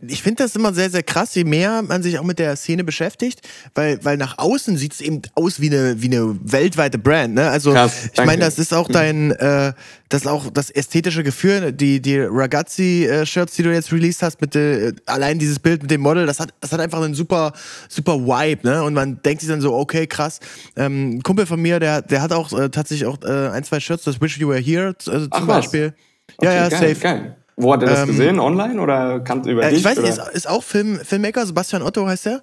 ich 0.00 0.22
finde 0.22 0.42
das 0.42 0.56
immer 0.56 0.72
sehr, 0.72 0.90
sehr 0.90 1.02
krass, 1.02 1.34
je 1.34 1.44
mehr 1.44 1.82
man 1.82 2.02
sich 2.02 2.18
auch 2.18 2.24
mit 2.24 2.38
der 2.38 2.56
Szene 2.56 2.82
beschäftigt, 2.84 3.46
weil, 3.74 4.02
weil 4.04 4.16
nach 4.16 4.38
außen 4.38 4.76
sieht 4.76 4.94
es 4.94 5.00
eben 5.00 5.22
aus 5.34 5.60
wie 5.60 5.70
eine, 5.70 6.00
wie 6.00 6.06
eine 6.06 6.36
weltweite 6.42 6.98
Brand. 6.98 7.34
Ne? 7.34 7.48
Also 7.48 7.72
krass, 7.72 8.10
ich 8.12 8.24
meine, 8.24 8.44
das 8.44 8.58
ist 8.58 8.72
auch 8.72 8.88
mhm. 8.88 8.92
dein, 8.92 9.30
äh, 9.32 9.72
das 10.08 10.26
auch 10.26 10.50
das 10.50 10.70
ästhetische 10.70 11.22
Gefühl, 11.22 11.72
die, 11.72 12.00
die 12.00 12.18
Ragazzi-Shirts, 12.18 13.54
die 13.54 13.62
du 13.62 13.72
jetzt 13.72 13.92
released 13.92 14.22
hast, 14.22 14.40
mit 14.40 14.56
äh, 14.56 14.92
allein 15.06 15.38
dieses 15.38 15.58
Bild 15.58 15.82
mit 15.82 15.90
dem 15.90 16.00
Model, 16.00 16.26
das 16.26 16.40
hat, 16.40 16.52
das 16.60 16.72
hat 16.72 16.80
einfach 16.80 17.02
einen 17.02 17.14
super, 17.14 17.52
super 17.88 18.18
Vibe, 18.18 18.66
ne? 18.66 18.82
Und 18.82 18.94
man 18.94 19.20
denkt 19.22 19.40
sich 19.40 19.50
dann 19.50 19.60
so, 19.60 19.74
okay, 19.74 20.06
krass. 20.06 20.40
Ähm, 20.76 21.16
ein 21.16 21.22
Kumpel 21.22 21.46
von 21.46 21.60
mir, 21.60 21.80
der, 21.80 22.02
der 22.02 22.22
hat 22.22 22.32
auch 22.32 22.52
äh, 22.52 22.68
tatsächlich 22.68 23.06
auch 23.06 23.18
äh, 23.22 23.48
ein, 23.50 23.64
zwei 23.64 23.80
Shirts, 23.80 24.04
das 24.04 24.20
Wish 24.20 24.38
You 24.38 24.48
Were 24.48 24.60
Here 24.60 24.90
äh, 24.90 24.94
zum 24.98 25.28
Ach, 25.30 25.46
Beispiel. 25.46 25.94
Okay, 26.36 26.46
ja, 26.46 26.54
ja, 26.54 26.68
geil, 26.68 26.88
safe. 26.88 27.00
Geil. 27.00 27.36
Wo 27.56 27.72
hat 27.72 27.82
er 27.82 27.88
das 27.88 28.00
ähm, 28.00 28.06
gesehen? 28.08 28.40
Online 28.40 28.80
oder 28.80 29.20
kannte 29.20 29.50
über 29.50 29.62
äh, 29.62 29.70
dich? 29.70 29.80
Ich 29.80 29.84
weiß 29.84 29.98
nicht, 29.98 30.08
ist, 30.08 30.28
ist, 30.32 30.48
auch 30.48 30.62
Film, 30.62 31.00
Filmmaker, 31.00 31.46
Sebastian 31.46 31.82
Otto 31.82 32.06
heißt 32.06 32.26
der. 32.26 32.42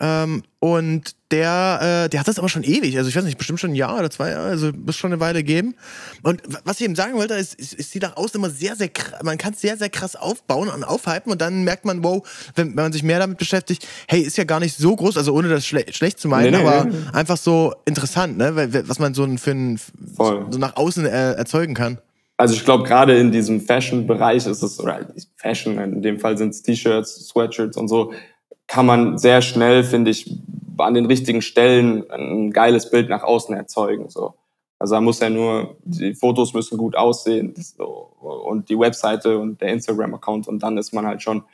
Ähm, 0.00 0.42
und 0.58 1.14
der, 1.30 2.04
äh, 2.04 2.08
der 2.08 2.18
hat 2.18 2.26
das 2.26 2.40
aber 2.40 2.48
schon 2.48 2.64
ewig, 2.64 2.98
also 2.98 3.08
ich 3.08 3.14
weiß 3.14 3.22
nicht, 3.22 3.38
bestimmt 3.38 3.60
schon 3.60 3.70
ein 3.70 3.76
Jahr 3.76 3.96
oder 3.96 4.10
zwei 4.10 4.30
Jahre, 4.30 4.48
also 4.48 4.72
muss 4.72 4.96
schon 4.96 5.12
eine 5.12 5.20
Weile 5.20 5.44
geben. 5.44 5.76
Und 6.24 6.42
was 6.64 6.80
ich 6.80 6.84
eben 6.84 6.96
sagen 6.96 7.14
wollte, 7.14 7.34
ist, 7.34 7.54
ist, 7.54 7.74
ist 7.74 7.94
die 7.94 8.00
nach 8.00 8.16
außen 8.16 8.40
immer 8.40 8.50
sehr, 8.50 8.74
sehr 8.74 8.88
krass, 8.88 9.22
man 9.22 9.38
kann 9.38 9.52
es 9.52 9.60
sehr, 9.60 9.76
sehr 9.76 9.90
krass 9.90 10.16
aufbauen 10.16 10.68
und 10.68 10.82
aufhypen 10.82 11.30
und 11.30 11.40
dann 11.40 11.62
merkt 11.62 11.84
man, 11.84 12.02
wow, 12.02 12.26
wenn, 12.56 12.68
wenn, 12.70 12.84
man 12.84 12.92
sich 12.92 13.04
mehr 13.04 13.20
damit 13.20 13.38
beschäftigt, 13.38 13.86
hey, 14.08 14.20
ist 14.20 14.36
ja 14.36 14.42
gar 14.42 14.58
nicht 14.58 14.76
so 14.76 14.96
groß, 14.96 15.16
also 15.16 15.32
ohne 15.32 15.48
das 15.48 15.64
schle 15.64 15.84
schlecht 15.92 16.18
zu 16.18 16.26
meinen, 16.26 16.50
nee, 16.50 16.58
nee, 16.58 16.68
aber 16.68 16.86
nee. 16.86 16.96
einfach 17.12 17.36
so 17.36 17.72
interessant, 17.84 18.36
ne, 18.36 18.84
was 18.88 18.98
man 18.98 19.14
so 19.14 19.24
für 19.36 19.52
ein, 19.52 19.78
Voll. 20.16 20.46
so 20.50 20.58
nach 20.58 20.74
außen 20.74 21.06
äh, 21.06 21.34
erzeugen 21.34 21.74
kann 21.74 21.98
also 22.36 22.54
ich 22.54 22.64
glaube, 22.64 22.84
gerade 22.84 23.16
in 23.16 23.30
diesem 23.30 23.60
Fashion-Bereich 23.60 24.46
ist 24.46 24.62
es, 24.62 24.80
oder 24.80 25.06
Fashion, 25.36 25.78
in 25.78 26.02
dem 26.02 26.18
Fall 26.18 26.36
sind 26.36 26.50
es 26.50 26.62
T-Shirts, 26.62 27.28
Sweatshirts 27.28 27.76
und 27.76 27.88
so, 27.88 28.12
kann 28.66 28.86
man 28.86 29.18
sehr 29.18 29.42
schnell, 29.42 29.84
finde 29.84 30.10
ich, 30.10 30.38
an 30.78 30.94
den 30.94 31.06
richtigen 31.06 31.42
Stellen 31.42 32.10
ein 32.10 32.50
geiles 32.50 32.90
Bild 32.90 33.08
nach 33.08 33.22
außen 33.22 33.54
erzeugen. 33.54 34.08
So. 34.08 34.34
Also 34.78 34.96
da 34.96 35.00
muss 35.00 35.20
ja 35.20 35.30
nur, 35.30 35.76
die 35.84 36.14
Fotos 36.14 36.54
müssen 36.54 36.76
gut 36.76 36.96
aussehen 36.96 37.54
so, 37.56 37.86
und 37.86 38.68
die 38.68 38.78
Webseite 38.78 39.38
und 39.38 39.60
der 39.60 39.68
Instagram-Account 39.68 40.48
und 40.48 40.62
dann 40.62 40.76
ist 40.76 40.92
man 40.92 41.06
halt 41.06 41.22
schon 41.22 41.44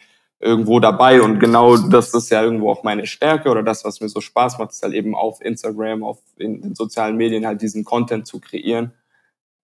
irgendwo 0.42 0.80
dabei 0.80 1.20
und 1.20 1.38
genau 1.38 1.76
das 1.76 2.14
ist 2.14 2.30
ja 2.30 2.42
irgendwo 2.42 2.70
auch 2.70 2.82
meine 2.82 3.06
Stärke 3.06 3.50
oder 3.50 3.62
das, 3.62 3.84
was 3.84 4.00
mir 4.00 4.08
so 4.08 4.22
Spaß 4.22 4.58
macht, 4.58 4.70
ist 4.70 4.82
halt 4.82 4.94
eben 4.94 5.14
auf 5.14 5.42
Instagram, 5.42 6.02
auf 6.02 6.18
in 6.38 6.62
den 6.62 6.74
sozialen 6.74 7.16
Medien 7.18 7.46
halt 7.46 7.60
diesen 7.60 7.84
Content 7.84 8.26
zu 8.26 8.40
kreieren. 8.40 8.92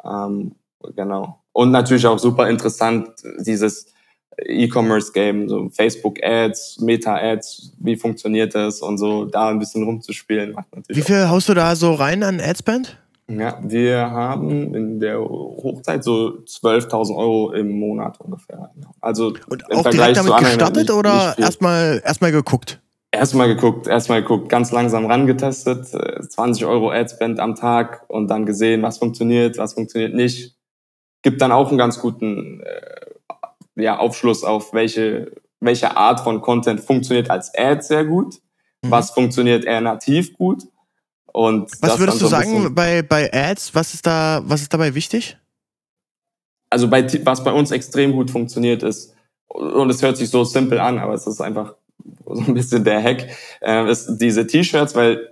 Ähm, 0.04 0.54
Genau. 0.94 1.42
Und 1.52 1.70
natürlich 1.70 2.06
auch 2.06 2.18
super 2.18 2.48
interessant, 2.48 3.08
dieses 3.38 3.86
E-Commerce-Game, 4.38 5.48
so 5.48 5.70
Facebook-Ads, 5.70 6.80
Meta-Ads, 6.80 7.72
wie 7.78 7.96
funktioniert 7.96 8.54
das 8.54 8.80
und 8.82 8.98
so, 8.98 9.24
da 9.24 9.48
ein 9.48 9.58
bisschen 9.58 9.84
rumzuspielen. 9.84 10.52
Macht 10.52 10.74
natürlich 10.74 11.02
wie 11.02 11.06
viel 11.06 11.28
haust 11.28 11.48
du 11.48 11.54
da 11.54 11.74
so 11.74 11.94
rein 11.94 12.22
an 12.22 12.40
Adspend? 12.40 12.98
Ja, 13.28 13.58
wir 13.60 14.10
haben 14.10 14.74
in 14.74 15.00
der 15.00 15.18
Hochzeit 15.18 16.04
so 16.04 16.44
12.000 16.46 17.16
Euro 17.16 17.52
im 17.52 17.70
Monat 17.70 18.20
ungefähr. 18.20 18.70
Also 19.00 19.34
und 19.48 19.64
auch 19.72 19.82
Vergleich 19.82 20.12
direkt 20.12 20.16
damit 20.18 20.44
gestartet 20.44 20.90
oder 20.92 21.34
erstmal 21.36 22.00
erstmal 22.04 22.30
geguckt? 22.30 22.80
Erstmal 23.10 23.48
geguckt, 23.48 23.88
erstmal 23.88 24.22
geguckt, 24.22 24.48
ganz 24.48 24.70
langsam 24.70 25.06
rangetestet, 25.06 25.86
20 25.86 26.62
äh, 26.62 26.66
Euro 26.66 26.90
Adspend 26.90 27.40
am 27.40 27.54
Tag 27.54 28.04
und 28.08 28.28
dann 28.28 28.46
gesehen, 28.46 28.82
was 28.82 28.98
funktioniert, 28.98 29.58
was 29.58 29.74
funktioniert 29.74 30.14
nicht 30.14 30.55
gibt 31.26 31.42
dann 31.42 31.50
auch 31.50 31.70
einen 31.70 31.78
ganz 31.78 31.98
guten 31.98 32.60
äh, 32.60 33.82
ja, 33.82 33.98
Aufschluss 33.98 34.44
auf, 34.44 34.72
welche, 34.72 35.32
welche 35.58 35.96
Art 35.96 36.20
von 36.20 36.40
Content 36.40 36.78
funktioniert 36.80 37.30
als 37.30 37.52
Ad 37.52 37.82
sehr 37.82 38.04
gut, 38.04 38.36
mhm. 38.82 38.92
was 38.92 39.10
funktioniert 39.10 39.64
eher 39.64 39.80
nativ 39.80 40.34
gut. 40.34 40.62
Und 41.32 41.68
was 41.80 41.98
würdest 41.98 42.22
du 42.22 42.28
sagen 42.28 42.72
bei, 42.76 43.02
bei 43.02 43.28
Ads? 43.32 43.74
Was 43.74 43.92
ist 43.92 44.06
da, 44.06 44.40
was 44.44 44.62
ist 44.62 44.72
dabei 44.72 44.94
wichtig? 44.94 45.36
Also 46.70 46.88
bei, 46.88 47.04
was 47.24 47.42
bei 47.42 47.52
uns 47.52 47.72
extrem 47.72 48.12
gut 48.12 48.30
funktioniert 48.30 48.84
ist, 48.84 49.12
und 49.48 49.90
es 49.90 50.02
hört 50.02 50.16
sich 50.16 50.30
so 50.30 50.44
simpel 50.44 50.78
an, 50.78 51.00
aber 51.00 51.14
es 51.14 51.26
ist 51.26 51.40
einfach 51.40 51.74
so 52.24 52.40
ein 52.40 52.54
bisschen 52.54 52.84
der 52.84 53.02
Hack, 53.02 53.26
äh, 53.62 53.90
ist 53.90 54.18
diese 54.18 54.46
T-Shirts, 54.46 54.94
weil 54.94 55.28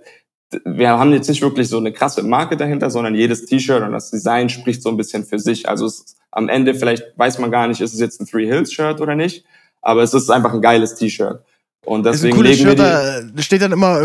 wir 0.63 0.89
haben 0.89 1.11
jetzt 1.11 1.27
nicht 1.27 1.41
wirklich 1.41 1.69
so 1.69 1.77
eine 1.77 1.91
krasse 1.91 2.23
Marke 2.23 2.57
dahinter, 2.57 2.89
sondern 2.89 3.15
jedes 3.15 3.45
T-Shirt 3.45 3.81
und 3.83 3.91
das 3.91 4.11
Design 4.11 4.49
spricht 4.49 4.81
so 4.81 4.89
ein 4.89 4.97
bisschen 4.97 5.25
für 5.25 5.39
sich. 5.39 5.67
Also 5.67 5.85
es, 5.85 6.15
am 6.31 6.49
Ende 6.49 6.75
vielleicht 6.75 7.03
weiß 7.17 7.39
man 7.39 7.51
gar 7.51 7.67
nicht, 7.67 7.81
ist 7.81 7.93
es 7.93 7.99
jetzt 7.99 8.21
ein 8.21 8.27
Three 8.27 8.45
Hills 8.45 8.71
Shirt 8.71 9.01
oder 9.01 9.15
nicht, 9.15 9.45
aber 9.81 10.03
es 10.03 10.13
ist 10.13 10.29
einfach 10.29 10.53
ein 10.53 10.61
geiles 10.61 10.95
T-Shirt. 10.95 11.41
Und 11.85 12.03
deswegen 12.03 12.41
legen 12.41 12.63
Shirt, 12.63 12.79
wir 12.79 13.21
die, 13.21 13.35
da 13.35 13.41
steht 13.43 13.61
dann 13.61 13.71
immer 13.71 13.99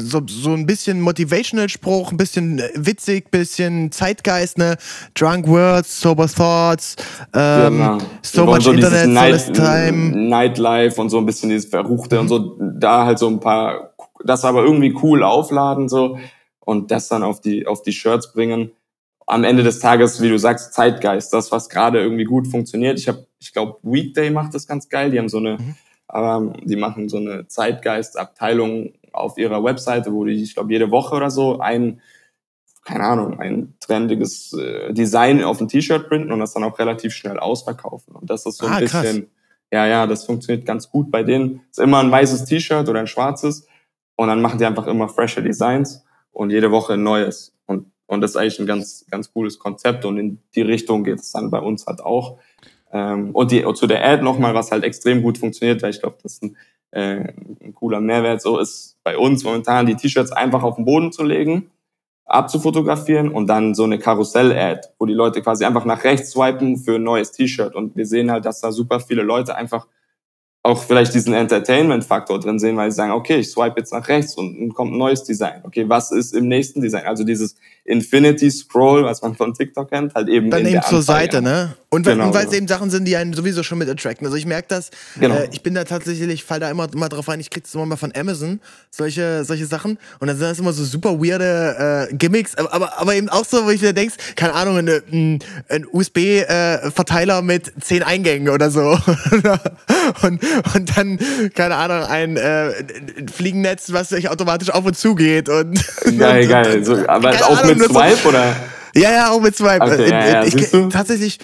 so, 0.00 0.22
so 0.26 0.54
ein 0.54 0.64
bisschen 0.64 1.00
Motivational-Spruch, 1.02 2.10
ein 2.10 2.16
bisschen 2.16 2.62
witzig, 2.74 3.30
bisschen 3.30 3.92
Zeitgeist, 3.92 4.56
ne? 4.56 4.76
Drunk 5.14 5.46
Words, 5.46 6.00
Sober 6.00 6.26
Thoughts, 6.26 6.96
ähm, 7.34 7.78
genau. 7.78 7.98
so 8.22 8.46
much 8.46 8.62
so 8.62 8.72
Internet, 8.72 9.08
Night, 9.08 9.54
time. 9.54 10.28
Nightlife 10.28 10.98
und 10.98 11.10
so 11.10 11.18
ein 11.18 11.26
bisschen 11.26 11.50
dieses 11.50 11.68
Verruchte 11.68 12.14
mhm. 12.16 12.20
und 12.22 12.28
so, 12.28 12.56
da 12.58 13.04
halt 13.04 13.18
so 13.18 13.28
ein 13.28 13.40
paar 13.40 13.92
das 14.24 14.44
aber 14.44 14.62
irgendwie 14.62 14.96
cool 15.02 15.22
aufladen 15.22 15.88
so 15.88 16.18
und 16.60 16.90
das 16.90 17.08
dann 17.08 17.22
auf 17.22 17.40
die 17.40 17.66
auf 17.66 17.82
die 17.82 17.92
Shirts 17.92 18.32
bringen. 18.32 18.72
Am 19.26 19.44
Ende 19.44 19.62
des 19.62 19.78
Tages, 19.78 20.22
wie 20.22 20.28
du 20.28 20.38
sagst, 20.38 20.72
Zeitgeist, 20.72 21.32
das 21.32 21.52
was 21.52 21.68
gerade 21.68 22.00
irgendwie 22.00 22.24
gut 22.24 22.46
funktioniert. 22.46 22.98
Ich 22.98 23.08
habe, 23.08 23.26
ich 23.38 23.52
glaube, 23.52 23.76
Weekday 23.82 24.30
macht 24.30 24.54
das 24.54 24.66
ganz 24.66 24.88
geil. 24.88 25.10
Die 25.10 25.18
haben 25.18 25.28
so 25.28 25.36
eine, 25.36 25.58
mhm. 25.58 25.74
ähm, 26.14 26.52
die 26.64 26.76
machen 26.76 27.10
so 27.10 27.18
eine 27.18 27.46
Zeitgeist-Abteilung 27.46 28.94
auf 29.12 29.36
ihrer 29.36 29.62
Webseite, 29.62 30.12
wo 30.12 30.24
die, 30.24 30.42
ich 30.42 30.54
glaube, 30.54 30.72
jede 30.72 30.90
Woche 30.90 31.14
oder 31.14 31.30
so 31.30 31.58
ein 31.58 32.00
keine 32.88 33.04
Ahnung, 33.04 33.38
ein 33.38 33.74
trendiges 33.80 34.54
äh, 34.54 34.94
Design 34.94 35.44
auf 35.44 35.60
ein 35.60 35.68
T-Shirt 35.68 36.08
printen 36.08 36.32
und 36.32 36.38
das 36.38 36.54
dann 36.54 36.64
auch 36.64 36.78
relativ 36.78 37.12
schnell 37.12 37.38
ausverkaufen. 37.38 38.14
Und 38.14 38.30
das 38.30 38.46
ist 38.46 38.56
so 38.56 38.66
ein 38.66 38.72
ah, 38.72 38.78
bisschen, 38.80 39.02
krass. 39.02 39.30
ja, 39.70 39.86
ja, 39.86 40.06
das 40.06 40.24
funktioniert 40.24 40.64
ganz 40.64 40.90
gut 40.90 41.10
bei 41.10 41.22
denen. 41.22 41.60
Ist 41.70 41.80
immer 41.80 41.98
ein 41.98 42.10
weißes 42.10 42.46
T-Shirt 42.46 42.88
oder 42.88 43.00
ein 43.00 43.06
schwarzes 43.06 43.66
und 44.18 44.26
dann 44.26 44.42
machen 44.42 44.58
die 44.58 44.66
einfach 44.66 44.88
immer 44.88 45.08
fresher 45.08 45.42
Designs 45.42 46.04
und 46.32 46.50
jede 46.50 46.72
Woche 46.72 46.94
ein 46.94 47.04
neues. 47.04 47.54
Und, 47.66 47.92
und 48.08 48.20
das 48.20 48.32
ist 48.32 48.36
eigentlich 48.36 48.58
ein 48.58 48.66
ganz, 48.66 49.06
ganz 49.08 49.32
cooles 49.32 49.60
Konzept 49.60 50.04
und 50.04 50.18
in 50.18 50.38
die 50.56 50.62
Richtung 50.62 51.04
geht 51.04 51.20
es 51.20 51.30
dann 51.30 51.50
bei 51.50 51.60
uns 51.60 51.86
halt 51.86 52.00
auch. 52.00 52.38
Ähm, 52.92 53.30
und 53.32 53.52
die, 53.52 53.64
zu 53.74 53.86
der 53.86 54.04
Ad 54.04 54.24
nochmal, 54.24 54.54
was 54.54 54.72
halt 54.72 54.82
extrem 54.82 55.22
gut 55.22 55.38
funktioniert, 55.38 55.82
weil 55.82 55.90
ich 55.90 56.00
glaube, 56.00 56.16
das 56.20 56.32
ist 56.32 56.42
ein, 56.42 56.56
äh, 56.90 57.32
ein 57.62 57.72
cooler 57.74 58.00
Mehrwert 58.00 58.42
so 58.42 58.58
ist 58.58 58.96
bei 59.04 59.16
uns 59.16 59.44
momentan, 59.44 59.86
die 59.86 59.94
T-Shirts 59.94 60.32
einfach 60.32 60.64
auf 60.64 60.74
den 60.74 60.84
Boden 60.84 61.12
zu 61.12 61.22
legen. 61.22 61.70
abzufotografieren 62.24 63.30
und 63.30 63.46
dann 63.46 63.74
so 63.74 63.84
eine 63.84 63.98
Karussell-Ad, 63.98 64.88
wo 64.98 65.06
die 65.06 65.14
Leute 65.14 65.42
quasi 65.42 65.64
einfach 65.64 65.84
nach 65.84 66.02
rechts 66.04 66.32
swipen 66.32 66.76
für 66.76 66.96
ein 66.96 67.04
neues 67.04 67.30
T-Shirt. 67.32 67.74
Und 67.74 67.96
wir 67.96 68.04
sehen 68.04 68.30
halt, 68.32 68.44
dass 68.44 68.60
da 68.60 68.72
super 68.72 69.00
viele 69.00 69.22
Leute 69.22 69.54
einfach 69.54 69.86
auch 70.62 70.82
vielleicht 70.82 71.14
diesen 71.14 71.32
Entertainment-Faktor 71.34 72.40
drin 72.40 72.58
sehen, 72.58 72.76
weil 72.76 72.90
sie 72.90 72.96
sagen, 72.96 73.12
okay, 73.12 73.36
ich 73.36 73.50
swipe 73.50 73.74
jetzt 73.78 73.92
nach 73.92 74.06
rechts 74.08 74.34
und 74.34 74.58
dann 74.58 74.74
kommt 74.74 74.92
ein 74.92 74.98
neues 74.98 75.24
Design. 75.24 75.62
Okay, 75.64 75.88
was 75.88 76.10
ist 76.10 76.34
im 76.34 76.48
nächsten 76.48 76.82
Design? 76.82 77.06
Also 77.06 77.24
dieses 77.24 77.54
Infinity 77.84 78.50
Scroll, 78.50 79.04
was 79.04 79.22
man 79.22 79.34
von 79.34 79.54
TikTok 79.54 79.88
kennt, 79.90 80.14
halt 80.14 80.28
eben 80.28 80.50
Dann 80.50 80.66
eben 80.66 80.82
zur. 80.82 81.00
Seite, 81.00 81.40
ne? 81.40 81.74
Und 81.90 82.04
weil 82.04 82.16
Genau, 82.16 82.28
es 82.30 82.40
genau. 82.42 82.52
eben 82.52 82.68
Sachen 82.68 82.90
sind, 82.90 83.06
die 83.06 83.16
einen 83.16 83.32
sowieso 83.32 83.62
schon 83.62 83.78
mit 83.78 83.88
attracten. 83.88 84.26
Also 84.26 84.36
ich 84.36 84.44
merke 84.44 84.68
das, 84.68 84.90
Genau. 85.18 85.36
äh, 85.36 85.48
ich 85.52 85.62
bin 85.62 85.74
da 85.74 85.84
tatsächlich, 85.84 86.28
ich 86.28 86.44
fall 86.44 86.60
da 86.60 86.70
immer, 86.70 86.86
immer 86.92 87.08
drauf 87.08 87.30
ein, 87.30 87.40
ich 87.40 87.48
krieg's 87.48 87.74
immer 87.74 87.86
mal 87.86 87.96
von 87.96 88.12
Amazon, 88.14 88.60
solche, 88.90 89.44
solche 89.44 89.64
Sachen. 89.64 89.96
Und 90.18 90.26
dann 90.26 90.36
sind 90.36 90.50
das 90.50 90.58
immer 90.58 90.74
so 90.74 90.84
super 90.84 91.18
weirde 91.18 92.08
äh, 92.10 92.14
Gimmicks, 92.14 92.56
aber, 92.56 92.74
aber, 92.74 92.98
aber 92.98 93.14
eben 93.14 93.30
auch 93.30 93.44
so, 93.46 93.64
wo 93.64 93.70
ich 93.70 93.80
mir 93.80 93.94
denkst, 93.94 94.16
keine 94.36 94.52
Ahnung, 94.52 94.76
eine, 94.76 95.02
ein, 95.10 95.38
ein 95.70 95.86
USB-Verteiler 95.90 97.40
mit 97.40 97.72
zehn 97.80 98.02
Eingängen 98.02 98.50
oder 98.50 98.70
so. 98.70 98.80
und, 100.22 100.40
und 100.74 100.96
dann, 100.96 101.18
keine 101.54 101.76
Ahnung, 101.76 102.02
ein, 102.06 102.36
äh, 102.36 102.72
Fliegennetz, 103.32 103.92
was 103.92 104.08
sich 104.10 104.28
automatisch 104.28 104.70
auf 104.70 104.84
und 104.84 104.96
zu 104.96 105.14
geht. 105.14 105.48
Und, 105.48 105.82
Geil, 106.18 106.42
und, 106.44 106.48
geil. 106.48 106.84
So, 106.84 107.06
aber 107.08 107.30
auch 107.30 107.58
Ahnung, 107.58 107.66
mit 107.68 107.78
nur 107.78 107.88
so- 107.88 107.94
Swipe 107.94 108.28
oder? 108.28 108.56
ja, 108.94 109.10
ja, 109.12 109.30
auch 109.30 109.40
mit 109.40 109.56
Swipe. 109.56 109.80
Okay, 109.84 110.04
Äh, 110.04 110.10
ja, 110.10 110.28
ja, 110.28 110.44
ich? 110.44 110.70
Tatsächlich 110.90 111.38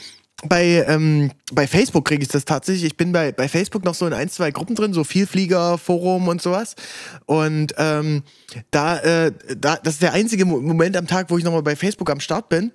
bei, 0.47 0.85
ähm, 0.89 1.31
bei 1.53 1.67
Facebook 1.67 2.05
kriege 2.05 2.23
ich 2.23 2.29
das 2.29 2.45
tatsächlich. 2.45 2.85
Ich 2.85 2.97
bin 2.97 3.13
bei, 3.13 3.33
bei 3.33 3.49
Facebook 3.49 3.85
noch 3.85 3.95
so 3.95 4.07
in 4.07 4.13
ein, 4.13 4.29
zwei 4.29 4.51
Gruppen 4.51 4.75
drin, 4.75 4.93
so 4.93 5.03
Vielflieger, 5.05 5.79
Forum 5.79 6.29
und 6.29 6.43
sowas. 6.43 6.75
Und 7.25 7.75
ähm, 7.79 8.23
da, 8.71 8.99
äh, 8.99 9.33
da, 9.57 9.77
das 9.83 9.95
ist 9.95 10.03
der 10.03 10.13
einzige 10.13 10.45
Mo- 10.45 10.61
Moment 10.61 10.97
am 10.97 11.07
Tag, 11.07 11.31
wo 11.31 11.39
ich 11.39 11.45
nochmal 11.45 11.63
bei 11.63 11.77
Facebook 11.77 12.11
am 12.11 12.21
Start 12.21 12.49
bin. 12.51 12.73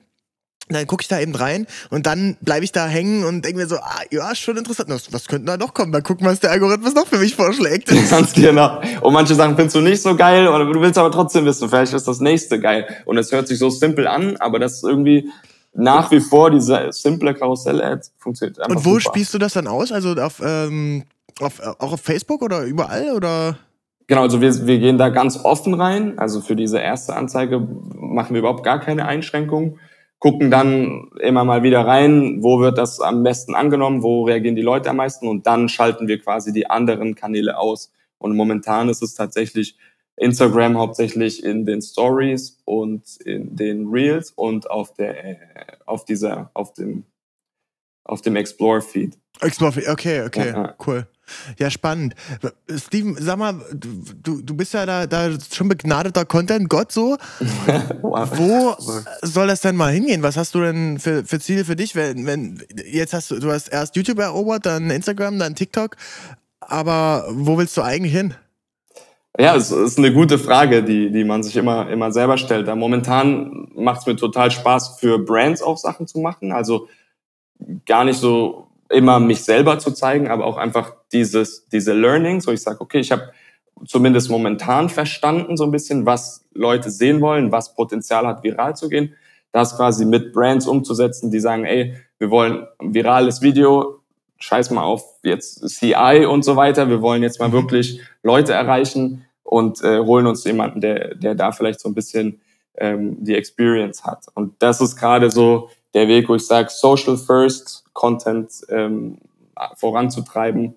Und 0.70 0.76
dann 0.76 0.86
gucke 0.86 1.02
ich 1.02 1.08
da 1.08 1.20
eben 1.20 1.34
rein 1.34 1.66
und 1.90 2.06
dann 2.06 2.38
bleibe 2.42 2.64
ich 2.64 2.72
da 2.72 2.86
hängen 2.86 3.26
und 3.26 3.44
denke 3.44 3.58
mir 3.58 3.68
so, 3.68 3.78
ah, 3.78 4.02
ja, 4.12 4.36
schon 4.36 4.56
interessant. 4.56 4.88
Was, 4.90 5.12
was 5.12 5.28
könnte 5.28 5.48
da 5.48 5.58
noch 5.58 5.74
kommen? 5.74 5.92
Mal 5.92 6.04
gucken, 6.04 6.28
was 6.28 6.40
der 6.40 6.52
Algorithmus 6.52 6.94
noch 6.94 7.08
für 7.08 7.18
mich 7.18 7.36
vorschlägt. 7.36 7.88
Ganz 8.10 8.34
genau. 8.34 8.80
Und 9.02 9.14
manche 9.14 9.34
Sachen 9.34 9.56
findest 9.56 9.76
du 9.76 9.82
nicht 9.82 10.00
so 10.00 10.16
geil, 10.16 10.48
oder 10.48 10.72
du 10.72 10.80
willst 10.80 11.00
aber 11.00 11.12
trotzdem 11.12 11.46
wissen, 11.46 11.70
vielleicht 11.70 11.94
ist 11.94 12.08
das 12.08 12.20
nächste 12.20 12.60
geil. 12.60 12.88
Und 13.06 13.18
es 13.18 13.32
hört 13.32 13.48
sich 13.48 13.58
so 13.58 13.72
simpel 13.72 14.06
an, 14.08 14.38
aber 14.38 14.60
das 14.60 14.76
ist 14.76 14.84
irgendwie 14.84 15.32
nach 15.74 16.12
wie 16.12 16.20
vor 16.20 16.52
diese 16.52 16.90
simple 16.92 17.34
Karussell-Ad 17.34 18.08
funktioniert 18.20 18.60
einfach 18.60 18.76
Und 18.76 18.86
wo 18.86 19.00
super. 19.00 19.10
spielst 19.10 19.34
du 19.34 19.40
das 19.40 19.54
dann 19.54 19.66
aus? 19.66 19.92
Also 19.92 20.14
auf, 20.14 20.40
ähm, 20.44 21.04
auf, 21.40 21.60
auch 21.80 21.94
auf 21.94 22.02
Facebook 22.02 22.44
oder 22.44 22.62
überall? 22.62 23.12
Oder? 23.16 23.58
Genau, 24.06 24.22
also 24.22 24.40
wir, 24.40 24.68
wir 24.68 24.78
gehen 24.78 25.00
da 25.00 25.10
ganz 25.10 25.40
offen 25.44 25.74
rein. 25.74 26.20
Also 26.20 26.42
für 26.42 26.56
diese 26.56 26.78
erste 26.78 27.16
Anzeige 27.16 27.60
machen 27.60 28.34
wir 28.36 28.40
überhaupt 28.40 28.64
gar 28.64 28.80
keine 28.80 29.06
Einschränkungen. 29.06 29.80
Gucken 30.20 30.52
dann 30.52 31.10
immer 31.22 31.46
mal 31.46 31.64
wieder 31.64 31.88
rein, 31.88 32.44
wo 32.44 32.60
wird 32.60 32.78
das 32.78 33.00
am 33.00 33.24
besten 33.24 33.56
angenommen, 33.56 34.04
wo 34.04 34.26
reagieren 34.26 34.56
die 34.56 34.62
Leute 34.62 34.90
am 34.90 34.98
meisten 34.98 35.28
und 35.28 35.48
dann 35.48 35.70
schalten 35.70 36.08
wir 36.08 36.20
quasi 36.20 36.52
die 36.52 36.70
anderen 36.70 37.16
Kanäle 37.16 37.58
aus. 37.58 37.94
Und 38.18 38.36
momentan 38.36 38.90
ist 38.90 39.02
es 39.02 39.16
tatsächlich 39.16 39.78
Instagram 40.18 40.78
hauptsächlich 40.78 41.44
in 41.44 41.66
den 41.66 41.82
Stories 41.82 42.62
und 42.66 43.18
in 43.24 43.56
den 43.56 43.88
Reels 43.88 44.32
und 44.32 44.70
auf 44.70 44.94
der 44.94 45.26
äh, 45.26 45.38
auf 45.86 46.04
dieser 46.04 46.52
auf 46.54 46.74
dem 46.74 47.06
auf 48.04 48.22
dem 48.22 48.36
Explore 48.36 48.82
Feed. 48.82 49.18
Explore, 49.42 49.74
okay, 49.90 50.24
okay, 50.24 50.50
Ja, 50.50 50.76
cool. 50.86 51.08
Ja, 51.58 51.70
spannend. 51.70 52.16
Steven, 52.76 53.16
sag 53.20 53.38
mal, 53.38 53.56
du, 53.72 54.42
du 54.42 54.56
bist 54.56 54.74
ja 54.74 54.86
da, 54.86 55.06
da 55.06 55.30
schon 55.54 55.70
begnadeter 55.70 56.26
Content-Gott 56.26 56.92
so. 56.92 57.18
Wo 58.02 58.76
soll 59.22 59.48
das 59.48 59.62
denn 59.62 59.76
mal 59.76 59.94
hingehen? 59.94 60.24
Was 60.24 60.38
hast 60.38 60.56
du 60.56 60.62
denn 60.62 61.00
für, 61.00 61.24
für 61.24 61.40
Ziele 61.40 61.66
für 61.66 61.76
dich? 61.76 61.96
Wenn, 61.96 62.26
wenn, 62.26 62.64
jetzt 62.92 63.14
hast 63.14 63.32
du, 63.32 63.40
du 63.40 63.52
hast 63.52 63.68
erst 63.68 63.96
YouTube 63.96 64.20
erobert, 64.20 64.66
dann 64.66 64.90
Instagram, 64.90 65.40
dann 65.40 65.56
TikTok. 65.56 65.96
Aber 66.60 67.26
wo 67.30 67.58
willst 67.58 67.78
du 67.78 67.82
eigentlich 67.82 68.14
hin? 68.14 68.34
Ja, 69.38 69.56
es 69.56 69.72
ist 69.72 69.98
eine 69.98 70.12
gute 70.12 70.38
Frage, 70.38 70.84
die, 70.84 71.12
die 71.12 71.24
man 71.24 71.44
sich 71.44 71.56
immer, 71.56 71.90
immer 71.90 72.12
selber 72.12 72.38
stellt. 72.38 72.68
Da 72.68 72.76
momentan 72.76 73.70
macht 73.76 74.02
es 74.02 74.06
mir 74.06 74.16
total 74.16 74.52
Spaß, 74.52 74.98
für 75.00 75.20
Brands 75.20 75.62
auch 75.62 75.78
Sachen 75.78 76.08
zu 76.08 76.20
machen. 76.20 76.52
Also 76.52 76.88
gar 77.86 78.04
nicht 78.04 78.20
so 78.20 78.69
immer 78.90 79.20
mich 79.20 79.44
selber 79.44 79.80
zu 79.80 79.92
zeigen, 79.92 80.28
aber 80.28 80.46
auch 80.46 80.58
einfach 80.58 80.94
dieses, 81.12 81.68
diese 81.70 81.94
Learnings, 81.94 82.48
wo 82.48 82.52
ich 82.52 82.62
sage, 82.62 82.82
okay, 82.82 83.00
ich 83.00 83.12
habe 83.12 83.32
zumindest 83.86 84.30
momentan 84.30 84.90
verstanden 84.90 85.58
so 85.58 85.64
ein 85.64 85.72
bisschen, 85.72 86.06
was 86.06 86.46
Leute 86.54 86.90
sehen 86.90 87.22
wollen, 87.22 87.52
was 87.52 87.76
Potenzial 87.76 88.28
hat, 88.28 88.44
viral 88.44 88.76
zu 88.76 88.90
gehen. 88.90 89.14
Das 89.52 89.78
quasi 89.78 90.06
mit 90.06 90.34
Brands 90.34 90.68
umzusetzen, 90.68 91.32
die 91.32 91.40
sagen, 91.40 91.66
ey, 91.66 91.96
wir 92.18 92.30
wollen 92.30 92.68
ein 92.80 92.94
virales 92.94 93.42
Video, 93.42 94.02
scheiß 94.38 94.70
mal 94.72 94.84
auf 94.84 95.04
jetzt 95.24 95.68
CI 95.68 96.26
und 96.28 96.44
so 96.44 96.56
weiter. 96.56 96.90
Wir 96.90 97.02
wollen 97.02 97.24
jetzt 97.24 97.40
mal 97.40 97.52
wirklich 97.52 98.02
Leute 98.24 98.54
erreichen 98.54 99.26
und 99.44 99.84
äh, 99.84 100.00
holen 100.00 100.28
uns 100.28 100.44
jemanden, 100.44 100.82
der, 100.82 101.16
der 101.16 101.36
da 101.36 101.52
vielleicht 101.52 101.80
so 101.80 101.90
ein 101.90 101.96
bisschen 101.96 102.42
ähm, 102.78 103.24
die 103.24 103.36
Experience 103.36 104.04
hat. 104.04 104.26
Und 104.34 104.54
das 104.60 104.82
ist 104.82 104.96
gerade 104.96 105.32
so 105.32 105.70
der 105.94 106.08
Weg, 106.08 106.30
wo 106.30 106.36
ich 106.36 106.46
sage, 106.46 106.70
Social 106.70 107.18
First, 107.18 107.84
Content 107.94 108.52
ähm, 108.70 109.18
voranzutreiben 109.76 110.76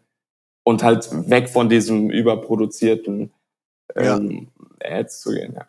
und 0.65 0.83
halt 0.83 1.09
weg 1.29 1.49
von 1.49 1.69
diesem 1.69 2.11
überproduzierten 2.11 3.31
ähm, 3.95 4.49
Ads 4.83 5.21
zu 5.21 5.31
gehen. 5.31 5.55
Ja. 5.55 5.67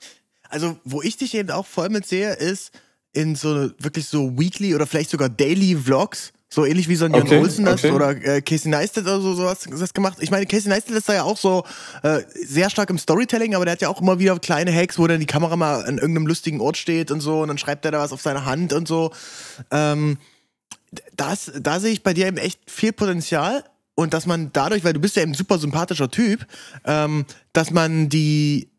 Also, 0.49 0.77
wo 0.83 1.01
ich 1.01 1.17
dich 1.17 1.33
eben 1.35 1.51
auch 1.51 1.65
voll 1.65 1.89
mit 1.89 2.05
sehe, 2.05 2.33
ist 2.33 2.71
in 3.13 3.35
so 3.35 3.71
wirklich 3.77 4.07
so 4.07 4.37
Weekly 4.37 4.75
oder 4.75 4.87
vielleicht 4.87 5.09
sogar 5.09 5.29
Daily 5.29 5.75
Vlogs. 5.75 6.32
So 6.53 6.65
ähnlich 6.65 6.87
wie 6.87 6.95
so 6.95 7.05
ein 7.05 7.13
Jan 7.15 7.23
Okay, 7.23 7.39
Olsen 7.39 7.65
das 7.65 7.83
okay. 7.83 7.91
oder 7.91 8.11
äh, 8.11 8.39
Casey 8.43 8.69
Neistat 8.69 9.05
oder 9.05 9.19
so 9.19 9.33
sowas 9.33 9.67
das 9.67 9.91
gemacht. 9.91 10.19
Ich 10.21 10.29
meine, 10.29 10.45
Casey 10.45 10.69
Neistat 10.69 10.95
ist 10.95 11.09
da 11.09 11.15
ja 11.15 11.23
auch 11.23 11.37
so 11.37 11.63
äh, 12.03 12.19
sehr 12.45 12.69
stark 12.69 12.91
im 12.91 12.99
Storytelling, 12.99 13.55
aber 13.55 13.65
der 13.65 13.71
hat 13.71 13.81
ja 13.81 13.89
auch 13.89 13.99
immer 13.99 14.19
wieder 14.19 14.37
kleine 14.37 14.71
Hacks, 14.71 14.99
wo 14.99 15.07
dann 15.07 15.19
die 15.19 15.25
Kamera 15.25 15.55
mal 15.55 15.83
an 15.83 15.97
irgendeinem 15.97 16.27
lustigen 16.27 16.61
Ort 16.61 16.77
steht 16.77 17.09
und 17.09 17.21
so 17.21 17.41
und 17.41 17.47
dann 17.47 17.57
schreibt 17.57 17.85
er 17.85 17.91
da 17.91 17.97
was 17.97 18.11
auf 18.11 18.21
seine 18.21 18.45
Hand 18.45 18.71
und 18.71 18.87
so. 18.87 19.11
Ähm, 19.71 20.19
das, 21.15 21.51
da 21.59 21.79
sehe 21.79 21.91
ich 21.91 22.03
bei 22.03 22.13
dir 22.13 22.27
eben 22.27 22.37
echt 22.37 22.59
viel 22.69 22.93
Potenzial 22.93 23.63
und 23.95 24.13
dass 24.13 24.27
man 24.27 24.51
dadurch, 24.53 24.83
weil 24.83 24.93
du 24.93 24.99
bist 24.99 25.15
ja 25.15 25.23
eben 25.23 25.31
ein 25.31 25.35
super 25.35 25.57
sympathischer 25.57 26.11
Typ, 26.11 26.45
ähm, 26.85 27.25
dass 27.53 27.71
man 27.71 28.09
die 28.09 28.69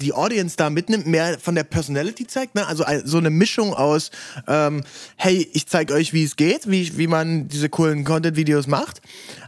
die 0.00 0.12
Audience 0.12 0.56
da 0.56 0.68
mitnimmt, 0.68 1.06
mehr 1.06 1.38
von 1.38 1.54
der 1.54 1.64
Personality 1.64 2.26
zeigt, 2.26 2.54
ne? 2.54 2.66
Also 2.66 2.84
so 3.04 3.18
eine 3.18 3.30
Mischung 3.30 3.72
aus, 3.72 4.10
ähm, 4.46 4.82
hey, 5.16 5.48
ich 5.52 5.66
zeig 5.66 5.90
euch, 5.90 6.12
wie 6.12 6.24
es 6.24 6.36
geht, 6.36 6.70
wie, 6.70 6.96
wie 6.98 7.06
man 7.06 7.48
diese 7.48 7.68
coolen 7.68 8.04
Content-Videos 8.04 8.66
macht. 8.66 9.00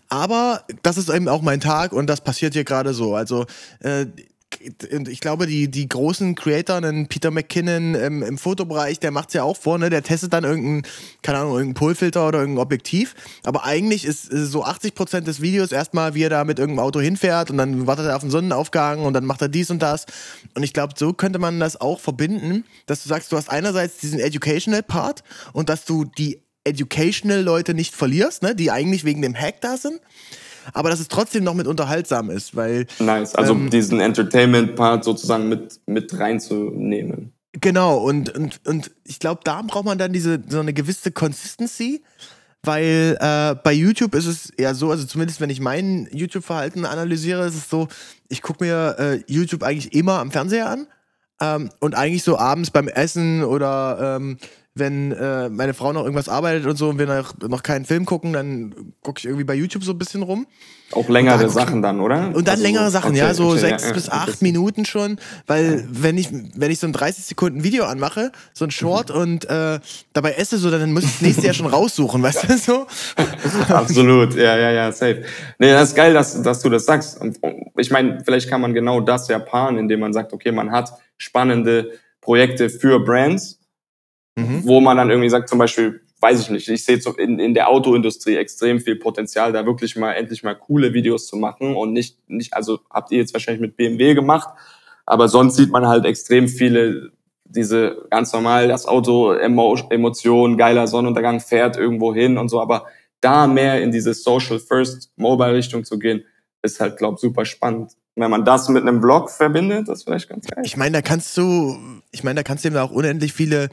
Aber 0.09 0.65
das 0.83 0.97
ist 0.97 1.11
eben 1.11 1.29
auch 1.29 1.43
mein 1.43 1.61
Tag 1.61 1.93
und 1.93 2.07
das 2.07 2.21
passiert 2.21 2.55
hier 2.55 2.65
gerade 2.65 2.95
so. 2.95 3.15
Also 3.15 3.45
äh, 3.81 4.07
und 4.93 5.09
ich 5.09 5.21
glaube, 5.21 5.47
die, 5.47 5.71
die 5.71 5.89
großen 5.89 6.35
Creator, 6.35 6.77
einen 6.77 7.09
Peter 7.09 7.31
McKinnon 7.31 7.95
im, 7.95 8.23
im 8.23 8.39
Fotobereich, 8.39 9.01
der 9.01 9.11
macht's 9.11 9.35
ja 9.35 9.43
auch 9.43 9.57
vor, 9.57 9.79
ne? 9.79 9.91
Der 9.91 10.03
testet 10.03 10.33
dann 10.33 10.45
irgendeinen, 10.45 10.83
keine 11.23 11.39
Ahnung, 11.39 11.53
irgendeinen 11.53 11.75
Polfilter 11.75 12.27
oder 12.29 12.41
irgendein 12.41 12.63
Objektiv. 12.63 13.15
Aber 13.45 13.65
eigentlich 13.65 14.05
ist, 14.05 14.29
ist 14.29 14.51
so 14.51 14.65
80% 14.65 15.21
des 15.21 15.41
Videos 15.41 15.73
erstmal, 15.73 16.15
wie 16.15 16.23
er 16.23 16.31
da 16.31 16.45
mit 16.45 16.59
irgendeinem 16.59 16.85
Auto 16.85 17.01
hinfährt 17.01 17.51
und 17.51 17.59
dann 17.59 17.87
wartet 17.87 18.07
er 18.07 18.17
auf 18.17 18.23
den 18.23 18.31
Sonnenaufgang 18.31 19.05
und 19.05 19.13
dann 19.13 19.25
macht 19.25 19.43
er 19.43 19.49
dies 19.49 19.71
und 19.71 19.81
das. 19.81 20.07
Und 20.55 20.63
ich 20.63 20.73
glaube, 20.73 20.95
so 20.97 21.13
könnte 21.13 21.39
man 21.39 21.61
das 21.61 21.81
auch 21.81 22.01
verbinden, 22.01 22.65
dass 22.87 23.03
du 23.03 23.09
sagst, 23.09 23.33
du 23.33 23.37
hast 23.37 23.51
einerseits 23.51 23.99
diesen 23.99 24.21
Educational 24.21 24.83
Part 24.83 25.23
und 25.53 25.69
dass 25.69 25.85
du 25.85 26.05
die 26.05 26.43
Educational 26.65 27.41
Leute 27.43 27.75
nicht 27.75 27.95
verlierst, 27.95 28.43
ne? 28.43 28.55
Die 28.55 28.71
eigentlich 28.71 29.05
wegen 29.05 29.23
dem 29.23 29.35
Hack 29.35 29.61
da 29.61 29.77
sind. 29.77 30.01
Aber 30.73 30.91
dass 30.91 31.01
es 31.01 31.09
trotzdem 31.09 31.45
noch 31.45 31.55
mit 31.55 31.67
unterhaltsam 31.67 32.31
ist, 32.31 32.57
weil 32.57 32.87
Nice. 32.99 33.35
Also 33.35 33.53
Ähm, 33.53 33.71
diesen 33.71 34.01
Entertainment-Part 34.01 35.05
sozusagen 35.05 35.49
mit, 35.49 35.81
mit 35.87 36.19
reinzunehmen. 36.19 37.33
Genau, 37.61 37.99
und, 37.99 38.35
und, 38.35 38.61
und 38.67 38.91
ich 39.05 39.19
glaube, 39.19 39.41
da 39.45 39.63
braucht 39.63 39.87
man 39.87 39.97
dann 39.99 40.13
diese 40.13 40.43
so 40.47 40.61
eine 40.61 40.75
gewisse 40.75 41.11
Consistency, 41.11 42.03
weil 42.63 43.17
äh, 43.21 43.55
bei 43.63 43.73
YouTube 43.73 44.15
ist 44.15 44.27
es 44.27 44.53
ja 44.59 44.75
so, 44.75 44.91
also 44.91 45.07
zumindest 45.07 45.41
wenn 45.41 45.51
ich 45.51 45.61
mein 45.61 46.09
YouTube-Verhalten 46.13 46.85
analysiere, 46.85 47.47
ist 47.47 47.55
es 47.55 47.71
so, 47.71 47.89
ich 48.29 48.43
gucke 48.43 48.65
mir 48.65 48.97
äh, 48.99 49.23
YouTube 49.27 49.63
eigentlich 49.63 49.95
immer 49.95 50.19
am 50.19 50.31
Fernseher 50.31 50.69
an 50.69 50.87
ähm, 51.41 51.71
und 51.81 51.95
eigentlich 51.95 52.25
so 52.25 52.39
abends 52.39 52.71
beim 52.71 52.89
Essen 52.89 53.43
oder 53.43 54.17
ähm, 54.17 54.39
wenn 54.79 55.13
äh, 55.13 55.49
meine 55.49 55.75
Frau 55.75 55.93
noch 55.93 56.03
irgendwas 56.03 56.29
arbeitet 56.29 56.67
und 56.67 56.77
so 56.77 56.89
und 56.91 56.99
wir 56.99 57.07
noch, 57.07 57.35
noch 57.49 57.63
keinen 57.63 57.85
Film 57.85 58.05
gucken, 58.05 58.33
dann 58.33 58.75
gucke 59.03 59.19
ich 59.19 59.25
irgendwie 59.25 59.45
bei 59.45 59.55
YouTube 59.55 59.83
so 59.85 59.93
ein 59.93 59.99
bisschen 59.99 60.23
rum. 60.23 60.47
Auch 60.93 61.09
längere 61.09 61.35
da 61.39 61.41
guck 61.41 61.49
ich- 61.49 61.55
Sachen 61.55 61.83
dann, 61.83 61.99
oder? 62.01 62.27
Und 62.29 62.47
dann 62.47 62.53
Also 62.55 62.63
längere 62.63 62.91
Sachen, 62.91 63.11
okay, 63.11 63.19
ja, 63.19 63.35
so 63.35 63.49
okay, 63.51 63.59
sechs 63.59 63.85
ja, 63.85 63.93
bis 63.93 64.09
okay. 64.09 64.17
acht 64.21 64.43
Minuten 64.43 64.85
schon, 64.85 65.19
weil 65.47 65.85
wenn 65.91 66.17
ich 66.19 66.29
wenn 66.55 66.71
ich 66.71 66.79
so 66.79 66.87
ein 66.87 66.93
30 66.93 67.25
Sekunden 67.25 67.65
Video 67.65 67.85
anmache, 67.87 68.31
so 68.53 68.65
ein 68.65 68.71
Short 68.71 69.11
Mhm. 69.13 69.21
und 69.21 69.51
äh, 69.51 69.81
dabei 70.13 70.33
esse 70.35 70.59
so, 70.59 70.71
dann 70.71 70.93
muss 70.93 71.05
ich 71.05 71.11
das 71.13 71.23
nächste 71.23 71.45
Jahr 71.47 71.55
schon 71.55 71.67
raussuchen, 71.67 72.23
weißt 72.23 72.49
du 72.49 72.57
so? 72.59 72.87
Absolut, 73.69 74.35
ja, 74.35 74.57
ja, 74.57 74.71
ja, 74.71 74.93
safe. 74.93 75.23
Nee, 75.59 75.73
das 75.73 75.89
ist 75.91 75.95
geil, 75.97 76.13
dass, 76.15 76.41
dass 76.43 76.61
du 76.61 76.69
das 76.71 76.85
sagst. 76.85 77.21
Und 77.21 77.39
ich 77.77 77.91
meine, 77.91 78.21
vielleicht 78.25 78.49
kann 78.49 78.61
man 78.61 78.75
genau 78.75 79.01
das 79.01 79.29
ja 79.29 79.39
paaren, 79.39 79.79
indem 79.79 80.01
man 80.01 80.13
sagt, 80.13 80.33
okay, 80.33 80.53
man 80.53 80.71
hat 80.71 80.91
spannende 81.17 81.91
Projekte 82.21 82.69
für 82.71 83.01
Brands, 83.05 83.56
mhm. 84.37 84.63
wo 84.65 84.81
man 84.81 84.97
dann 84.97 85.11
irgendwie 85.11 85.31
sagt, 85.31 85.49
zum 85.49 85.59
Beispiel, 85.59 86.01
weiß 86.21 86.41
ich 86.41 86.51
nicht, 86.51 86.69
ich 86.69 86.85
sehe 86.85 86.99
in, 87.19 87.39
in 87.39 87.55
der 87.55 87.69
Autoindustrie 87.69 88.37
extrem 88.37 88.81
viel 88.81 88.97
Potenzial, 88.97 89.53
da 89.53 89.67
wirklich 89.67 89.97
mal 89.97 90.13
endlich 90.13 90.43
mal 90.43 90.55
coole 90.55 90.95
Videos 90.95 91.27
zu 91.27 91.37
machen 91.37 91.75
und 91.75 91.93
nicht, 91.93 92.19
nicht, 92.29 92.55
also 92.55 92.81
habt 92.91 93.11
ihr 93.13 93.19
jetzt 93.19 93.35
wahrscheinlich 93.35 93.61
mit 93.61 93.77
BMW 93.77 94.15
gemacht, 94.15 94.49
aber 95.05 95.29
sonst 95.29 95.57
sieht 95.57 95.71
man 95.71 95.87
halt 95.87 96.05
extrem 96.05 96.49
viele 96.49 97.13
diese 97.49 98.07
ganz 98.11 98.33
normal 98.33 98.69
das 98.69 98.87
Auto 98.87 99.33
Emo 99.33 99.77
Emotion 99.91 100.57
geiler 100.57 100.87
Sonnenuntergang 100.87 101.41
fährt 101.41 101.77
irgendwo 101.77 102.15
hin 102.15 102.39
und 102.39 102.49
so 102.49 102.61
aber 102.61 102.87
da 103.21 103.47
mehr 103.47 103.83
in 103.83 103.93
diese 103.93 104.15
Social 104.15 104.59
First 104.59 105.13
Mobile 105.17 105.55
Richtung 105.55 105.85
zu 105.85 105.99
gehen 105.99 106.25
ist 106.63 106.81
halt 106.81 106.97
glaub 106.97 107.19
super 107.19 107.45
spannend 107.45 107.93
wenn 108.17 108.31
man 108.31 108.45
das 108.45 108.69
mit 108.69 108.83
einem 108.83 109.01
Vlog 109.01 109.31
verbindet 109.31 109.89
das 109.89 110.01
ist 110.01 110.05
vielleicht 110.05 110.29
ganz 110.29 110.47
geil 110.47 110.63
ich 110.67 110.77
meine 110.77 110.93
da 110.93 111.03
kannst 111.03 111.37
du 111.37 111.77
ich 112.11 112.25
meine 112.25 112.41
da 112.41 112.43
kannst 112.43 112.65
du 112.65 112.69
eben 112.69 112.77
auch 112.79 112.91
unendlich 112.91 113.33
viele 113.33 113.69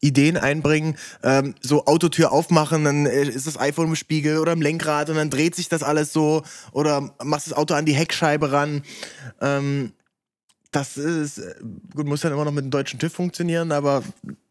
Ideen 0.00 0.36
einbringen, 0.36 0.96
ähm, 1.22 1.54
so 1.60 1.86
Autotür 1.86 2.32
aufmachen, 2.32 2.84
dann 2.84 3.06
äh, 3.06 3.24
ist 3.24 3.46
das 3.46 3.58
iPhone 3.58 3.88
im 3.88 3.96
Spiegel 3.96 4.38
oder 4.38 4.52
im 4.52 4.62
Lenkrad 4.62 5.10
und 5.10 5.16
dann 5.16 5.30
dreht 5.30 5.54
sich 5.54 5.68
das 5.68 5.82
alles 5.82 6.12
so 6.12 6.42
oder 6.72 7.14
machst 7.22 7.46
das 7.46 7.54
Auto 7.54 7.74
an 7.74 7.86
die 7.86 7.94
Heckscheibe 7.94 8.52
ran. 8.52 8.82
Ähm, 9.40 9.92
das 10.70 10.96
ist, 10.96 11.38
äh, 11.38 11.54
gut, 11.94 12.06
muss 12.06 12.20
dann 12.20 12.32
immer 12.32 12.44
noch 12.44 12.52
mit 12.52 12.64
dem 12.64 12.70
deutschen 12.70 12.98
TÜV 12.98 13.12
funktionieren, 13.12 13.72
aber 13.72 14.02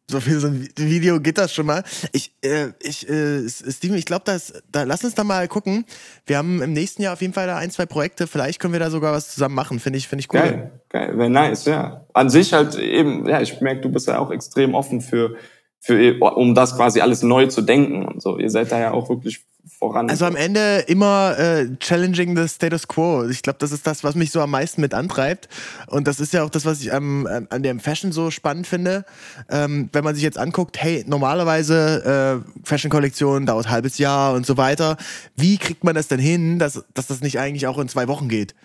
so 0.09 0.21
viel 0.21 0.39
so 0.39 0.47
ein 0.47 0.69
Video 0.77 1.19
geht 1.19 1.37
das 1.37 1.53
schon 1.53 1.65
mal. 1.65 1.83
Ich, 2.13 2.31
äh, 2.41 2.67
ich, 2.81 3.09
äh, 3.09 3.47
Steven, 3.49 3.97
ich 3.97 4.05
glaube, 4.05 4.23
da 4.71 4.83
lass 4.83 5.03
uns 5.03 5.15
da 5.15 5.25
mal 5.25 5.47
gucken. 5.49 5.85
Wir 6.25 6.37
haben 6.37 6.61
im 6.61 6.71
nächsten 6.71 7.01
Jahr 7.01 7.13
auf 7.13 7.21
jeden 7.21 7.33
Fall 7.33 7.47
da 7.47 7.57
ein, 7.57 7.71
zwei 7.71 7.85
Projekte. 7.85 8.25
Vielleicht 8.25 8.59
können 8.59 8.71
wir 8.71 8.79
da 8.79 8.89
sogar 8.89 9.11
was 9.11 9.33
zusammen 9.33 9.55
machen. 9.55 9.79
Finde 9.79 9.97
ich, 9.97 10.07
finde 10.07 10.21
ich 10.21 10.33
cool. 10.33 10.39
Geil, 10.39 10.71
geil, 10.89 11.17
wäre 11.17 11.29
nice, 11.29 11.65
ja. 11.65 12.05
An 12.13 12.29
sich 12.29 12.53
halt 12.53 12.75
eben, 12.75 13.27
ja, 13.27 13.41
ich 13.41 13.59
merke, 13.59 13.81
du 13.81 13.89
bist 13.89 14.07
ja 14.07 14.19
auch 14.19 14.31
extrem 14.31 14.75
offen 14.75 15.01
für, 15.01 15.35
für, 15.81 16.17
um 16.21 16.55
das 16.55 16.77
quasi 16.77 17.01
alles 17.01 17.21
neu 17.21 17.47
zu 17.47 17.61
denken 17.61 18.05
und 18.05 18.21
so. 18.21 18.37
Ihr 18.37 18.49
seid 18.49 18.71
da 18.71 18.79
ja 18.79 18.91
auch 18.91 19.09
wirklich 19.09 19.45
voran. 19.77 20.09
Also 20.09 20.25
am 20.25 20.35
Ende 20.35 20.79
immer 20.87 21.37
äh, 21.37 21.67
challenging 21.79 22.35
the 22.35 22.47
status 22.47 22.87
quo. 22.87 23.25
Ich 23.27 23.41
glaube, 23.41 23.59
das 23.59 23.71
ist 23.71 23.85
das, 23.85 24.03
was 24.03 24.15
mich 24.15 24.31
so 24.31 24.41
am 24.41 24.51
meisten 24.51 24.81
mit 24.81 24.93
antreibt. 24.93 25.47
Und 25.87 26.07
das 26.07 26.19
ist 26.19 26.33
ja 26.33 26.43
auch 26.43 26.49
das, 26.49 26.65
was 26.65 26.81
ich 26.81 26.93
am, 26.93 27.27
an 27.27 27.63
dem 27.63 27.79
Fashion 27.79 28.11
so 28.11 28.31
spannend 28.31 28.67
finde. 28.67 29.05
Ähm, 29.49 29.89
wenn 29.93 30.03
man 30.03 30.15
sich 30.15 30.23
jetzt 30.23 30.37
anguckt, 30.37 30.77
hey, 30.81 31.03
normalerweise 31.07 32.43
äh, 32.43 32.59
Fashion-Kollektion 32.63 33.45
dauert 33.45 33.67
ein 33.67 33.71
halbes 33.71 33.97
Jahr 33.97 34.33
und 34.33 34.45
so 34.45 34.57
weiter. 34.57 34.97
Wie 35.35 35.57
kriegt 35.57 35.83
man 35.83 35.95
das 35.95 36.07
denn 36.07 36.19
hin, 36.19 36.59
dass, 36.59 36.83
dass 36.93 37.07
das 37.07 37.21
nicht 37.21 37.39
eigentlich 37.39 37.67
auch 37.67 37.77
in 37.77 37.89
zwei 37.89 38.07
Wochen 38.07 38.29
geht? 38.29 38.55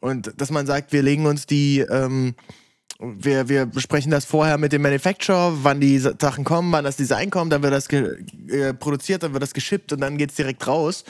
Und 0.00 0.38
dass 0.38 0.50
man 0.50 0.66
sagt, 0.66 0.92
wir 0.92 1.02
legen 1.02 1.24
uns 1.24 1.46
die 1.46 1.80
ähm, 1.80 2.34
wir, 2.98 3.48
wir 3.48 3.66
besprechen 3.66 4.10
das 4.10 4.24
vorher 4.24 4.58
mit 4.58 4.72
dem 4.72 4.82
Manufacturer, 4.82 5.52
wann 5.62 5.80
die 5.80 5.98
Sachen 5.98 6.44
kommen, 6.44 6.70
wann 6.72 6.84
das 6.84 6.96
Design 6.96 7.30
kommt, 7.30 7.52
dann 7.52 7.62
wird 7.62 7.72
das 7.72 7.88
äh, 7.88 8.72
produziert, 8.74 9.22
dann 9.22 9.32
wird 9.32 9.42
das 9.42 9.52
geschippt 9.52 9.92
und 9.92 10.00
dann 10.00 10.16
geht 10.16 10.30
es 10.30 10.36
direkt 10.36 10.66
raus. 10.66 11.04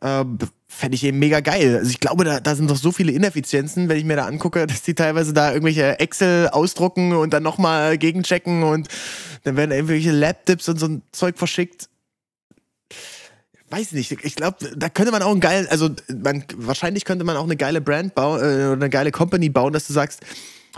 Äh, 0.00 0.24
Fände 0.70 0.94
ich 0.94 1.04
eben 1.04 1.18
mega 1.18 1.40
geil. 1.40 1.76
Also 1.78 1.90
ich 1.90 2.00
glaube, 2.00 2.24
da, 2.24 2.40
da 2.40 2.54
sind 2.54 2.70
doch 2.70 2.76
so 2.76 2.92
viele 2.92 3.12
Ineffizienzen, 3.12 3.88
wenn 3.88 3.96
ich 3.96 4.04
mir 4.04 4.16
da 4.16 4.26
angucke, 4.26 4.66
dass 4.66 4.82
die 4.82 4.94
teilweise 4.94 5.32
da 5.32 5.52
irgendwelche 5.52 5.98
Excel 5.98 6.48
ausdrucken 6.48 7.14
und 7.14 7.32
dann 7.32 7.42
nochmal 7.42 7.98
gegenchecken 7.98 8.62
und 8.62 8.88
dann 9.44 9.56
werden 9.56 9.72
irgendwelche 9.72 10.12
Lab-Dips 10.12 10.68
und 10.68 10.78
so 10.78 10.86
ein 10.86 11.02
Zeug 11.12 11.38
verschickt 11.38 11.88
weiß 13.70 13.92
nicht, 13.92 14.12
ich 14.12 14.34
glaube, 14.34 14.56
da 14.76 14.88
könnte 14.88 15.12
man 15.12 15.22
auch 15.22 15.34
ein 15.34 15.40
geil, 15.40 15.66
also 15.70 15.90
man, 16.22 16.42
wahrscheinlich 16.56 17.04
könnte 17.04 17.24
man 17.24 17.36
auch 17.36 17.44
eine 17.44 17.56
geile 17.56 17.82
Brand 17.82 18.14
bauen, 18.14 18.40
äh, 18.40 18.72
eine 18.72 18.88
geile 18.88 19.10
Company 19.10 19.50
bauen, 19.50 19.74
dass 19.74 19.86
du 19.86 19.92
sagst, 19.92 20.22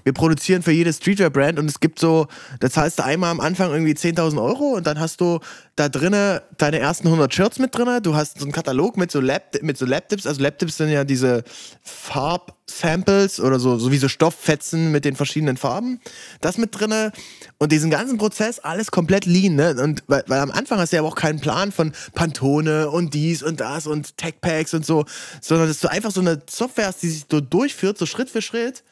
wir 0.04 0.12
produzieren 0.12 0.62
für 0.62 0.72
jede 0.72 0.92
Streetwear-Brand 0.92 1.58
und 1.58 1.68
es 1.68 1.80
gibt 1.80 1.98
so, 1.98 2.26
da 2.60 2.70
zahlst 2.70 2.98
du 2.98 3.04
einmal 3.04 3.30
am 3.30 3.40
Anfang 3.40 3.70
irgendwie 3.70 3.92
10.000 3.92 4.42
Euro 4.42 4.74
und 4.76 4.86
dann 4.86 4.98
hast 5.00 5.20
du 5.20 5.40
da 5.80 5.88
drinnen 5.88 6.40
deine 6.58 6.78
ersten 6.78 7.06
100 7.06 7.32
Shirts 7.32 7.58
mit 7.58 7.74
drinne. 7.74 8.02
Du 8.02 8.14
hast 8.14 8.38
so 8.38 8.44
einen 8.44 8.52
Katalog 8.52 8.98
mit 8.98 9.10
so 9.10 9.18
Lab, 9.18 9.62
mit 9.62 9.78
so 9.78 9.86
Lab-Tips. 9.86 10.26
Also 10.26 10.42
Lab-Tips 10.42 10.76
sind 10.76 10.90
ja 10.90 11.04
diese 11.04 11.42
Farb-Samples 11.82 13.40
oder 13.40 13.58
so, 13.58 13.78
so 13.78 13.90
wie 13.90 13.96
so 13.96 14.08
Stofffetzen 14.08 14.92
mit 14.92 15.06
den 15.06 15.16
verschiedenen 15.16 15.56
Farben. 15.56 15.98
Das 16.42 16.58
mit 16.58 16.78
drinne 16.78 17.12
und 17.56 17.72
diesen 17.72 17.90
ganzen 17.90 18.18
Prozess 18.18 18.58
alles 18.58 18.90
komplett 18.90 19.24
lean, 19.24 19.54
ne? 19.54 19.74
Und 19.82 20.02
weil, 20.06 20.22
weil 20.26 20.40
am 20.40 20.50
Anfang 20.50 20.78
hast 20.78 20.92
du 20.92 20.96
ja 20.96 21.02
auch 21.02 21.16
keinen 21.16 21.40
Plan 21.40 21.72
von 21.72 21.92
Pantone 22.14 22.90
und 22.90 23.14
dies 23.14 23.42
und 23.42 23.60
das 23.60 23.86
und 23.86 24.18
Tech-Packs 24.18 24.74
und 24.74 24.84
so, 24.84 25.06
sondern 25.40 25.68
dass 25.68 25.80
du 25.80 25.88
einfach 25.88 26.10
so 26.10 26.20
eine 26.20 26.42
Software 26.46 26.88
hast, 26.88 27.02
die 27.02 27.08
sich 27.08 27.24
so 27.30 27.40
durchführt, 27.40 27.96
so 27.96 28.04
Schritt 28.04 28.28
für 28.28 28.42
Schritt 28.42 28.82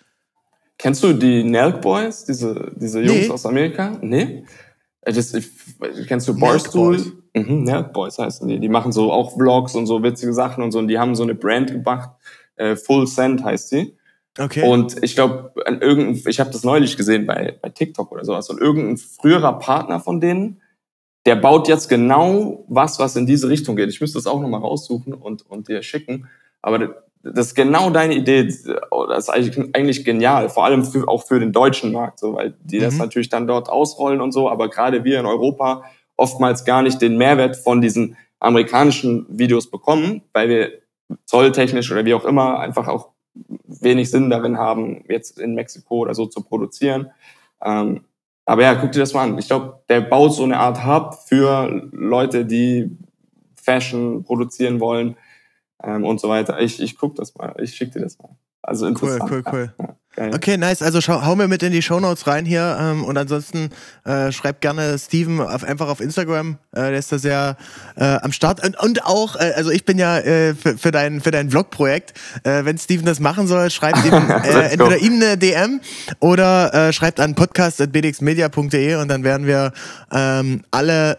Kennst 0.79 1.03
du 1.03 1.13
die 1.13 1.43
Nelk 1.43 1.81
Boys, 1.81 2.25
diese, 2.25 2.73
diese 2.77 3.01
Jungs 3.03 3.27
nee. 3.27 3.31
aus 3.31 3.45
Amerika? 3.45 3.99
Nee? 4.01 4.45
Äh, 5.03 5.13
das, 5.13 5.35
ich, 5.35 5.51
kennst 6.07 6.29
du 6.29 6.39
Barstool? 6.39 6.99
Mhm, 7.35 7.65
Nelk 7.65 7.93
Boys 7.93 8.19
heißen 8.19 8.47
die. 8.47 8.61
Die 8.61 8.69
machen 8.69 8.93
so 8.93 9.13
auch 9.13 9.35
Vlogs 9.37 9.75
und 9.75 9.87
so 9.87 10.03
witzige 10.03 10.33
Sachen 10.33 10.63
und 10.63 10.71
so. 10.71 10.79
Und 10.79 10.89
die 10.89 10.99
haben 10.99 11.17
so 11.17 11.25
eine 11.25 11.35
Brand 11.35 11.73
gemacht. 11.73 12.11
Äh, 12.57 12.77
Full 12.77 13.09
Send 13.09 13.45
heißt 13.45 13.73
die. 13.73 13.97
Okay. 14.39 14.69
Und 14.69 15.03
ich 15.03 15.17
glaube, 15.17 15.53
ich 16.27 16.39
habe 16.39 16.51
das 16.51 16.63
neulich 16.63 16.97
gesehen 16.97 17.27
bei, 17.27 17.59
bei 17.61 17.71
TikTok 17.71 18.13
oder 18.13 18.25
sowas. 18.25 18.49
Und 18.49 18.61
irgendein 18.61 18.97
früherer 18.97 19.59
Partner 19.59 19.99
von 19.99 20.21
denen, 20.21 20.63
der 21.27 21.35
baut 21.35 21.67
jetzt 21.67 21.89
genau 21.89 22.65
was, 22.69 23.01
was 23.01 23.17
in 23.17 23.27
diese 23.27 23.49
Richtung 23.49 23.75
geht. 23.75 23.89
Ich 23.89 24.01
müsste 24.01 24.19
das 24.19 24.29
auch 24.29 24.41
nochmal 24.41 24.61
raussuchen 24.61 25.13
und, 25.13 25.45
und 25.45 25.67
dir 25.67 25.83
schicken. 25.83 26.29
Aber 26.63 27.08
das 27.23 27.49
ist 27.49 27.55
genau 27.55 27.91
deine 27.91 28.15
Idee. 28.15 28.53
Oh, 28.91 29.07
das 29.07 29.25
ist 29.25 29.31
eigentlich, 29.31 29.75
eigentlich 29.75 30.05
genial, 30.05 30.49
vor 30.49 30.65
allem 30.65 30.85
für, 30.85 31.09
auch 31.09 31.25
für 31.25 31.41
den 31.41 31.53
deutschen 31.53 31.93
Markt, 31.93 32.19
so, 32.19 32.35
weil 32.35 32.55
die 32.63 32.79
mhm. 32.79 32.83
das 32.83 32.99
natürlich 32.99 33.29
dann 33.29 33.47
dort 33.47 33.69
ausrollen 33.69 34.21
und 34.21 34.33
so. 34.33 34.49
Aber 34.49 34.69
gerade 34.69 35.05
wir 35.05 35.19
in 35.19 35.27
Europa 35.27 35.85
oftmals 36.17 36.65
gar 36.65 36.83
nicht 36.83 37.01
den 37.01 37.17
Mehrwert 37.17 37.57
von 37.57 37.81
diesen 37.81 38.17
amerikanischen 38.41 39.27
Videos 39.29 39.71
bekommen, 39.71 40.23
weil 40.33 40.49
wir 40.49 40.73
zolltechnisch 41.27 41.91
oder 41.91 42.05
wie 42.05 42.15
auch 42.15 42.25
immer 42.25 42.61
einfach 42.61 42.89
auch 42.89 43.11
wenig 43.67 44.11
Sinn 44.11 44.31
darin 44.31 44.59
haben, 44.59 45.05
jetzt 45.09 45.39
in 45.39 45.55
Mexiko 45.55 45.99
oder 45.99 46.15
so 46.15 46.27
zu 46.27 46.43
produzieren. 46.43 47.11
Ähm, 47.65 48.05
aber 48.45 48.63
ja, 48.63 48.75
guck 48.75 48.93
dir 48.93 49.01
das 49.01 49.15
mal 49.15 49.25
an. 49.25 49.39
Ich 49.39 49.49
glaube, 49.49 49.81
der 49.89 50.01
baut 50.01 50.35
so 50.35 50.43
eine 50.43 50.59
Art 50.59 50.87
Hub 50.87 51.15
für 51.27 51.89
Leute, 51.93 52.47
die 52.47 52.97
Fashion 53.57 54.25
produzieren 54.25 54.81
wollen 54.81 55.17
ähm, 55.83 56.05
und 56.05 56.21
so 56.21 56.29
weiter. 56.29 56.61
Ich, 56.61 56.81
ich 56.81 56.97
guck 56.97 57.17
das 57.17 57.35
mal, 57.35 57.55
ich 57.59 57.75
schicke 57.75 57.93
dir 57.93 58.01
das 58.01 58.19
mal. 58.19 58.37
Also 58.63 58.87
interessant. 58.87 59.31
Cool, 59.31 59.43
cool, 59.47 59.71
cool. 59.79 59.95
Ja, 60.17 60.35
okay, 60.35 60.57
nice. 60.57 60.83
Also 60.83 61.01
schau, 61.01 61.25
hau 61.25 61.37
mir 61.37 61.47
mit 61.47 61.63
in 61.63 61.71
die 61.71 61.81
Shownotes 61.81 62.27
rein 62.27 62.45
hier 62.45 62.77
ähm, 62.81 63.05
und 63.05 63.17
ansonsten 63.17 63.71
äh, 64.05 64.33
schreib 64.33 64.61
gerne 64.61 64.99
Steven 64.99 65.41
auf, 65.41 65.63
einfach 65.63 65.89
auf 65.89 66.01
Instagram. 66.01 66.59
Äh, 66.73 66.91
der 66.91 66.99
ist 66.99 67.13
da 67.13 67.19
sehr 67.19 67.57
äh, 67.97 68.05
am 68.05 68.33
Start. 68.33 68.65
Und, 68.67 68.79
und 68.81 69.07
auch, 69.07 69.37
äh, 69.37 69.53
also 69.55 69.71
ich 69.71 69.85
bin 69.85 69.97
ja 69.97 70.19
äh, 70.19 70.55
für, 70.55 70.77
für, 70.77 70.91
dein, 70.91 71.21
für 71.21 71.31
dein 71.31 71.51
Vlog-Projekt. 71.51 72.15
Äh, 72.43 72.65
wenn 72.65 72.77
Steven 72.79 73.07
das 73.07 73.21
machen 73.21 73.47
soll, 73.47 73.71
schreibt 73.71 74.05
ihm 74.05 74.13
entweder 74.13 74.99
ihm 74.99 75.15
eine 75.15 75.39
DM 75.39 75.81
oder 76.19 76.93
schreibt 76.93 77.21
an 77.21 77.35
podcast.bdxmedia.de 77.35 78.97
und 78.97 79.09
dann 79.09 79.23
werden 79.23 79.47
wir 79.47 79.73
ähm, 80.11 80.63
alle 80.71 81.19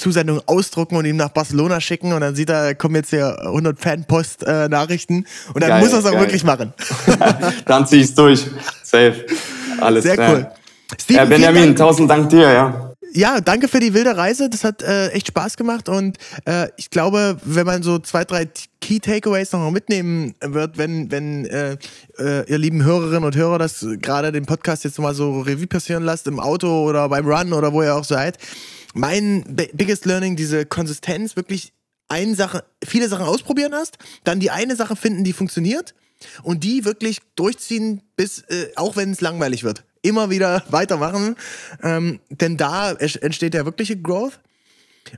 Zusendung 0.00 0.40
ausdrucken 0.46 0.96
und 0.96 1.04
ihm 1.04 1.16
nach 1.16 1.28
Barcelona 1.28 1.80
schicken 1.80 2.12
und 2.12 2.20
dann 2.20 2.34
sieht 2.34 2.50
er, 2.50 2.74
kommen 2.74 2.96
jetzt 2.96 3.10
hier 3.10 3.38
100 3.40 3.78
Fanpost-Nachrichten 3.78 5.24
äh, 5.24 5.52
und 5.54 5.62
dann 5.62 5.70
geil, 5.70 5.80
muss 5.80 5.92
er 5.92 5.98
es 6.00 6.06
auch 6.06 6.12
geil. 6.12 6.20
wirklich 6.20 6.44
machen. 6.44 6.72
dann 7.66 7.86
zieh 7.86 8.00
ich's 8.00 8.14
durch. 8.14 8.46
Safe. 8.82 9.26
Alles 9.80 10.04
Sehr 10.04 10.14
klar. 10.14 10.32
cool. 10.32 10.46
Steven, 11.00 11.18
ja, 11.18 11.24
Benjamin, 11.24 11.76
tausend 11.76 12.10
Dank 12.10 12.30
dir, 12.30 12.50
ja. 12.50 12.86
Ja, 13.12 13.40
danke 13.40 13.66
für 13.66 13.80
die 13.80 13.92
wilde 13.92 14.16
Reise. 14.16 14.48
Das 14.48 14.62
hat 14.62 14.82
äh, 14.82 15.08
echt 15.08 15.28
Spaß 15.28 15.56
gemacht 15.56 15.88
und 15.88 16.16
äh, 16.44 16.68
ich 16.76 16.90
glaube, 16.90 17.38
wenn 17.44 17.66
man 17.66 17.82
so 17.82 17.98
zwei, 17.98 18.24
drei 18.24 18.48
Key 18.80 19.00
Takeaways 19.00 19.52
noch 19.52 19.70
mitnehmen 19.72 20.34
wird, 20.40 20.78
wenn, 20.78 21.10
wenn 21.10 21.44
äh, 21.46 21.76
äh, 22.18 22.48
ihr 22.48 22.58
lieben 22.58 22.84
Hörerinnen 22.84 23.24
und 23.24 23.34
Hörer 23.34 23.58
das 23.58 23.84
gerade 24.00 24.30
den 24.30 24.46
Podcast 24.46 24.84
jetzt 24.84 24.98
mal 25.00 25.14
so 25.14 25.40
Revue 25.40 25.66
passieren 25.66 26.04
lasst 26.04 26.28
im 26.28 26.38
Auto 26.38 26.88
oder 26.88 27.08
beim 27.08 27.26
Run 27.26 27.52
oder 27.52 27.72
wo 27.72 27.82
ihr 27.82 27.96
auch 27.96 28.04
seid, 28.04 28.38
mein 28.94 29.44
biggest 29.72 30.04
learning, 30.04 30.36
diese 30.36 30.66
Konsistenz, 30.66 31.36
wirklich 31.36 31.72
eine 32.08 32.34
Sache, 32.34 32.64
viele 32.84 33.08
Sachen 33.08 33.24
ausprobieren 33.24 33.72
hast, 33.74 33.98
dann 34.24 34.40
die 34.40 34.50
eine 34.50 34.76
Sache 34.76 34.96
finden, 34.96 35.24
die 35.24 35.32
funktioniert 35.32 35.94
und 36.42 36.64
die 36.64 36.84
wirklich 36.84 37.20
durchziehen, 37.36 38.02
bis, 38.16 38.40
äh, 38.48 38.72
auch 38.76 38.96
wenn 38.96 39.12
es 39.12 39.20
langweilig 39.20 39.64
wird. 39.64 39.84
Immer 40.02 40.30
wieder 40.30 40.64
weitermachen, 40.70 41.36
ähm, 41.82 42.20
denn 42.30 42.56
da 42.56 42.92
entsteht 42.92 43.54
der 43.54 43.64
wirkliche 43.64 43.96
Growth 43.96 44.40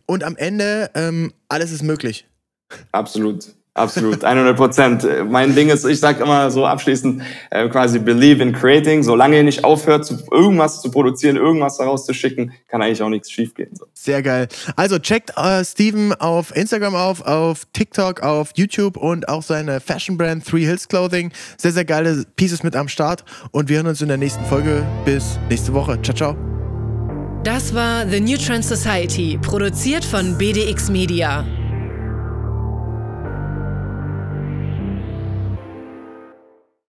und 0.06 0.22
am 0.22 0.36
Ende 0.36 0.90
ähm, 0.94 1.32
alles 1.48 1.72
ist 1.72 1.82
möglich. 1.82 2.26
Absolut. 2.92 3.54
Absolut, 3.74 4.22
100 4.22 4.54
Prozent. 4.54 5.06
Mein 5.30 5.54
Ding 5.54 5.70
ist, 5.70 5.86
ich 5.86 5.98
sage 5.98 6.22
immer 6.22 6.50
so 6.50 6.66
abschließend, 6.66 7.22
äh, 7.50 7.68
quasi 7.70 7.98
believe 7.98 8.42
in 8.42 8.52
creating. 8.52 9.02
Solange 9.02 9.36
ihr 9.36 9.42
nicht 9.42 9.64
aufhört, 9.64 10.04
zu, 10.04 10.18
irgendwas 10.30 10.82
zu 10.82 10.90
produzieren, 10.90 11.36
irgendwas 11.36 11.78
daraus 11.78 12.04
zu 12.04 12.12
schicken, 12.12 12.52
kann 12.68 12.82
eigentlich 12.82 13.02
auch 13.02 13.08
nichts 13.08 13.30
schiefgehen. 13.30 13.70
So. 13.74 13.86
Sehr 13.94 14.22
geil. 14.22 14.48
Also 14.76 14.98
checkt 14.98 15.32
äh, 15.38 15.64
Steven 15.64 16.12
auf 16.12 16.54
Instagram 16.54 16.94
auf, 16.94 17.22
auf 17.22 17.62
TikTok, 17.72 18.22
auf 18.22 18.50
YouTube 18.56 18.98
und 18.98 19.28
auch 19.28 19.42
seine 19.42 19.80
Fashion 19.80 20.18
Brand 20.18 20.46
Three 20.46 20.66
Hills 20.66 20.86
Clothing. 20.86 21.32
Sehr, 21.56 21.72
sehr 21.72 21.86
geile 21.86 22.26
Pieces 22.36 22.62
mit 22.62 22.76
am 22.76 22.88
Start 22.88 23.24
und 23.52 23.70
wir 23.70 23.76
hören 23.76 23.86
uns 23.86 24.02
in 24.02 24.08
der 24.08 24.18
nächsten 24.18 24.44
Folge. 24.44 24.86
Bis 25.06 25.38
nächste 25.48 25.72
Woche. 25.72 25.98
Ciao, 26.02 26.14
ciao. 26.14 26.36
Das 27.42 27.74
war 27.74 28.06
The 28.06 28.20
New 28.20 28.36
Trend 28.36 28.64
Society, 28.64 29.38
produziert 29.40 30.04
von 30.04 30.36
BDX 30.36 30.90
Media. 30.90 31.44